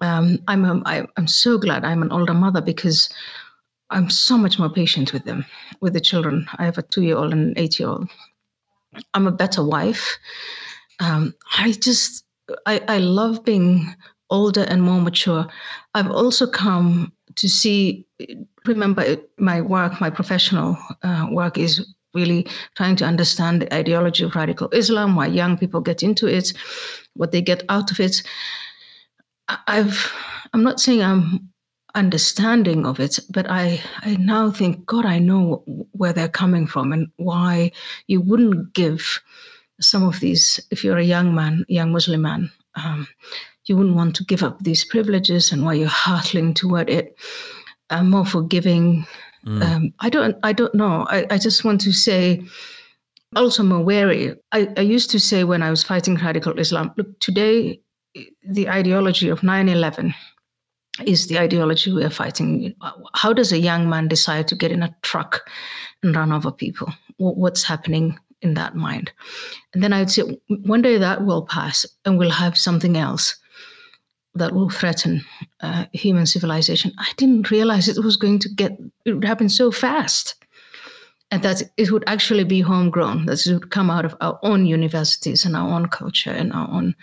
Um, 0.00 0.38
I'm, 0.46 0.64
a, 0.64 0.82
I, 0.86 1.06
I'm 1.16 1.26
so 1.26 1.58
glad 1.58 1.84
I'm 1.84 2.02
an 2.02 2.12
older 2.12 2.34
mother 2.34 2.60
because 2.60 3.08
I'm 3.90 4.10
so 4.10 4.38
much 4.38 4.58
more 4.58 4.70
patient 4.70 5.12
with 5.12 5.24
them, 5.24 5.44
with 5.80 5.92
the 5.92 6.00
children. 6.00 6.46
I 6.56 6.64
have 6.64 6.78
a 6.78 6.82
two 6.82 7.02
year 7.02 7.16
old 7.16 7.32
and 7.32 7.48
an 7.48 7.54
eight 7.56 7.80
year 7.80 7.88
old. 7.88 8.08
I'm 9.14 9.26
a 9.26 9.32
better 9.32 9.64
wife. 9.64 10.18
Um, 11.00 11.34
I 11.56 11.72
just, 11.72 12.24
I, 12.66 12.82
I 12.88 12.98
love 12.98 13.44
being 13.44 13.94
older 14.30 14.62
and 14.62 14.82
more 14.82 15.00
mature. 15.00 15.46
I've 15.94 16.10
also 16.10 16.46
come 16.46 17.12
to 17.36 17.48
see, 17.48 18.06
remember, 18.66 19.16
my 19.38 19.60
work, 19.60 20.00
my 20.00 20.10
professional 20.10 20.76
uh, 21.02 21.28
work 21.30 21.56
is 21.58 21.94
really 22.14 22.46
trying 22.74 22.96
to 22.96 23.04
understand 23.04 23.62
the 23.62 23.74
ideology 23.74 24.24
of 24.24 24.34
radical 24.34 24.68
Islam, 24.72 25.14
why 25.14 25.26
young 25.26 25.56
people 25.56 25.80
get 25.80 26.02
into 26.02 26.26
it, 26.26 26.52
what 27.14 27.32
they 27.32 27.40
get 27.40 27.62
out 27.68 27.90
of 27.90 28.00
it. 28.00 28.22
I've, 29.66 30.12
I'm 30.52 30.62
not 30.62 30.80
saying 30.80 31.02
I'm 31.02 31.50
understanding 31.94 32.86
of 32.86 33.00
it, 33.00 33.18
but 33.30 33.48
I, 33.48 33.80
I 34.00 34.16
now 34.16 34.50
think, 34.50 34.84
God, 34.86 35.06
I 35.06 35.18
know 35.18 35.64
where 35.92 36.12
they're 36.12 36.28
coming 36.28 36.66
from 36.66 36.92
and 36.92 37.08
why 37.16 37.72
you 38.06 38.20
wouldn't 38.20 38.72
give 38.74 39.20
some 39.80 40.04
of 40.04 40.20
these, 40.20 40.60
if 40.70 40.84
you're 40.84 40.98
a 40.98 41.04
young 41.04 41.34
man, 41.34 41.64
young 41.68 41.92
Muslim 41.92 42.22
man, 42.22 42.50
um, 42.74 43.06
you 43.66 43.76
wouldn't 43.76 43.96
want 43.96 44.16
to 44.16 44.24
give 44.24 44.42
up 44.42 44.58
these 44.60 44.84
privileges 44.84 45.52
and 45.52 45.64
why 45.64 45.74
you're 45.74 45.88
hurtling 46.06 46.54
toward 46.54 46.90
it, 46.90 47.16
uh, 47.90 48.02
more 48.02 48.26
forgiving. 48.26 49.06
Um, 49.46 49.94
I 50.00 50.10
don't, 50.10 50.36
I 50.42 50.52
don't 50.52 50.74
know. 50.74 51.06
I, 51.08 51.26
I 51.30 51.38
just 51.38 51.64
want 51.64 51.80
to 51.82 51.92
say, 51.92 52.42
also 53.36 53.62
more 53.62 53.82
wary. 53.82 54.34
I, 54.52 54.68
I 54.76 54.80
used 54.80 55.10
to 55.10 55.20
say 55.20 55.44
when 55.44 55.62
I 55.62 55.70
was 55.70 55.82
fighting 55.82 56.16
radical 56.16 56.58
Islam, 56.58 56.92
look, 56.96 57.18
today 57.20 57.80
the 58.46 58.68
ideology 58.68 59.28
of 59.28 59.42
9 59.42 59.68
11 59.68 60.14
is 61.06 61.28
the 61.28 61.38
ideology 61.38 61.92
we 61.92 62.04
are 62.04 62.10
fighting. 62.10 62.74
How 63.14 63.32
does 63.32 63.52
a 63.52 63.58
young 63.58 63.88
man 63.88 64.08
decide 64.08 64.48
to 64.48 64.56
get 64.56 64.72
in 64.72 64.82
a 64.82 64.94
truck 65.02 65.48
and 66.02 66.16
run 66.16 66.32
over 66.32 66.50
people? 66.50 66.92
What's 67.18 67.62
happening 67.62 68.18
in 68.42 68.54
that 68.54 68.74
mind? 68.74 69.12
And 69.74 69.82
then 69.82 69.92
I 69.92 70.00
would 70.00 70.10
say, 70.10 70.22
one 70.64 70.82
day 70.82 70.98
that 70.98 71.24
will 71.24 71.46
pass 71.46 71.86
and 72.04 72.18
we'll 72.18 72.30
have 72.30 72.56
something 72.56 72.96
else 72.96 73.36
that 74.34 74.52
will 74.52 74.70
threaten 74.70 75.24
uh, 75.60 75.86
human 75.92 76.26
civilization. 76.26 76.92
I 76.98 77.10
didn't 77.16 77.50
realize 77.50 77.88
it 77.88 78.04
was 78.04 78.16
going 78.16 78.38
to 78.40 78.48
get, 78.48 78.72
it 79.04 79.12
would 79.12 79.24
happen 79.24 79.48
so 79.48 79.70
fast. 79.70 80.34
And 81.30 81.42
that 81.42 81.62
it 81.76 81.90
would 81.90 82.04
actually 82.06 82.44
be 82.44 82.62
homegrown, 82.62 83.26
that 83.26 83.46
it 83.46 83.52
would 83.52 83.70
come 83.70 83.90
out 83.90 84.06
of 84.06 84.16
our 84.22 84.38
own 84.42 84.64
universities 84.64 85.44
and 85.44 85.54
our 85.54 85.68
own 85.68 85.88
culture 85.88 86.30
and 86.30 86.54
our 86.54 86.70
own 86.70 86.94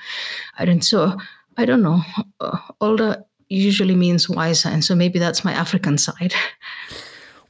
identity. 0.59 0.85
So 0.85 1.17
I 1.57 1.65
don't 1.65 1.83
know. 1.83 2.01
Uh, 2.39 2.57
older 2.81 3.23
usually 3.49 3.95
means 3.95 4.27
wiser. 4.27 4.69
And 4.69 4.83
so 4.83 4.95
maybe 4.95 5.19
that's 5.19 5.45
my 5.45 5.53
African 5.53 5.99
side. 5.99 6.33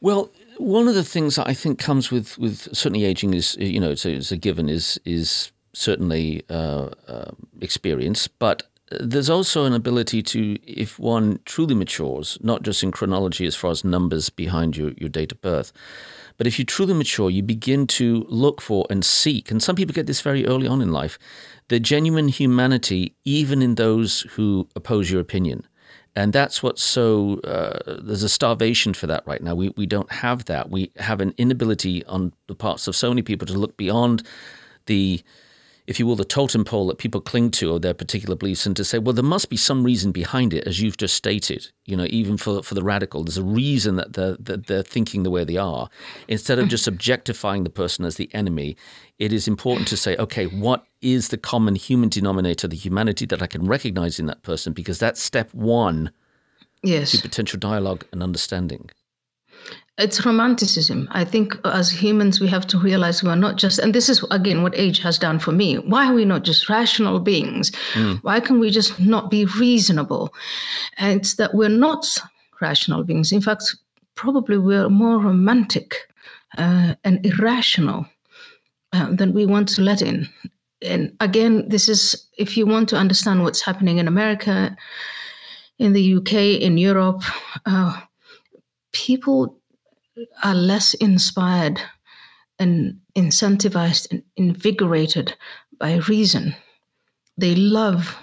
Well, 0.01 0.29
one 0.57 0.87
of 0.87 0.95
the 0.95 1.03
things 1.03 1.35
that 1.35 1.47
I 1.47 1.53
think 1.53 1.79
comes 1.79 2.11
with, 2.11 2.37
with 2.37 2.75
certainly 2.75 3.05
aging 3.05 3.33
is, 3.33 3.55
you 3.59 3.79
know, 3.79 3.91
it's 3.91 4.05
a, 4.05 4.13
it's 4.13 4.31
a 4.31 4.37
given, 4.37 4.69
is, 4.69 4.99
is 5.05 5.51
certainly 5.73 6.43
uh, 6.49 6.89
uh, 7.07 7.31
experience, 7.61 8.27
but 8.27 8.63
there's 8.91 9.29
also 9.29 9.65
an 9.65 9.73
ability 9.73 10.21
to, 10.21 10.57
if 10.63 10.99
one 10.99 11.39
truly 11.45 11.75
matures, 11.75 12.37
not 12.41 12.61
just 12.61 12.83
in 12.83 12.91
chronology 12.91 13.45
as 13.45 13.55
far 13.55 13.71
as 13.71 13.83
numbers 13.83 14.29
behind 14.29 14.77
your, 14.77 14.91
your 14.97 15.09
date 15.09 15.31
of 15.31 15.41
birth, 15.41 15.73
but 16.37 16.47
if 16.47 16.59
you 16.59 16.65
truly 16.65 16.93
mature, 16.93 17.29
you 17.29 17.41
begin 17.41 17.87
to 17.87 18.25
look 18.29 18.61
for 18.61 18.85
and 18.89 19.03
seek, 19.03 19.51
and 19.51 19.63
some 19.63 19.75
people 19.75 19.93
get 19.93 20.05
this 20.05 20.21
very 20.21 20.45
early 20.45 20.67
on 20.67 20.81
in 20.81 20.91
life, 20.91 21.17
the 21.69 21.79
genuine 21.79 22.27
humanity, 22.27 23.15
even 23.23 23.61
in 23.61 23.75
those 23.75 24.21
who 24.31 24.67
oppose 24.75 25.09
your 25.09 25.21
opinion. 25.21 25.65
And 26.15 26.31
that's 26.31 26.63
what's 26.63 26.81
so, 26.81 27.39
uh, 27.43 27.99
there's 28.01 28.23
a 28.23 28.29
starvation 28.29 28.93
for 28.93 29.05
that 29.07 29.27
right 29.27 29.43
now. 29.43 29.53
We, 29.53 29.69
we 29.75 29.85
don't 29.85 30.11
have 30.11 30.45
that. 30.45 30.69
We 30.69 30.91
have 30.97 31.19
an 31.19 31.33
inability 31.37 32.05
on 32.05 32.31
the 32.47 32.55
parts 32.55 32.87
of 32.87 32.95
so 32.95 33.09
many 33.09 33.21
people 33.21 33.45
to 33.47 33.53
look 33.53 33.75
beyond 33.75 34.23
the, 34.85 35.21
if 35.87 35.99
you 35.99 36.07
will, 36.07 36.15
the 36.15 36.25
totem 36.25 36.65
pole 36.65 36.87
that 36.87 36.97
people 36.97 37.21
cling 37.21 37.51
to 37.51 37.71
or 37.71 37.79
their 37.79 37.93
particular 37.93 38.35
beliefs 38.35 38.65
and 38.65 38.75
to 38.75 38.83
say, 38.83 38.97
well, 38.97 39.13
there 39.13 39.23
must 39.23 39.49
be 39.49 39.57
some 39.57 39.83
reason 39.83 40.11
behind 40.11 40.53
it, 40.53 40.65
as 40.67 40.81
you've 40.81 40.97
just 40.97 41.13
stated. 41.15 41.69
You 41.85 41.95
know, 41.95 42.07
even 42.09 42.37
for, 42.37 42.63
for 42.63 42.73
the 42.73 42.83
radical, 42.83 43.23
there's 43.23 43.37
a 43.37 43.43
reason 43.43 43.95
that 43.97 44.13
they're, 44.13 44.35
that 44.39 44.65
they're 44.65 44.81
thinking 44.81 45.23
the 45.23 45.29
way 45.29 45.43
they 45.43 45.57
are. 45.57 45.89
Instead 46.27 46.57
of 46.57 46.67
just 46.67 46.87
objectifying 46.87 47.63
the 47.63 47.69
person 47.69 48.03
as 48.03 48.15
the 48.15 48.33
enemy, 48.33 48.75
it 49.19 49.31
is 49.31 49.47
important 49.47 49.87
to 49.89 49.97
say, 49.97 50.15
okay, 50.17 50.45
what 50.47 50.85
is 51.01 51.29
the 51.29 51.37
common 51.37 51.75
human 51.75 52.09
denominator, 52.09 52.67
the 52.67 52.75
humanity 52.75 53.27
that 53.27 53.43
I 53.43 53.47
can 53.47 53.67
recognize 53.67 54.19
in 54.19 54.25
that 54.25 54.41
person? 54.41 54.73
Because 54.73 54.97
that's 54.97 55.21
step 55.21 55.53
one 55.53 56.11
Yes. 56.81 57.11
to 57.11 57.19
potential 57.19 57.59
dialogue 57.59 58.05
and 58.11 58.23
understanding. 58.23 58.89
It's 59.97 60.25
romanticism. 60.25 61.07
I 61.11 61.23
think 61.23 61.57
as 61.63 61.89
humans, 61.89 62.41
we 62.41 62.47
have 62.49 62.67
to 62.67 62.77
realize 62.77 63.23
we 63.23 63.29
are 63.29 63.35
not 63.35 63.55
just, 63.55 63.79
and 63.79 63.95
this 63.95 64.09
is 64.09 64.25
again 64.29 64.61
what 64.61 64.77
age 64.77 64.99
has 64.99 65.17
done 65.17 65.39
for 65.39 65.53
me. 65.53 65.75
Why 65.77 66.09
are 66.09 66.13
we 66.13 66.25
not 66.25 66.43
just 66.43 66.67
rational 66.67 67.19
beings? 67.19 67.71
Why 68.21 68.41
can 68.41 68.59
we 68.59 68.71
just 68.71 68.99
not 68.99 69.31
be 69.31 69.45
reasonable? 69.45 70.33
And 70.97 71.21
it's 71.21 71.35
that 71.35 71.53
we're 71.53 71.69
not 71.69 72.05
rational 72.59 73.05
beings. 73.05 73.31
In 73.31 73.39
fact, 73.39 73.63
probably 74.15 74.57
we're 74.57 74.89
more 74.89 75.19
romantic 75.19 75.95
uh, 76.57 76.95
and 77.05 77.25
irrational 77.25 78.05
uh, 78.91 79.13
than 79.13 79.33
we 79.33 79.45
want 79.45 79.69
to 79.69 79.81
let 79.81 80.01
in. 80.01 80.27
And 80.81 81.15
again, 81.21 81.69
this 81.69 81.87
is 81.87 82.27
if 82.37 82.57
you 82.57 82.65
want 82.65 82.89
to 82.89 82.97
understand 82.97 83.43
what's 83.43 83.61
happening 83.61 83.97
in 83.97 84.09
America, 84.09 84.75
in 85.79 85.93
the 85.93 86.15
UK, 86.15 86.33
in 86.61 86.77
Europe, 86.77 87.23
uh, 87.65 88.01
people 88.91 89.57
are 90.43 90.55
less 90.55 90.93
inspired 90.95 91.81
and 92.59 92.99
incentivized 93.15 94.07
and 94.11 94.23
invigorated 94.37 95.35
by 95.79 95.95
reason. 96.07 96.55
They 97.37 97.55
love 97.55 98.15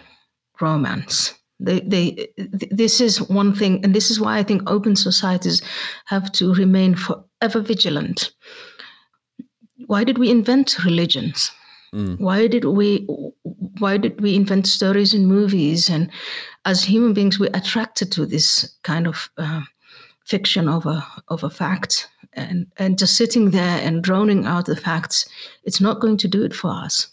romance. 0.61 1.35
They, 1.61 1.81
they, 1.81 2.29
this 2.37 3.01
is 3.01 3.23
one 3.23 3.55
thing, 3.55 3.85
and 3.85 3.95
this 3.95 4.11
is 4.11 4.19
why 4.19 4.39
I 4.39 4.43
think 4.43 4.69
open 4.69 4.97
societies 4.97 5.63
have 6.07 6.33
to 6.33 6.55
remain 6.55 6.97
forever 6.97 7.61
vigilant. 7.61 8.33
Why 9.87 10.03
did 10.03 10.19
we 10.19 10.31
invent 10.31 10.85
religions? 10.85 11.53
Mm. 11.95 12.19
Why 12.19 12.47
did 12.47 12.65
we 12.65 13.07
why 13.79 13.99
did 13.99 14.21
we 14.21 14.35
invent 14.35 14.67
stories 14.67 15.13
in 15.13 15.27
movies? 15.27 15.91
And 15.91 16.11
as 16.65 16.83
human 16.83 17.13
beings, 17.13 17.39
we're 17.39 17.51
attracted 17.55 18.11
to 18.13 18.27
this 18.27 18.79
kind 18.83 19.07
of 19.07 19.31
uh, 19.37 19.61
fiction 20.25 20.69
of 20.69 20.87
a 20.87 21.05
of 21.29 21.53
fact, 21.53 22.09
and 22.33 22.67
and 22.77 22.99
just 22.99 23.17
sitting 23.17 23.51
there 23.51 23.79
and 23.83 24.03
droning 24.03 24.47
out 24.47 24.67
the 24.67 24.77
facts, 24.77 25.29
it's 25.65 25.81
not 25.81 26.01
going 26.01 26.17
to 26.19 26.29
do 26.29 26.43
it 26.43 26.55
for 26.55 26.71
us. 26.71 27.09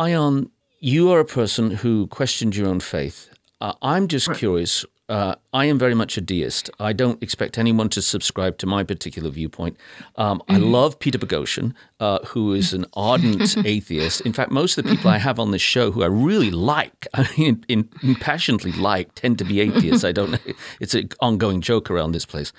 Ayaan, 0.00 0.50
you 0.80 1.10
are 1.12 1.20
a 1.20 1.24
person 1.24 1.70
who 1.70 2.06
questioned 2.08 2.56
your 2.56 2.68
own 2.68 2.80
faith. 2.80 3.30
Uh, 3.60 3.74
I'm 3.80 4.08
just 4.08 4.28
right. 4.28 4.36
curious 4.36 4.84
uh, 5.08 5.34
I 5.52 5.66
am 5.66 5.78
very 5.78 5.94
much 5.94 6.16
a 6.16 6.22
deist. 6.22 6.70
I 6.80 6.94
don't 6.94 7.22
expect 7.22 7.58
anyone 7.58 7.90
to 7.90 8.00
subscribe 8.00 8.56
to 8.58 8.66
my 8.66 8.84
particular 8.84 9.28
viewpoint. 9.28 9.76
Um, 10.16 10.38
mm-hmm. 10.40 10.52
I 10.52 10.56
love 10.58 10.98
Peter 10.98 11.18
Boghossian, 11.18 11.74
uh, 12.00 12.20
who 12.26 12.54
is 12.54 12.72
an 12.72 12.86
ardent 12.94 13.56
atheist. 13.66 14.22
In 14.22 14.32
fact, 14.32 14.50
most 14.50 14.78
of 14.78 14.84
the 14.84 14.90
people 14.90 15.10
I 15.10 15.18
have 15.18 15.38
on 15.38 15.50
this 15.50 15.60
show 15.60 15.90
who 15.90 16.02
I 16.02 16.06
really 16.06 16.50
like, 16.50 17.06
I 17.14 17.28
mean, 17.36 17.64
in, 17.68 17.88
in 18.02 18.14
passionately 18.14 18.72
like, 18.72 19.14
tend 19.14 19.38
to 19.38 19.44
be 19.44 19.60
atheists. 19.60 20.04
I 20.04 20.12
don't 20.12 20.32
know. 20.32 20.38
It's 20.80 20.94
an 20.94 21.08
ongoing 21.20 21.60
joke 21.60 21.90
around 21.90 22.12
this 22.12 22.26
place. 22.26 22.52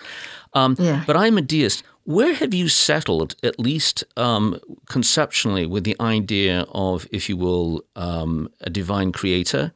Um, 0.54 0.76
yeah. 0.80 1.04
But 1.08 1.18
I'm 1.18 1.38
a 1.38 1.42
deist. 1.42 1.84
Where 2.04 2.34
have 2.36 2.54
you 2.54 2.70
settled, 2.70 3.36
at 3.42 3.60
least 3.60 4.04
um, 4.16 4.60
conceptually, 4.88 5.66
with 5.66 5.84
the 5.84 5.96
idea 6.00 6.66
of, 6.70 7.08
if 7.12 7.28
you 7.30 7.38
will, 7.38 7.84
um, 7.96 8.50
a 8.62 8.70
divine 8.70 9.12
creator? 9.12 9.74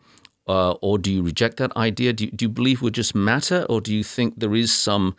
Uh, 0.49 0.71
or 0.81 0.97
do 0.97 1.13
you 1.13 1.21
reject 1.21 1.57
that 1.57 1.71
idea? 1.77 2.11
Do 2.11 2.25
you, 2.25 2.31
do 2.31 2.45
you 2.45 2.49
believe 2.49 2.81
we're 2.81 2.89
just 2.89 3.13
matter, 3.13 3.67
or 3.69 3.79
do 3.79 3.93
you 3.95 4.03
think 4.03 4.39
there 4.39 4.55
is 4.55 4.73
some, 4.73 5.15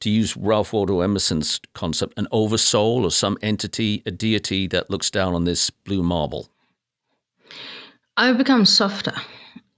to 0.00 0.10
use 0.10 0.36
Ralph 0.36 0.74
Waldo 0.74 1.00
Emerson's 1.00 1.60
concept, 1.72 2.12
an 2.18 2.28
oversoul 2.30 3.04
or 3.04 3.10
some 3.10 3.38
entity, 3.40 4.02
a 4.04 4.10
deity 4.10 4.66
that 4.68 4.90
looks 4.90 5.10
down 5.10 5.34
on 5.34 5.44
this 5.44 5.70
blue 5.70 6.02
marble? 6.02 6.50
I've 8.18 8.36
become 8.36 8.66
softer. 8.66 9.14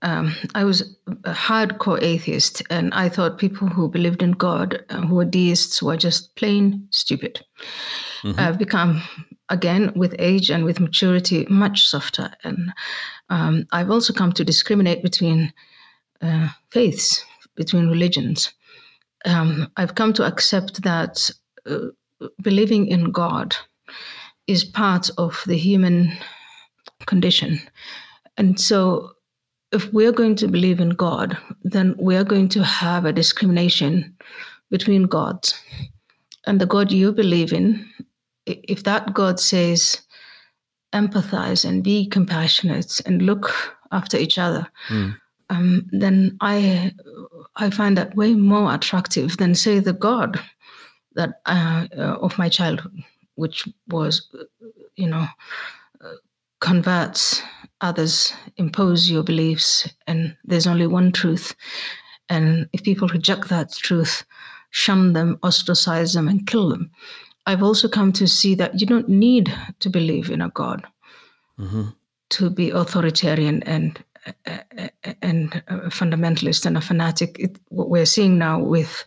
Um, 0.03 0.35
I 0.57 0.65
was 0.65 0.97
a 1.25 1.33
hardcore 1.33 2.03
atheist, 2.03 2.63
and 2.69 2.93
I 2.93 3.09
thought 3.09 3.39
people 3.39 3.69
who 3.69 3.89
believed 3.89 4.21
in 4.21 4.33
God, 4.33 4.85
uh, 4.91 5.03
who 5.03 5.15
were 5.15 5.25
deists, 5.25 5.81
were 5.81 5.97
just 5.97 6.35
plain 6.35 6.89
stupid. 6.91 7.45
Mm-hmm. 8.23 8.41
I've 8.41 8.59
become, 8.59 9.03
again, 9.49 9.93
with 9.95 10.15
age 10.19 10.51
and 10.51 10.65
with 10.65 10.81
maturity, 10.81 11.47
much 11.49 11.87
softer. 11.87 12.31
And 12.45 12.73
um, 13.31 13.67
I've 13.73 13.91
also 13.91 14.13
come 14.13 14.33
to 14.33 14.45
discriminate 14.45 15.03
between 15.03 15.53
uh, 16.21 16.49
faiths, 16.71 17.25
between 17.55 17.89
religions. 17.89 18.53
Um, 19.25 19.71
I've 19.77 19.95
come 19.95 20.13
to 20.15 20.25
accept 20.25 20.83
that 20.83 21.31
uh, 21.67 21.89
believing 22.43 22.87
in 22.87 23.13
God 23.13 23.57
is 24.47 24.65
part 24.65 25.11
of 25.19 25.43
the 25.47 25.57
human 25.57 26.13
condition. 27.07 27.61
And 28.37 28.59
so, 28.59 29.13
if 29.71 29.93
we're 29.93 30.13
going 30.13 30.37
to 30.37 30.49
believe 30.49 30.81
in 30.81 30.91
God, 30.91 31.37
then 31.63 31.95
we 31.99 32.17
are 32.17 32.25
going 32.25 32.49
to 32.51 32.65
have 32.65 33.05
a 33.05 33.13
discrimination 33.13 34.17
between 34.71 35.05
gods. 35.05 35.61
And 36.47 36.59
the 36.59 36.67
God 36.67 36.91
you 36.91 37.13
believe 37.13 37.53
in, 37.53 37.87
if 38.49 38.85
that 38.85 39.15
God 39.15 39.41
says, 39.41 40.01
empathize 40.93 41.69
and 41.69 41.85
be 41.85 42.07
compassionate 42.07 43.01
and 43.07 43.23
look 43.23 43.53
after 43.93 44.17
each 44.17 44.39
other, 44.39 44.67
mm. 44.89 45.17
um, 45.51 45.87
then 45.93 46.37
I 46.41 46.93
I 47.57 47.71
find 47.71 47.97
that 47.97 48.15
way 48.17 48.35
more 48.35 48.75
attractive 48.75 49.37
than 49.37 49.55
say 49.55 49.81
the 49.81 49.93
God 49.93 50.41
that 51.15 51.41
uh, 51.47 51.87
uh, 51.97 52.19
of 52.21 52.39
my 52.39 52.49
childhood, 52.49 53.03
which 53.35 53.69
was 53.89 54.29
you 54.97 55.09
know 55.09 55.27
uh, 56.01 56.15
converts 56.61 57.43
others, 57.81 58.33
impose 58.57 59.11
your 59.11 59.23
beliefs, 59.23 59.89
and 60.07 60.37
there's 60.45 60.67
only 60.67 60.87
one 60.87 61.13
truth. 61.13 61.55
And 62.29 62.69
if 62.73 62.83
people 62.83 63.09
reject 63.09 63.49
that 63.49 63.73
truth, 63.73 64.25
shun 64.71 65.13
them, 65.13 65.39
ostracize 65.43 66.13
them, 66.13 66.29
and 66.29 66.47
kill 66.47 66.69
them. 66.69 66.91
I've 67.49 67.63
also 67.63 67.89
come 67.89 68.13
to 68.13 68.27
see 68.27 68.55
that 68.57 68.79
you 68.79 68.87
don't 68.87 69.09
need 69.09 69.55
to 69.81 69.89
believe 69.91 70.31
in 70.31 70.43
a 70.43 70.51
God 70.51 70.87
mm-hmm. 71.59 71.85
to 72.29 72.51
be 72.51 72.71
authoritarian 72.71 73.63
and 73.63 74.05
and 75.23 75.63
a 75.69 75.89
fundamentalist 75.91 76.67
and 76.67 76.77
a 76.77 76.81
fanatic. 76.81 77.39
It, 77.39 77.59
what 77.69 77.89
we're 77.89 78.07
seeing 78.07 78.37
now 78.37 78.61
with 78.61 79.05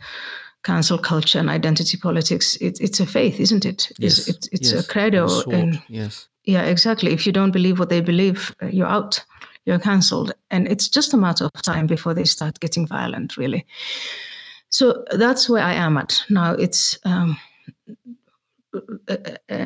cancel 0.63 0.97
culture 0.97 1.39
and 1.39 1.49
identity 1.49 1.97
politics, 1.97 2.55
it, 2.55 2.81
it's 2.81 2.99
a 2.99 3.05
faith, 3.05 3.39
isn't 3.39 3.65
it? 3.65 3.91
Yes. 3.99 4.27
It's, 4.27 4.47
it's 4.51 4.71
yes. 4.71 4.83
a 4.83 4.87
credo. 4.87 5.27
And 5.51 5.81
yes. 5.87 6.27
Yeah, 6.45 6.63
exactly. 6.63 7.13
If 7.13 7.27
you 7.27 7.33
don't 7.33 7.51
believe 7.51 7.77
what 7.77 7.89
they 7.89 8.01
believe, 8.01 8.55
you're 8.71 8.87
out. 8.87 9.23
You're 9.65 9.79
cancelled, 9.79 10.33
and 10.49 10.67
it's 10.67 10.89
just 10.89 11.13
a 11.13 11.17
matter 11.17 11.45
of 11.45 11.61
time 11.61 11.85
before 11.85 12.15
they 12.15 12.25
start 12.25 12.59
getting 12.59 12.87
violent. 12.87 13.37
Really. 13.37 13.67
So 14.69 15.05
that's 15.11 15.47
where 15.47 15.63
I 15.63 15.73
am 15.75 15.97
at 15.97 16.23
now. 16.29 16.53
It's 16.53 16.97
um, 17.05 17.37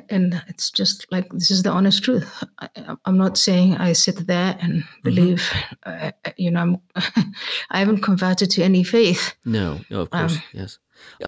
and 0.09 0.41
it's 0.47 0.71
just 0.71 1.05
like 1.11 1.29
this 1.31 1.51
is 1.51 1.63
the 1.63 1.69
honest 1.69 2.03
truth. 2.03 2.43
I, 2.59 2.69
am 3.05 3.17
not 3.17 3.37
saying 3.37 3.77
I 3.77 3.93
sit 3.93 4.27
there 4.27 4.57
and 4.59 4.83
mm-hmm. 4.83 5.01
believe. 5.03 5.41
Mm-hmm. 5.85 6.07
Uh, 6.07 6.31
you 6.37 6.51
know, 6.51 6.81
i 6.95 7.79
haven't 7.79 8.01
converted 8.01 8.49
to 8.51 8.63
any 8.63 8.83
faith. 8.83 9.35
No, 9.45 9.79
no, 9.89 10.01
of 10.01 10.09
course, 10.09 10.35
um, 10.35 10.43
yes. 10.53 10.79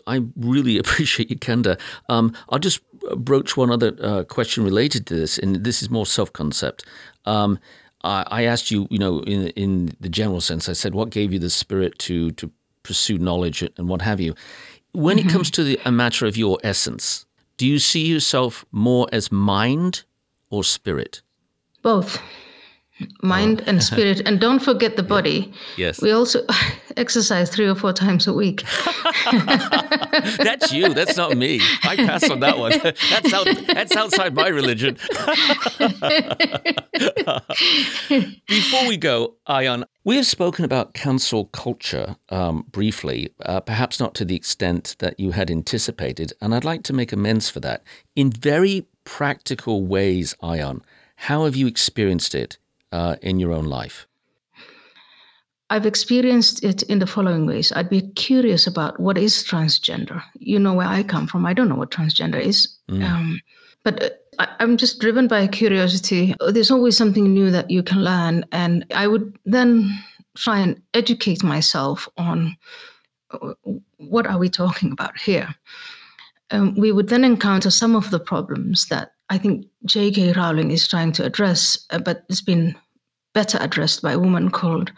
I 0.05 0.21
really 0.35 0.77
appreciate 0.83 1.29
your 1.29 1.39
candor. 1.39 1.77
Um, 2.09 2.33
I'll 2.49 2.59
just 2.59 2.81
broach 3.17 3.55
one 3.55 3.71
other 3.71 3.95
uh, 4.01 4.23
question 4.23 4.63
related 4.63 5.05
to 5.07 5.15
this, 5.15 5.37
and 5.37 5.63
this 5.63 5.81
is 5.81 5.89
more 5.89 6.05
self-concept. 6.05 6.85
Um, 7.25 7.59
I, 8.03 8.23
I, 8.27 8.43
asked 8.43 8.71
you, 8.71 8.87
you 8.89 8.99
know, 8.99 9.19
in 9.21 9.49
in 9.49 9.95
the 9.99 10.09
general 10.09 10.41
sense, 10.41 10.69
I 10.69 10.73
said, 10.73 10.93
what 10.93 11.09
gave 11.09 11.33
you 11.33 11.39
the 11.39 11.49
spirit 11.49 11.97
to 11.99 12.31
to 12.31 12.51
pursue 12.83 13.17
knowledge 13.17 13.61
and 13.77 13.87
what 13.89 14.01
have 14.01 14.19
you? 14.19 14.33
When 14.93 15.17
mm-hmm. 15.17 15.29
it 15.29 15.31
comes 15.31 15.51
to 15.51 15.63
the, 15.63 15.79
a 15.85 15.91
matter 15.91 16.25
of 16.25 16.37
your 16.37 16.57
essence, 16.63 17.26
do 17.57 17.65
you 17.65 17.79
see 17.79 18.05
yourself 18.07 18.65
more 18.71 19.07
as 19.11 19.31
mind 19.31 20.03
or 20.49 20.63
spirit? 20.63 21.21
Both 21.81 22.21
mind 23.21 23.61
oh. 23.61 23.69
and 23.69 23.83
spirit. 23.91 24.21
And 24.25 24.39
don't 24.39 24.59
forget 24.59 24.95
the 24.95 25.03
body. 25.03 25.51
Yes. 25.77 26.01
We 26.01 26.11
also 26.11 26.45
exercise 26.97 27.49
three 27.49 27.67
or 27.67 27.75
four 27.75 27.93
times 27.93 28.27
a 28.27 28.33
week. 28.33 28.63
that's 30.37 30.71
you. 30.71 30.93
That's 30.93 31.17
not 31.17 31.37
me. 31.37 31.61
I 31.83 31.95
pass 31.95 32.29
on 32.29 32.39
that 32.41 32.57
one. 32.57 32.71
That's 32.81 33.33
out, 33.33 33.47
that's 33.67 33.95
outside 33.95 34.33
my 34.33 34.47
religion. 34.47 34.97
Before 38.47 38.87
we 38.87 38.97
go, 38.97 39.35
Ayaan, 39.47 39.83
we 40.03 40.15
have 40.15 40.25
spoken 40.25 40.65
about 40.65 40.93
cancel 40.93 41.45
culture 41.45 42.15
um, 42.29 42.65
briefly, 42.71 43.33
uh, 43.45 43.59
perhaps 43.59 43.99
not 43.99 44.15
to 44.15 44.25
the 44.25 44.35
extent 44.35 44.95
that 44.99 45.19
you 45.19 45.31
had 45.31 45.51
anticipated, 45.51 46.33
and 46.41 46.55
I'd 46.55 46.63
like 46.63 46.83
to 46.83 46.93
make 46.93 47.11
amends 47.11 47.49
for 47.49 47.59
that. 47.59 47.83
In 48.15 48.31
very 48.31 48.87
practical 49.03 49.85
ways, 49.85 50.35
Ayaan, 50.41 50.81
how 51.21 51.45
have 51.45 51.55
you 51.55 51.67
experienced 51.67 52.35
it 52.35 52.57
uh, 52.91 53.15
in 53.21 53.39
your 53.39 53.51
own 53.51 53.65
life? 53.65 54.07
I've 55.69 55.85
experienced 55.85 56.63
it 56.63 56.83
in 56.83 56.99
the 56.99 57.07
following 57.07 57.45
ways. 57.45 57.73
I'd 57.75 57.89
be 57.89 58.09
curious 58.13 58.67
about 58.67 58.99
what 58.99 59.17
is 59.17 59.43
transgender. 59.43 60.23
You 60.39 60.59
know 60.59 60.73
where 60.73 60.87
I 60.87 61.03
come 61.03 61.27
from. 61.27 61.45
I 61.45 61.53
don't 61.53 61.67
know 61.67 61.75
what 61.75 61.91
transgender 61.91 62.39
is. 62.39 62.77
Mm. 62.89 63.03
Um, 63.03 63.41
but 63.83 64.03
uh, 64.03 64.09
I, 64.39 64.63
am 64.63 64.77
just 64.77 64.99
driven 64.99 65.27
by 65.27 65.45
curiosity. 65.47 66.35
There's 66.49 66.71
always 66.71 66.95
something 66.95 67.33
new 67.33 67.51
that 67.51 67.69
you 67.69 67.83
can 67.83 68.03
learn. 68.03 68.45
And 68.53 68.85
I 68.95 69.07
would 69.07 69.37
then 69.45 69.91
try 70.37 70.59
and 70.59 70.81
educate 70.93 71.43
myself 71.43 72.07
on 72.17 72.55
uh, 73.31 73.53
what 73.97 74.25
are 74.25 74.37
we 74.37 74.49
talking 74.49 74.93
about 74.93 75.17
here. 75.17 75.53
Um, 76.51 76.75
we 76.75 76.91
would 76.91 77.09
then 77.09 77.23
encounter 77.23 77.69
some 77.69 77.95
of 77.95 78.09
the 78.09 78.19
problems 78.19 78.87
that 78.87 79.11
I 79.29 79.37
think 79.37 79.65
J.K. 79.85 80.33
Rowling 80.33 80.71
is 80.71 80.87
trying 80.87 81.11
to 81.13 81.25
address, 81.25 81.85
uh, 81.89 81.99
but 81.99 82.23
it's 82.29 82.41
been 82.41 82.75
better 83.33 83.57
addressed 83.61 84.01
by 84.01 84.13
a 84.13 84.19
woman 84.19 84.49
called 84.49 84.91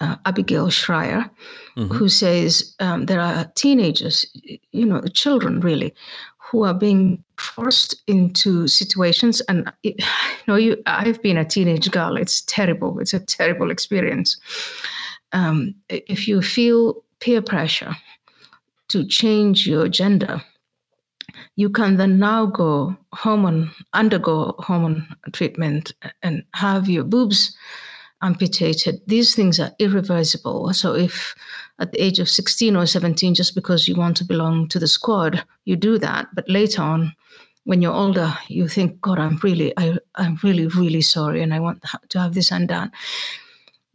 uh, 0.00 0.16
Abigail 0.24 0.70
Shrier, 0.70 1.30
mm-hmm. 1.76 1.94
who 1.94 2.08
says 2.08 2.74
um, 2.80 3.06
there 3.06 3.20
are 3.20 3.44
teenagers, 3.54 4.26
you 4.72 4.86
know, 4.86 5.02
children 5.12 5.60
really, 5.60 5.94
who 6.38 6.64
are 6.64 6.74
being 6.74 7.22
forced 7.38 8.02
into 8.06 8.66
situations. 8.66 9.42
And 9.48 9.70
it, 9.82 10.00
you 10.00 10.04
know, 10.48 10.56
you, 10.56 10.82
I've 10.86 11.20
been 11.22 11.36
a 11.36 11.44
teenage 11.44 11.90
girl. 11.90 12.16
It's 12.16 12.42
terrible. 12.42 12.98
It's 12.98 13.14
a 13.14 13.20
terrible 13.20 13.70
experience. 13.70 14.36
um, 15.32 15.74
if 15.88 16.26
you 16.28 16.42
feel 16.42 17.02
peer 17.20 17.42
pressure 17.42 17.96
to 18.88 19.04
change 19.06 19.66
your 19.66 19.88
gender, 19.88 20.42
you 21.56 21.70
can 21.70 21.96
then 21.96 22.18
now 22.18 22.46
go 22.46 22.96
hormone, 23.12 23.70
undergo 23.92 24.54
hormone 24.58 25.06
treatment 25.32 25.92
and 26.22 26.44
have 26.54 26.88
your 26.88 27.04
boobs 27.04 27.56
amputated. 28.22 29.00
These 29.06 29.34
things 29.34 29.60
are 29.60 29.72
irreversible. 29.78 30.72
So 30.72 30.94
if 30.94 31.34
at 31.78 31.92
the 31.92 32.02
age 32.02 32.18
of 32.18 32.28
16 32.28 32.76
or 32.76 32.86
17, 32.86 33.34
just 33.34 33.54
because 33.54 33.86
you 33.86 33.94
want 33.94 34.16
to 34.18 34.24
belong 34.24 34.68
to 34.68 34.78
the 34.78 34.88
squad, 34.88 35.44
you 35.64 35.76
do 35.76 35.98
that. 35.98 36.28
But 36.34 36.48
later 36.48 36.82
on, 36.82 37.14
when 37.64 37.82
you're 37.82 37.92
older, 37.92 38.32
you 38.48 38.68
think, 38.68 39.00
God, 39.00 39.18
I'm 39.18 39.38
really, 39.42 39.72
I, 39.76 39.98
I'm 40.14 40.38
really, 40.42 40.68
really 40.68 41.02
sorry, 41.02 41.42
and 41.42 41.52
I 41.52 41.60
want 41.60 41.82
to 42.10 42.18
have 42.18 42.34
this 42.34 42.52
undone. 42.52 42.92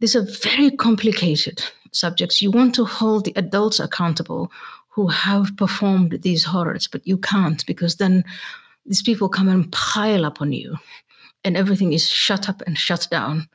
These 0.00 0.14
are 0.14 0.26
very 0.42 0.70
complicated 0.70 1.62
subjects. 1.92 2.42
You 2.42 2.50
want 2.50 2.74
to 2.74 2.84
hold 2.84 3.24
the 3.24 3.32
adults 3.36 3.80
accountable 3.80 4.50
who 4.94 5.08
have 5.08 5.56
performed 5.56 6.18
these 6.20 6.44
horrors, 6.44 6.86
but 6.86 7.06
you 7.06 7.16
can't 7.16 7.64
because 7.66 7.96
then 7.96 8.24
these 8.84 9.02
people 9.02 9.28
come 9.28 9.48
and 9.48 9.72
pile 9.72 10.26
up 10.26 10.40
on 10.42 10.52
you, 10.52 10.76
and 11.44 11.56
everything 11.56 11.92
is 11.92 12.08
shut 12.08 12.48
up 12.48 12.62
and 12.66 12.76
shut 12.76 13.08
down, 13.10 13.48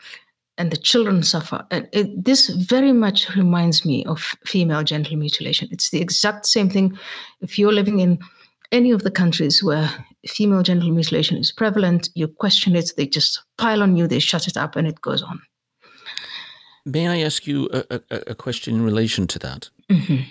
and 0.57 0.71
the 0.71 0.77
children 0.77 1.21
suffer. 1.21 1.65
And 1.69 1.87
it, 1.91 2.23
this 2.23 2.49
very 2.49 2.91
much 2.91 3.35
reminds 3.35 3.85
me 3.85 4.03
of 4.05 4.35
female 4.45 4.83
genital 4.83 5.17
mutilation. 5.17 5.67
It's 5.71 5.91
the 5.91 6.01
exact 6.01 6.45
same 6.45 6.69
thing. 6.69 6.97
If 7.41 7.59
you're 7.59 7.73
living 7.73 7.99
in 7.99 8.19
any 8.71 8.91
of 8.91 9.03
the 9.03 9.11
countries 9.11 9.63
where 9.63 9.89
female 10.27 10.63
genital 10.63 10.91
mutilation 10.91 11.37
is 11.37 11.51
prevalent, 11.51 12.09
you 12.15 12.27
question 12.27 12.75
it, 12.75 12.91
they 12.97 13.05
just 13.05 13.43
pile 13.57 13.83
on 13.83 13.95
you, 13.95 14.07
they 14.07 14.19
shut 14.19 14.47
it 14.47 14.57
up, 14.57 14.75
and 14.75 14.87
it 14.87 15.01
goes 15.01 15.21
on. 15.21 15.39
May 16.85 17.07
I 17.07 17.19
ask 17.19 17.45
you 17.45 17.69
a, 17.73 18.01
a, 18.09 18.21
a 18.27 18.35
question 18.35 18.75
in 18.75 18.81
relation 18.83 19.27
to 19.27 19.39
that? 19.39 19.69
Mm-hmm. 19.91 20.23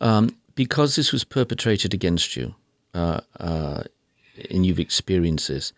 Um, 0.00 0.36
because 0.54 0.96
this 0.96 1.12
was 1.12 1.24
perpetrated 1.24 1.94
against 1.94 2.36
you, 2.36 2.54
uh, 2.94 3.20
uh, 3.40 3.82
and 4.50 4.64
you've 4.64 4.80
experienced 4.80 5.48
this, 5.48 5.72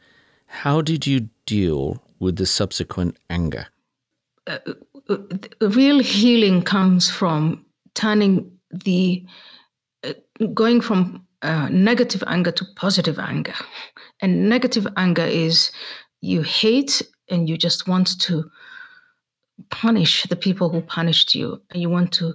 how 0.47 0.81
did 0.81 1.07
you 1.07 1.29
deal 1.47 2.03
with 2.19 2.37
the 2.37 2.47
subsequent 2.47 3.17
anger? 3.31 3.67
Uh, 4.47 4.59
uh 5.11 5.17
real 5.61 6.01
healing 6.01 6.63
comes 6.63 7.11
from 7.11 7.65
turning 7.95 8.51
the 8.71 9.25
uh, 10.05 10.13
going 10.55 10.81
from 10.81 11.27
uh, 11.43 11.69
negative 11.71 12.23
anger 12.27 12.51
to 12.51 12.65
positive 12.77 13.19
anger. 13.19 13.55
And 14.21 14.49
negative 14.49 14.87
anger 14.97 15.25
is 15.25 15.71
you 16.21 16.43
hate 16.43 17.03
and 17.29 17.49
you 17.49 17.57
just 17.57 17.87
want 17.87 18.19
to 18.21 18.51
punish 19.71 20.25
the 20.25 20.37
people 20.37 20.69
who 20.69 20.81
punished 20.81 21.35
you, 21.35 21.61
and 21.71 21.83
you 21.83 21.91
want 21.91 22.13
to 22.13 22.35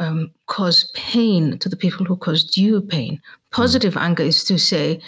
um, 0.00 0.32
cause 0.46 0.90
pain 0.94 1.58
to 1.58 1.68
the 1.68 1.76
people 1.76 2.04
who 2.04 2.16
caused 2.16 2.56
you 2.56 2.80
pain. 2.80 3.20
Positive 3.52 3.94
mm. 3.94 4.00
anger 4.00 4.24
is 4.24 4.42
to 4.44 4.58
say, 4.58 5.00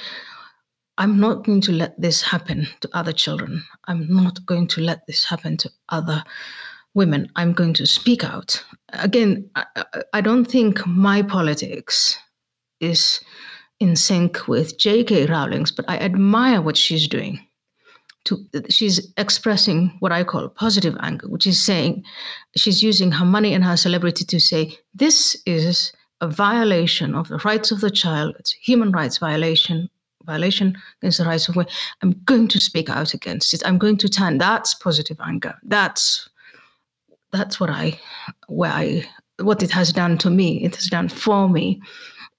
I'm 0.99 1.19
not 1.19 1.45
going 1.45 1.63
to 1.63 1.73
let 1.73 2.01
this 2.01 2.23
happen 2.23 2.69
to 2.81 2.89
other 2.93 3.13
children. 3.13 3.65
I'm 3.89 4.07
not 4.09 4.45
going 4.47 4.69
to 4.69 4.83
let 4.83 5.07
this 5.07 5.25
happen 5.25 5.57
to 5.57 5.71
other 5.89 6.23
women. 6.95 7.29
I'm 7.35 7.55
going 7.55 7.73
to 7.75 7.87
speak 7.87 8.23
out. 8.23 8.63
Again, 8.93 9.49
I, 9.57 9.65
I 10.13 10.21
don't 10.21 10.45
think 10.45 10.87
my 10.87 11.23
politics 11.23 12.19
is 12.81 13.21
in 13.81 13.97
sync 13.97 14.47
with 14.47 14.79
J.K. 14.79 15.27
Rowling's, 15.27 15.73
but 15.73 15.87
I 15.89 15.97
admire 15.97 16.61
what 16.61 16.77
she's 16.77 17.09
doing. 17.09 17.41
To, 18.27 18.47
she's 18.69 19.13
expressing 19.17 19.97
what 19.99 20.13
I 20.13 20.23
call 20.23 20.49
positive 20.49 20.97
anger, 21.01 21.29
which 21.29 21.47
is 21.47 21.61
saying 21.61 22.05
she's 22.57 22.83
using 22.83 23.11
her 23.13 23.25
money 23.25 23.53
and 23.53 23.65
her 23.65 23.77
celebrity 23.77 24.25
to 24.25 24.41
say 24.41 24.79
this 24.95 25.37
is 25.45 25.93
a 26.21 26.29
violation 26.29 27.15
of 27.15 27.29
the 27.29 27.39
rights 27.39 27.73
of 27.73 27.81
the 27.81 27.91
child. 27.91 28.37
It's 28.39 28.55
a 28.55 28.59
human 28.63 28.93
rights 28.93 29.19
violation, 29.19 29.91
violation 30.25 30.77
against 31.01 31.19
the 31.19 31.25
rights 31.25 31.49
of 31.49 31.57
women. 31.57 31.73
I'm 32.03 32.21
going 32.25 32.47
to 32.49 32.61
speak 32.61 32.89
out 32.89 33.13
against 33.13 33.55
it. 33.55 33.63
I'm 33.67 33.79
going 33.79 33.97
to 33.99 34.09
turn. 34.09 34.39
That's 34.39 34.75
positive 34.75 35.19
anger. 35.21 35.55
That's 35.65 36.29
that's 37.33 37.59
what 37.59 37.71
I 37.71 37.99
where 38.47 38.73
I 38.73 39.05
what 39.41 39.63
it 39.63 39.71
has 39.73 39.93
done 39.93 40.17
to 40.19 40.31
me. 40.31 40.63
It 40.63 40.77
has 40.77 40.87
done 40.87 41.09
for 41.09 41.49
me 41.49 41.83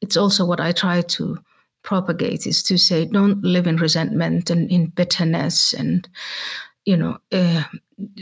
it's 0.03 0.17
also 0.17 0.45
what 0.45 0.59
I 0.59 0.73
try 0.73 1.01
to 1.01 1.37
propagate 1.83 2.47
is 2.47 2.63
to 2.63 2.77
say 2.77 3.05
don't 3.05 3.43
live 3.43 3.67
in 3.67 3.77
resentment 3.77 4.49
and 4.49 4.71
in 4.71 4.87
bitterness 4.87 5.73
and 5.73 6.07
you 6.85 6.97
know 6.97 7.17
uh, 7.31 7.63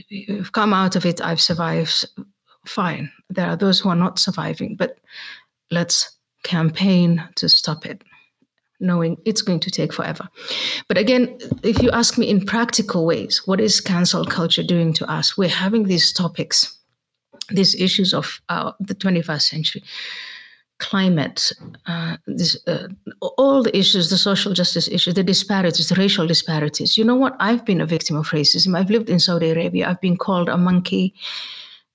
you've 0.10 0.52
come 0.52 0.74
out 0.74 0.96
of 0.96 1.06
it 1.06 1.22
i've 1.22 1.42
survived 1.42 2.06
fine. 2.66 3.12
There 3.30 3.48
are 3.48 3.56
those 3.56 3.80
who 3.80 3.90
are 3.90 3.96
not 3.96 4.20
surviving 4.20 4.76
but 4.76 5.00
let's 5.70 6.18
campaign 6.44 7.24
to 7.36 7.48
stop 7.48 7.86
it 7.86 8.04
knowing 8.80 9.16
it's 9.26 9.44
going 9.44 9.60
to 9.60 9.70
take 9.70 9.94
forever. 9.94 10.28
But 10.88 10.98
again 10.98 11.38
if 11.64 11.82
you 11.82 11.92
ask 11.92 12.18
me 12.18 12.28
in 12.30 12.46
practical 12.46 13.06
ways 13.06 13.42
what 13.46 13.62
is 13.62 13.82
cancel 13.82 14.26
culture 14.26 14.64
doing 14.64 14.94
to 14.94 15.10
us? 15.10 15.38
We're 15.38 15.50
having 15.50 15.86
these 15.86 16.12
topics 16.12 16.78
these 17.50 17.76
issues 17.76 18.14
of 18.14 18.40
uh, 18.48 18.72
the 18.80 18.96
21st 18.96 19.42
century 19.42 19.84
climate, 20.82 21.52
uh, 21.86 22.18
this, 22.26 22.58
uh, 22.68 22.88
all 23.38 23.64
the 23.64 23.76
issues, 23.78 24.10
the 24.10 24.18
social 24.18 24.54
justice 24.54 24.88
issues, 24.90 25.14
the 25.14 25.24
disparities, 25.24 25.88
the 25.88 25.96
racial 25.96 26.28
disparities. 26.28 26.98
You 26.98 27.06
know 27.06 27.16
what? 27.16 27.36
I've 27.40 27.64
been 27.64 27.80
a 27.80 27.86
victim 27.86 28.18
of 28.18 28.28
racism. 28.30 28.76
I've 28.76 28.90
lived 28.90 29.10
in 29.10 29.20
Saudi 29.20 29.52
Arabia. 29.52 29.88
I've 29.88 30.02
been 30.02 30.18
called 30.18 30.50
a 30.50 30.58
monkey, 30.58 31.14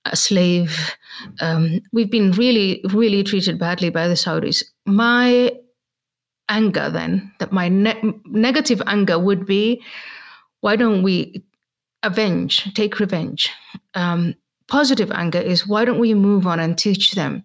a 0.04 0.16
slave. 0.16 0.96
Um, 1.40 1.80
we've 1.92 2.10
been 2.10 2.30
really, 2.32 2.80
really 2.94 3.22
treated 3.24 3.58
badly 3.58 3.90
by 3.90 4.08
the 4.08 4.14
Saudis. 4.14 4.64
My 4.86 5.52
anger, 6.48 6.88
then, 6.88 7.32
that 7.40 7.52
my 7.52 7.68
ne- 7.68 8.14
negative 8.24 8.80
anger 8.86 9.18
would 9.18 9.44
be 9.46 9.82
why 10.60 10.76
don't 10.76 11.02
we 11.02 11.44
avenge, 12.02 12.72
take 12.74 13.00
revenge? 13.00 13.50
Um, 13.94 14.34
positive 14.68 15.10
anger 15.10 15.40
is 15.40 15.66
why 15.66 15.84
don't 15.84 15.98
we 15.98 16.14
move 16.14 16.46
on 16.46 16.60
and 16.60 16.78
teach 16.78 17.12
them? 17.12 17.44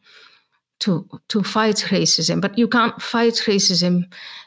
To 0.82 1.08
to 1.28 1.44
fight 1.44 1.86
racism. 1.90 2.42
But 2.42 2.58
you 2.58 2.68
can't 2.68 3.00
fight 3.02 3.36
racism 3.46 4.06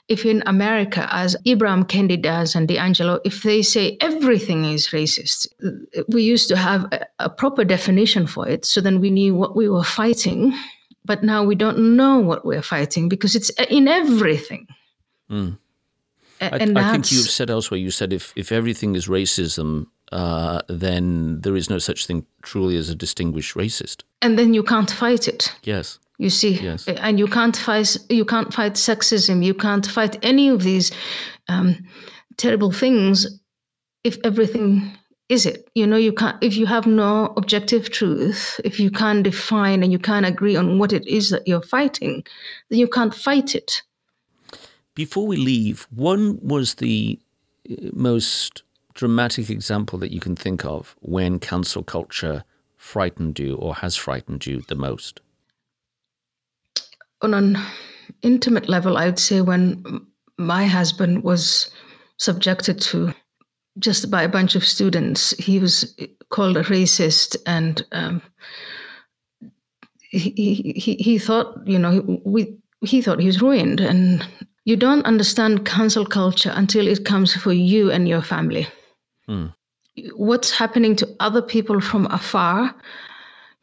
if 0.09 0.27
in 0.27 0.43
America, 0.47 1.09
as 1.11 1.37
Ibram 1.47 1.85
Kendi 1.85 2.21
does 2.21 2.55
and 2.55 2.69
DiAngelo, 2.69 3.21
if 3.25 3.43
they 3.43 3.63
say 3.63 3.97
everything 4.01 4.65
is 4.65 4.89
racist. 4.89 5.47
We 6.09 6.23
used 6.23 6.49
to 6.49 6.57
have 6.57 6.85
a, 6.93 7.07
a 7.19 7.31
proper 7.31 7.65
definition 7.65 8.27
for 8.27 8.49
it, 8.49 8.65
so 8.65 8.81
then 8.81 9.01
we 9.01 9.11
knew 9.11 9.35
what 9.35 9.55
we 9.57 9.69
were 9.69 9.85
fighting. 9.85 10.53
But 11.05 11.23
now 11.23 11.45
we 11.45 11.55
don't 11.55 11.97
know 11.97 12.19
what 12.19 12.45
we're 12.45 12.63
fighting 12.63 13.09
because 13.09 13.35
it's 13.37 13.51
in 13.71 13.89
everything. 13.89 14.67
Mm. 15.31 15.59
And 16.41 16.79
I, 16.79 16.89
I 16.89 16.93
think 16.93 17.13
you've 17.13 17.31
said 17.31 17.51
elsewhere. 17.51 17.79
You 17.79 17.91
said 17.91 18.13
if 18.13 18.33
if 18.37 18.51
everything 18.53 18.97
is 18.97 19.07
racism, 19.07 19.87
uh, 20.13 20.63
then 20.69 21.41
there 21.41 21.57
is 21.57 21.71
no 21.71 21.79
such 21.79 22.07
thing 22.07 22.27
truly 22.43 22.77
as 22.77 22.91
a 22.91 22.95
distinguished 22.95 23.55
racist. 23.55 24.03
And 24.21 24.39
then 24.39 24.55
you 24.55 24.63
can't 24.63 24.91
fight 24.91 25.29
it. 25.29 25.55
Yes. 25.63 25.99
You 26.19 26.31
see, 26.31 26.55
yes. 26.61 26.87
and 26.87 27.19
you 27.19 27.27
can't 27.27 27.57
fight 27.57 27.97
you 28.09 28.25
can't 28.25 28.53
fight 28.55 28.75
sexism. 28.75 29.45
You 29.45 29.55
can't 29.55 29.87
fight 29.87 30.17
any 30.23 30.49
of 30.49 30.63
these 30.63 30.93
um, 31.49 31.77
terrible 32.37 32.71
things 32.71 33.41
if 34.05 34.19
everything 34.23 34.97
is 35.29 35.45
it. 35.45 35.69
You 35.75 35.87
know, 35.87 35.97
you 35.97 36.13
can't 36.13 36.43
if 36.43 36.57
you 36.57 36.67
have 36.67 36.87
no 36.87 37.33
objective 37.37 37.91
truth. 37.91 38.61
If 38.65 38.79
you 38.79 38.91
can't 38.91 39.25
define 39.25 39.83
and 39.83 39.91
you 39.91 39.99
can't 39.99 40.27
agree 40.27 40.55
on 40.55 40.79
what 40.79 40.93
it 40.93 41.07
is 41.07 41.31
that 41.31 41.49
you're 41.49 41.63
fighting, 41.63 42.25
then 42.71 42.79
you 42.79 42.87
can't 42.87 43.15
fight 43.15 43.57
it. 43.57 43.83
Before 44.95 45.27
we 45.27 45.37
leave, 45.37 45.89
one 45.91 46.39
was 46.41 46.75
the 46.75 47.19
uh, 47.69 47.91
most 47.93 48.63
dramatic 48.95 49.51
example 49.51 49.99
that 49.99 50.13
you 50.13 50.21
can 50.21 50.37
think 50.37 50.65
of 50.65 50.95
when 51.01 51.41
cancel 51.41 51.83
culture 51.83 52.45
frightened 52.77 53.39
you 53.39 53.57
or 53.57 53.75
has 53.77 53.97
frightened 53.97 54.47
you 54.47 54.61
the 54.69 54.77
most? 54.77 55.21
On 57.25 57.33
an 57.33 57.59
intimate 58.21 58.69
level, 58.69 58.99
I 58.99 59.07
would 59.07 59.19
say 59.19 59.41
when 59.41 60.07
my 60.37 60.67
husband 60.67 61.25
was 61.25 61.71
subjected 62.19 62.81
to 62.83 63.15
just 63.79 64.11
by 64.11 64.23
a 64.23 64.29
bunch 64.29 64.55
of 64.55 64.65
students, 64.65 65.31
he 65.39 65.59
was 65.59 65.97
called 66.29 66.59
a 66.59 66.63
racist 66.65 67.37
and 67.47 67.83
um, 67.93 68.21
he, 70.11 70.75
he, 70.77 70.97
he 70.97 71.19
thought, 71.19 71.67
you 71.67 71.79
know, 71.79 72.21
we, 72.25 72.57
he 72.83 73.01
thought 73.01 73.21
he 73.21 73.27
was 73.27 73.43
ruined. 73.43 73.81
And 73.81 74.27
you 74.67 74.77
don't 74.77 75.07
understand 75.07 75.65
cancel 75.65 76.05
culture 76.05 76.53
until 76.55 76.87
it 76.87 77.07
comes 77.07 77.35
for 77.35 77.55
you 77.55 77.91
and 77.91 78.07
your 78.07 78.23
family. 78.23 78.67
Hmm. 79.27 79.47
What's 80.15 80.51
happening 80.51 80.95
to 80.97 81.17
other 81.21 81.41
people 81.41 81.81
from 81.81 82.07
afar? 82.07 82.75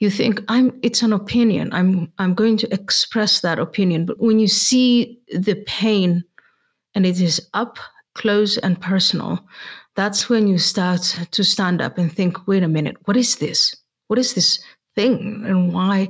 You 0.01 0.09
think 0.09 0.41
I'm. 0.47 0.77
It's 0.81 1.03
an 1.03 1.13
opinion. 1.13 1.71
I'm. 1.71 2.11
I'm 2.17 2.33
going 2.33 2.57
to 2.57 2.73
express 2.73 3.41
that 3.41 3.59
opinion. 3.59 4.05
But 4.05 4.19
when 4.19 4.39
you 4.39 4.47
see 4.47 5.19
the 5.29 5.55
pain, 5.65 6.23
and 6.95 7.05
it 7.05 7.21
is 7.21 7.39
up 7.53 7.77
close 8.15 8.57
and 8.57 8.81
personal, 8.81 9.39
that's 9.95 10.27
when 10.27 10.47
you 10.47 10.57
start 10.57 11.01
to 11.31 11.43
stand 11.43 11.81
up 11.81 11.97
and 11.97 12.11
think, 12.11 12.47
wait 12.47 12.63
a 12.63 12.67
minute, 12.67 12.97
what 13.05 13.15
is 13.15 13.37
this? 13.37 13.75
what 14.11 14.19
is 14.19 14.33
this 14.33 14.59
thing 14.93 15.41
and 15.45 15.73
why? 15.73 16.09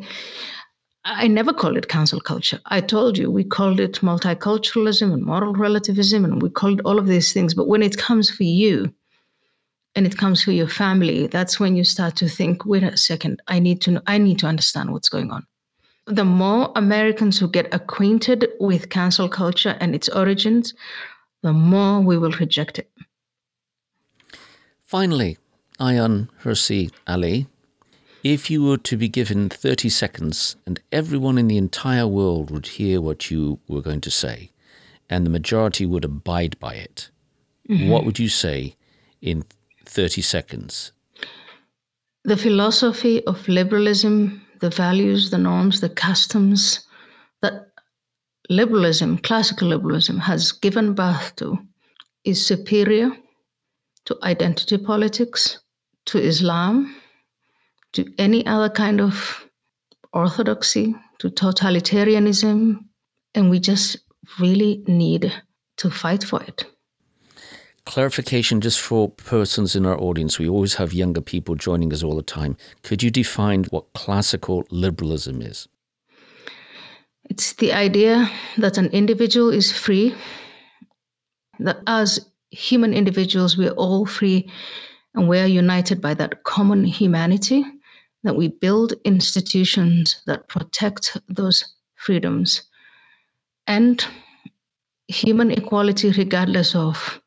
I 1.05 1.27
never 1.27 1.53
called 1.53 1.77
it 1.77 1.87
cancel 1.87 2.19
culture. 2.19 2.59
I 2.65 2.81
told 2.81 3.15
you 3.15 3.29
we 3.29 3.43
called 3.43 3.79
it 3.79 4.01
multiculturalism 4.01 5.13
and 5.13 5.21
moral 5.21 5.53
relativism, 5.53 6.25
and 6.25 6.41
we 6.41 6.49
called 6.49 6.81
all 6.83 6.97
of 6.97 7.05
these 7.05 7.31
things. 7.31 7.53
But 7.53 7.67
when 7.67 7.83
it 7.83 7.97
comes 7.97 8.31
for 8.31 8.41
you, 8.41 8.91
and 9.95 10.05
it 10.05 10.17
comes 10.17 10.43
for 10.43 10.51
your 10.51 10.67
family, 10.67 11.27
that's 11.27 11.59
when 11.59 11.75
you 11.75 11.83
start 11.83 12.15
to 12.17 12.29
think, 12.29 12.65
wait 12.65 12.83
a 12.83 12.95
second, 12.97 13.41
I 13.47 13.59
need 13.59 13.81
to 13.81 13.91
know, 13.91 14.01
I 14.07 14.17
need 14.17 14.39
to 14.39 14.47
understand 14.47 14.91
what's 14.91 15.09
going 15.09 15.31
on. 15.31 15.45
The 16.07 16.25
more 16.25 16.71
Americans 16.75 17.37
who 17.37 17.47
get 17.47 17.73
acquainted 17.73 18.47
with 18.59 18.89
cancel 18.89 19.29
culture 19.29 19.77
and 19.79 19.93
its 19.93 20.09
origins, 20.09 20.73
the 21.43 21.53
more 21.53 22.01
we 22.01 22.17
will 22.17 22.31
reject 22.31 22.79
it. 22.79 22.89
Finally, 24.85 25.37
Ayaan 25.79 26.29
Hirsi 26.43 26.91
Ali, 27.07 27.47
if 28.23 28.51
you 28.51 28.63
were 28.63 28.77
to 28.77 28.97
be 28.97 29.07
given 29.07 29.49
30 29.49 29.89
seconds 29.89 30.55
and 30.65 30.79
everyone 30.91 31.37
in 31.37 31.47
the 31.47 31.57
entire 31.57 32.07
world 32.07 32.51
would 32.51 32.67
hear 32.67 33.01
what 33.01 33.31
you 33.31 33.59
were 33.67 33.81
going 33.81 34.01
to 34.01 34.11
say, 34.11 34.51
and 35.09 35.25
the 35.25 35.29
majority 35.29 35.85
would 35.85 36.05
abide 36.05 36.59
by 36.59 36.75
it, 36.75 37.09
mm-hmm. 37.69 37.89
what 37.89 38.05
would 38.05 38.19
you 38.19 38.29
say 38.29 38.75
in 39.21 39.43
30 39.91 40.21
seconds? 40.21 40.93
The 42.23 42.37
philosophy 42.37 43.25
of 43.25 43.47
liberalism, 43.47 44.41
the 44.61 44.69
values, 44.69 45.31
the 45.31 45.37
norms, 45.37 45.81
the 45.81 45.89
customs 45.89 46.87
that 47.41 47.67
liberalism, 48.49 49.17
classical 49.17 49.67
liberalism, 49.67 50.17
has 50.19 50.51
given 50.53 50.93
birth 50.93 51.35
to 51.37 51.57
is 52.23 52.45
superior 52.45 53.11
to 54.05 54.17
identity 54.23 54.77
politics, 54.77 55.59
to 56.05 56.19
Islam, 56.19 56.95
to 57.93 58.05
any 58.17 58.45
other 58.45 58.69
kind 58.69 59.01
of 59.01 59.45
orthodoxy, 60.13 60.95
to 61.19 61.29
totalitarianism, 61.29 62.79
and 63.35 63.49
we 63.49 63.59
just 63.59 63.97
really 64.39 64.83
need 64.87 65.31
to 65.77 65.89
fight 65.89 66.23
for 66.23 66.41
it. 66.43 66.70
Clarification 67.91 68.61
just 68.61 68.79
for 68.79 69.09
persons 69.09 69.75
in 69.75 69.85
our 69.85 69.99
audience. 69.99 70.39
We 70.39 70.47
always 70.47 70.75
have 70.75 70.93
younger 70.93 71.19
people 71.19 71.55
joining 71.55 71.91
us 71.91 72.03
all 72.03 72.15
the 72.15 72.21
time. 72.21 72.55
Could 72.83 73.03
you 73.03 73.11
define 73.11 73.65
what 73.65 73.91
classical 73.91 74.63
liberalism 74.71 75.41
is? 75.41 75.67
It's 77.29 77.51
the 77.51 77.73
idea 77.73 78.31
that 78.57 78.77
an 78.77 78.85
individual 78.91 79.49
is 79.49 79.73
free, 79.73 80.15
that 81.59 81.79
as 81.85 82.25
human 82.51 82.93
individuals, 82.93 83.57
we're 83.57 83.71
all 83.71 84.05
free 84.05 84.49
and 85.13 85.27
we're 85.27 85.45
united 85.45 85.99
by 85.99 86.13
that 86.13 86.45
common 86.45 86.85
humanity, 86.85 87.65
that 88.23 88.37
we 88.37 88.47
build 88.47 88.93
institutions 89.03 90.21
that 90.27 90.47
protect 90.47 91.17
those 91.27 91.65
freedoms 91.95 92.61
and 93.67 94.05
human 95.09 95.51
equality, 95.51 96.13
regardless 96.13 96.73
of 96.73 97.20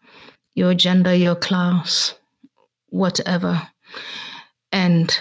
your 0.54 0.74
gender, 0.74 1.14
your 1.14 1.34
class, 1.34 2.14
whatever. 2.88 3.60
And 4.72 5.16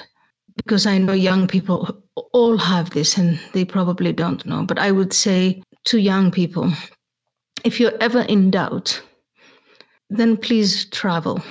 because 0.56 0.86
I 0.86 0.98
know 0.98 1.14
young 1.14 1.48
people 1.48 2.04
all 2.32 2.58
have 2.58 2.92
this 2.92 3.18
and 3.18 3.40
they 3.54 3.66
probably 3.66 4.14
don't 4.14 4.46
know, 4.46 4.64
but 4.64 4.80
I 4.80 4.92
would 4.92 5.14
say 5.14 5.62
to 5.86 6.00
young 6.00 6.32
people 6.32 6.72
if 7.64 7.80
you're 7.80 7.98
ever 8.02 8.22
in 8.22 8.52
doubt, 8.52 9.02
then 10.10 10.38
please 10.38 10.86
travel. 10.86 11.42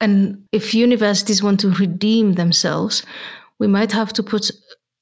And 0.00 0.42
if 0.52 0.74
universities 0.74 1.42
want 1.42 1.60
to 1.60 1.70
redeem 1.70 2.34
themselves, 2.34 3.04
we 3.58 3.66
might 3.66 3.92
have 3.92 4.12
to 4.14 4.22
put 4.22 4.50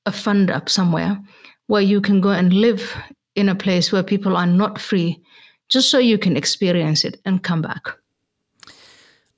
a 0.07 0.13
fund 0.13 0.51
up 0.51 0.69
somewhere 0.69 1.19
where 1.67 1.83
you 1.83 2.01
can 2.01 2.21
go 2.21 2.31
and 2.31 2.53
live 2.53 2.95
in 3.35 3.49
a 3.49 3.55
place 3.55 3.91
where 3.91 4.03
people 4.03 4.37
are 4.37 4.47
not 4.47 4.81
free, 4.81 5.21
just 5.69 5.91
so 5.91 5.99
you 5.99 6.19
can 6.19 6.37
experience 6.37 7.05
it 7.05 7.21
and 7.25 7.43
come 7.43 7.63
back. 7.63 7.89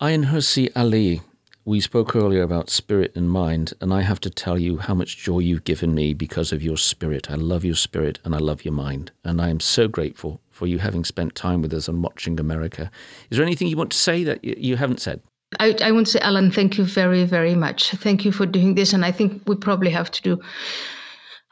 Ayaan 0.00 0.26
Hirsi 0.26 0.68
Ali, 0.76 1.22
we 1.64 1.80
spoke 1.80 2.14
earlier 2.14 2.42
about 2.42 2.70
spirit 2.70 3.12
and 3.16 3.30
mind, 3.30 3.72
and 3.80 3.92
I 3.92 4.02
have 4.02 4.20
to 4.20 4.30
tell 4.30 4.58
you 4.58 4.78
how 4.78 4.94
much 4.94 5.16
joy 5.16 5.40
you've 5.40 5.64
given 5.64 5.94
me 5.94 6.14
because 6.14 6.52
of 6.52 6.62
your 6.62 6.76
spirit. 6.76 7.30
I 7.30 7.34
love 7.34 7.64
your 7.64 7.74
spirit 7.74 8.20
and 8.24 8.34
I 8.34 8.38
love 8.38 8.64
your 8.64 8.74
mind. 8.74 9.10
And 9.24 9.40
I 9.40 9.48
am 9.48 9.58
so 9.58 9.88
grateful 9.88 10.40
for 10.50 10.66
you 10.66 10.78
having 10.78 11.04
spent 11.04 11.34
time 11.34 11.62
with 11.62 11.74
us 11.74 11.88
and 11.88 12.02
watching 12.02 12.38
America. 12.38 12.90
Is 13.30 13.38
there 13.38 13.46
anything 13.46 13.68
you 13.68 13.76
want 13.76 13.90
to 13.90 13.98
say 13.98 14.22
that 14.22 14.44
you 14.44 14.76
haven't 14.76 15.00
said? 15.00 15.20
I, 15.58 15.74
I 15.82 15.92
want 15.92 16.06
to 16.06 16.12
say, 16.12 16.20
Alan, 16.20 16.50
thank 16.50 16.78
you 16.78 16.84
very, 16.84 17.24
very 17.24 17.54
much. 17.54 17.90
Thank 17.90 18.24
you 18.24 18.32
for 18.32 18.46
doing 18.46 18.74
this. 18.74 18.92
And 18.92 19.04
I 19.04 19.10
think 19.10 19.42
we 19.46 19.56
probably 19.56 19.90
have 19.90 20.10
to 20.12 20.22
do 20.22 20.40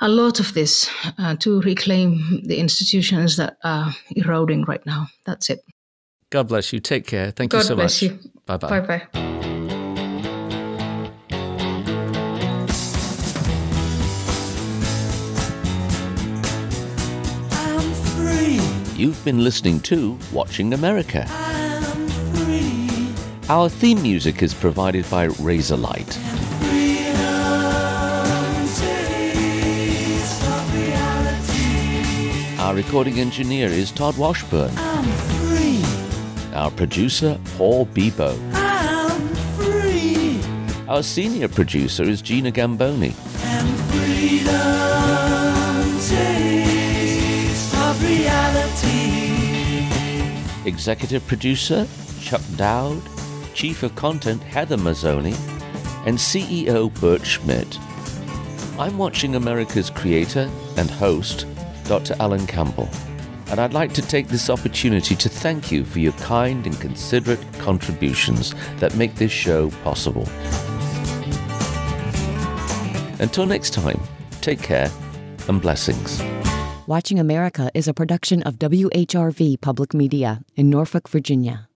a 0.04 0.08
lot 0.08 0.38
of 0.38 0.52
this 0.52 0.90
uh, 1.18 1.34
to 1.36 1.62
reclaim 1.62 2.42
the 2.44 2.58
institutions 2.58 3.38
that 3.38 3.56
are 3.64 3.90
eroding 4.14 4.62
right 4.64 4.84
now. 4.84 5.08
That's 5.24 5.48
it. 5.48 5.60
God 6.28 6.48
bless 6.48 6.74
you. 6.74 6.80
Take 6.80 7.06
care. 7.06 7.30
Thank 7.30 7.52
God 7.52 7.58
you 7.58 7.64
so 7.64 7.74
bless 7.74 8.02
much. 8.02 8.12
you. 8.12 8.18
Bye 8.44 8.58
bye. 8.58 8.80
Bye 8.80 8.86
bye. 8.86 9.02
I'm 17.52 17.94
free. 18.12 18.60
You've 18.94 19.24
been 19.24 19.42
listening 19.42 19.80
to 19.80 20.18
Watching 20.32 20.74
America. 20.74 21.24
I'm 21.30 22.08
free. 22.34 23.14
Our 23.48 23.70
theme 23.70 24.02
music 24.02 24.42
is 24.42 24.52
provided 24.52 25.08
by 25.08 25.28
Razorlight. 25.28 26.43
Our 32.64 32.74
recording 32.74 33.20
engineer 33.20 33.68
is 33.68 33.92
Todd 33.92 34.16
Washburn. 34.16 34.72
I'm 34.78 35.04
free. 35.04 35.84
Our 36.54 36.70
producer, 36.70 37.38
Paul 37.58 37.84
Bebo. 37.84 38.38
I'm 38.54 39.34
free. 39.58 40.40
Our 40.88 41.02
senior 41.02 41.48
producer 41.48 42.04
is 42.04 42.22
Gina 42.22 42.50
Gamboni. 42.50 43.12
And 43.42 43.68
freedom 43.92 44.54
taste 46.08 47.74
of 47.74 48.02
reality. 48.02 49.86
Executive 50.66 51.26
producer, 51.26 51.86
Chuck 52.18 52.40
Dowd. 52.56 53.02
Chief 53.52 53.82
of 53.82 53.94
Content, 53.94 54.42
Heather 54.42 54.78
Mazzoni. 54.78 55.36
And 56.06 56.16
CEO, 56.16 56.88
Bert 56.98 57.26
Schmidt. 57.26 57.78
I'm 58.78 58.96
watching 58.96 59.34
America's 59.34 59.90
creator 59.90 60.50
and 60.78 60.90
host, 60.90 61.46
Dr. 61.84 62.14
Alan 62.20 62.46
Campbell. 62.46 62.88
And 63.48 63.60
I'd 63.60 63.74
like 63.74 63.92
to 63.94 64.02
take 64.02 64.28
this 64.28 64.50
opportunity 64.50 65.14
to 65.14 65.28
thank 65.28 65.70
you 65.70 65.84
for 65.84 65.98
your 65.98 66.12
kind 66.12 66.66
and 66.66 66.80
considerate 66.80 67.40
contributions 67.58 68.54
that 68.78 68.96
make 68.96 69.14
this 69.16 69.30
show 69.30 69.70
possible. 69.82 70.28
Until 73.20 73.46
next 73.46 73.74
time, 73.74 74.00
take 74.40 74.60
care 74.60 74.90
and 75.48 75.60
blessings. 75.60 76.22
Watching 76.86 77.18
America 77.18 77.70
is 77.74 77.88
a 77.88 77.94
production 77.94 78.42
of 78.42 78.58
WHRV 78.58 79.60
Public 79.60 79.94
Media 79.94 80.40
in 80.56 80.68
Norfolk, 80.68 81.08
Virginia. 81.08 81.68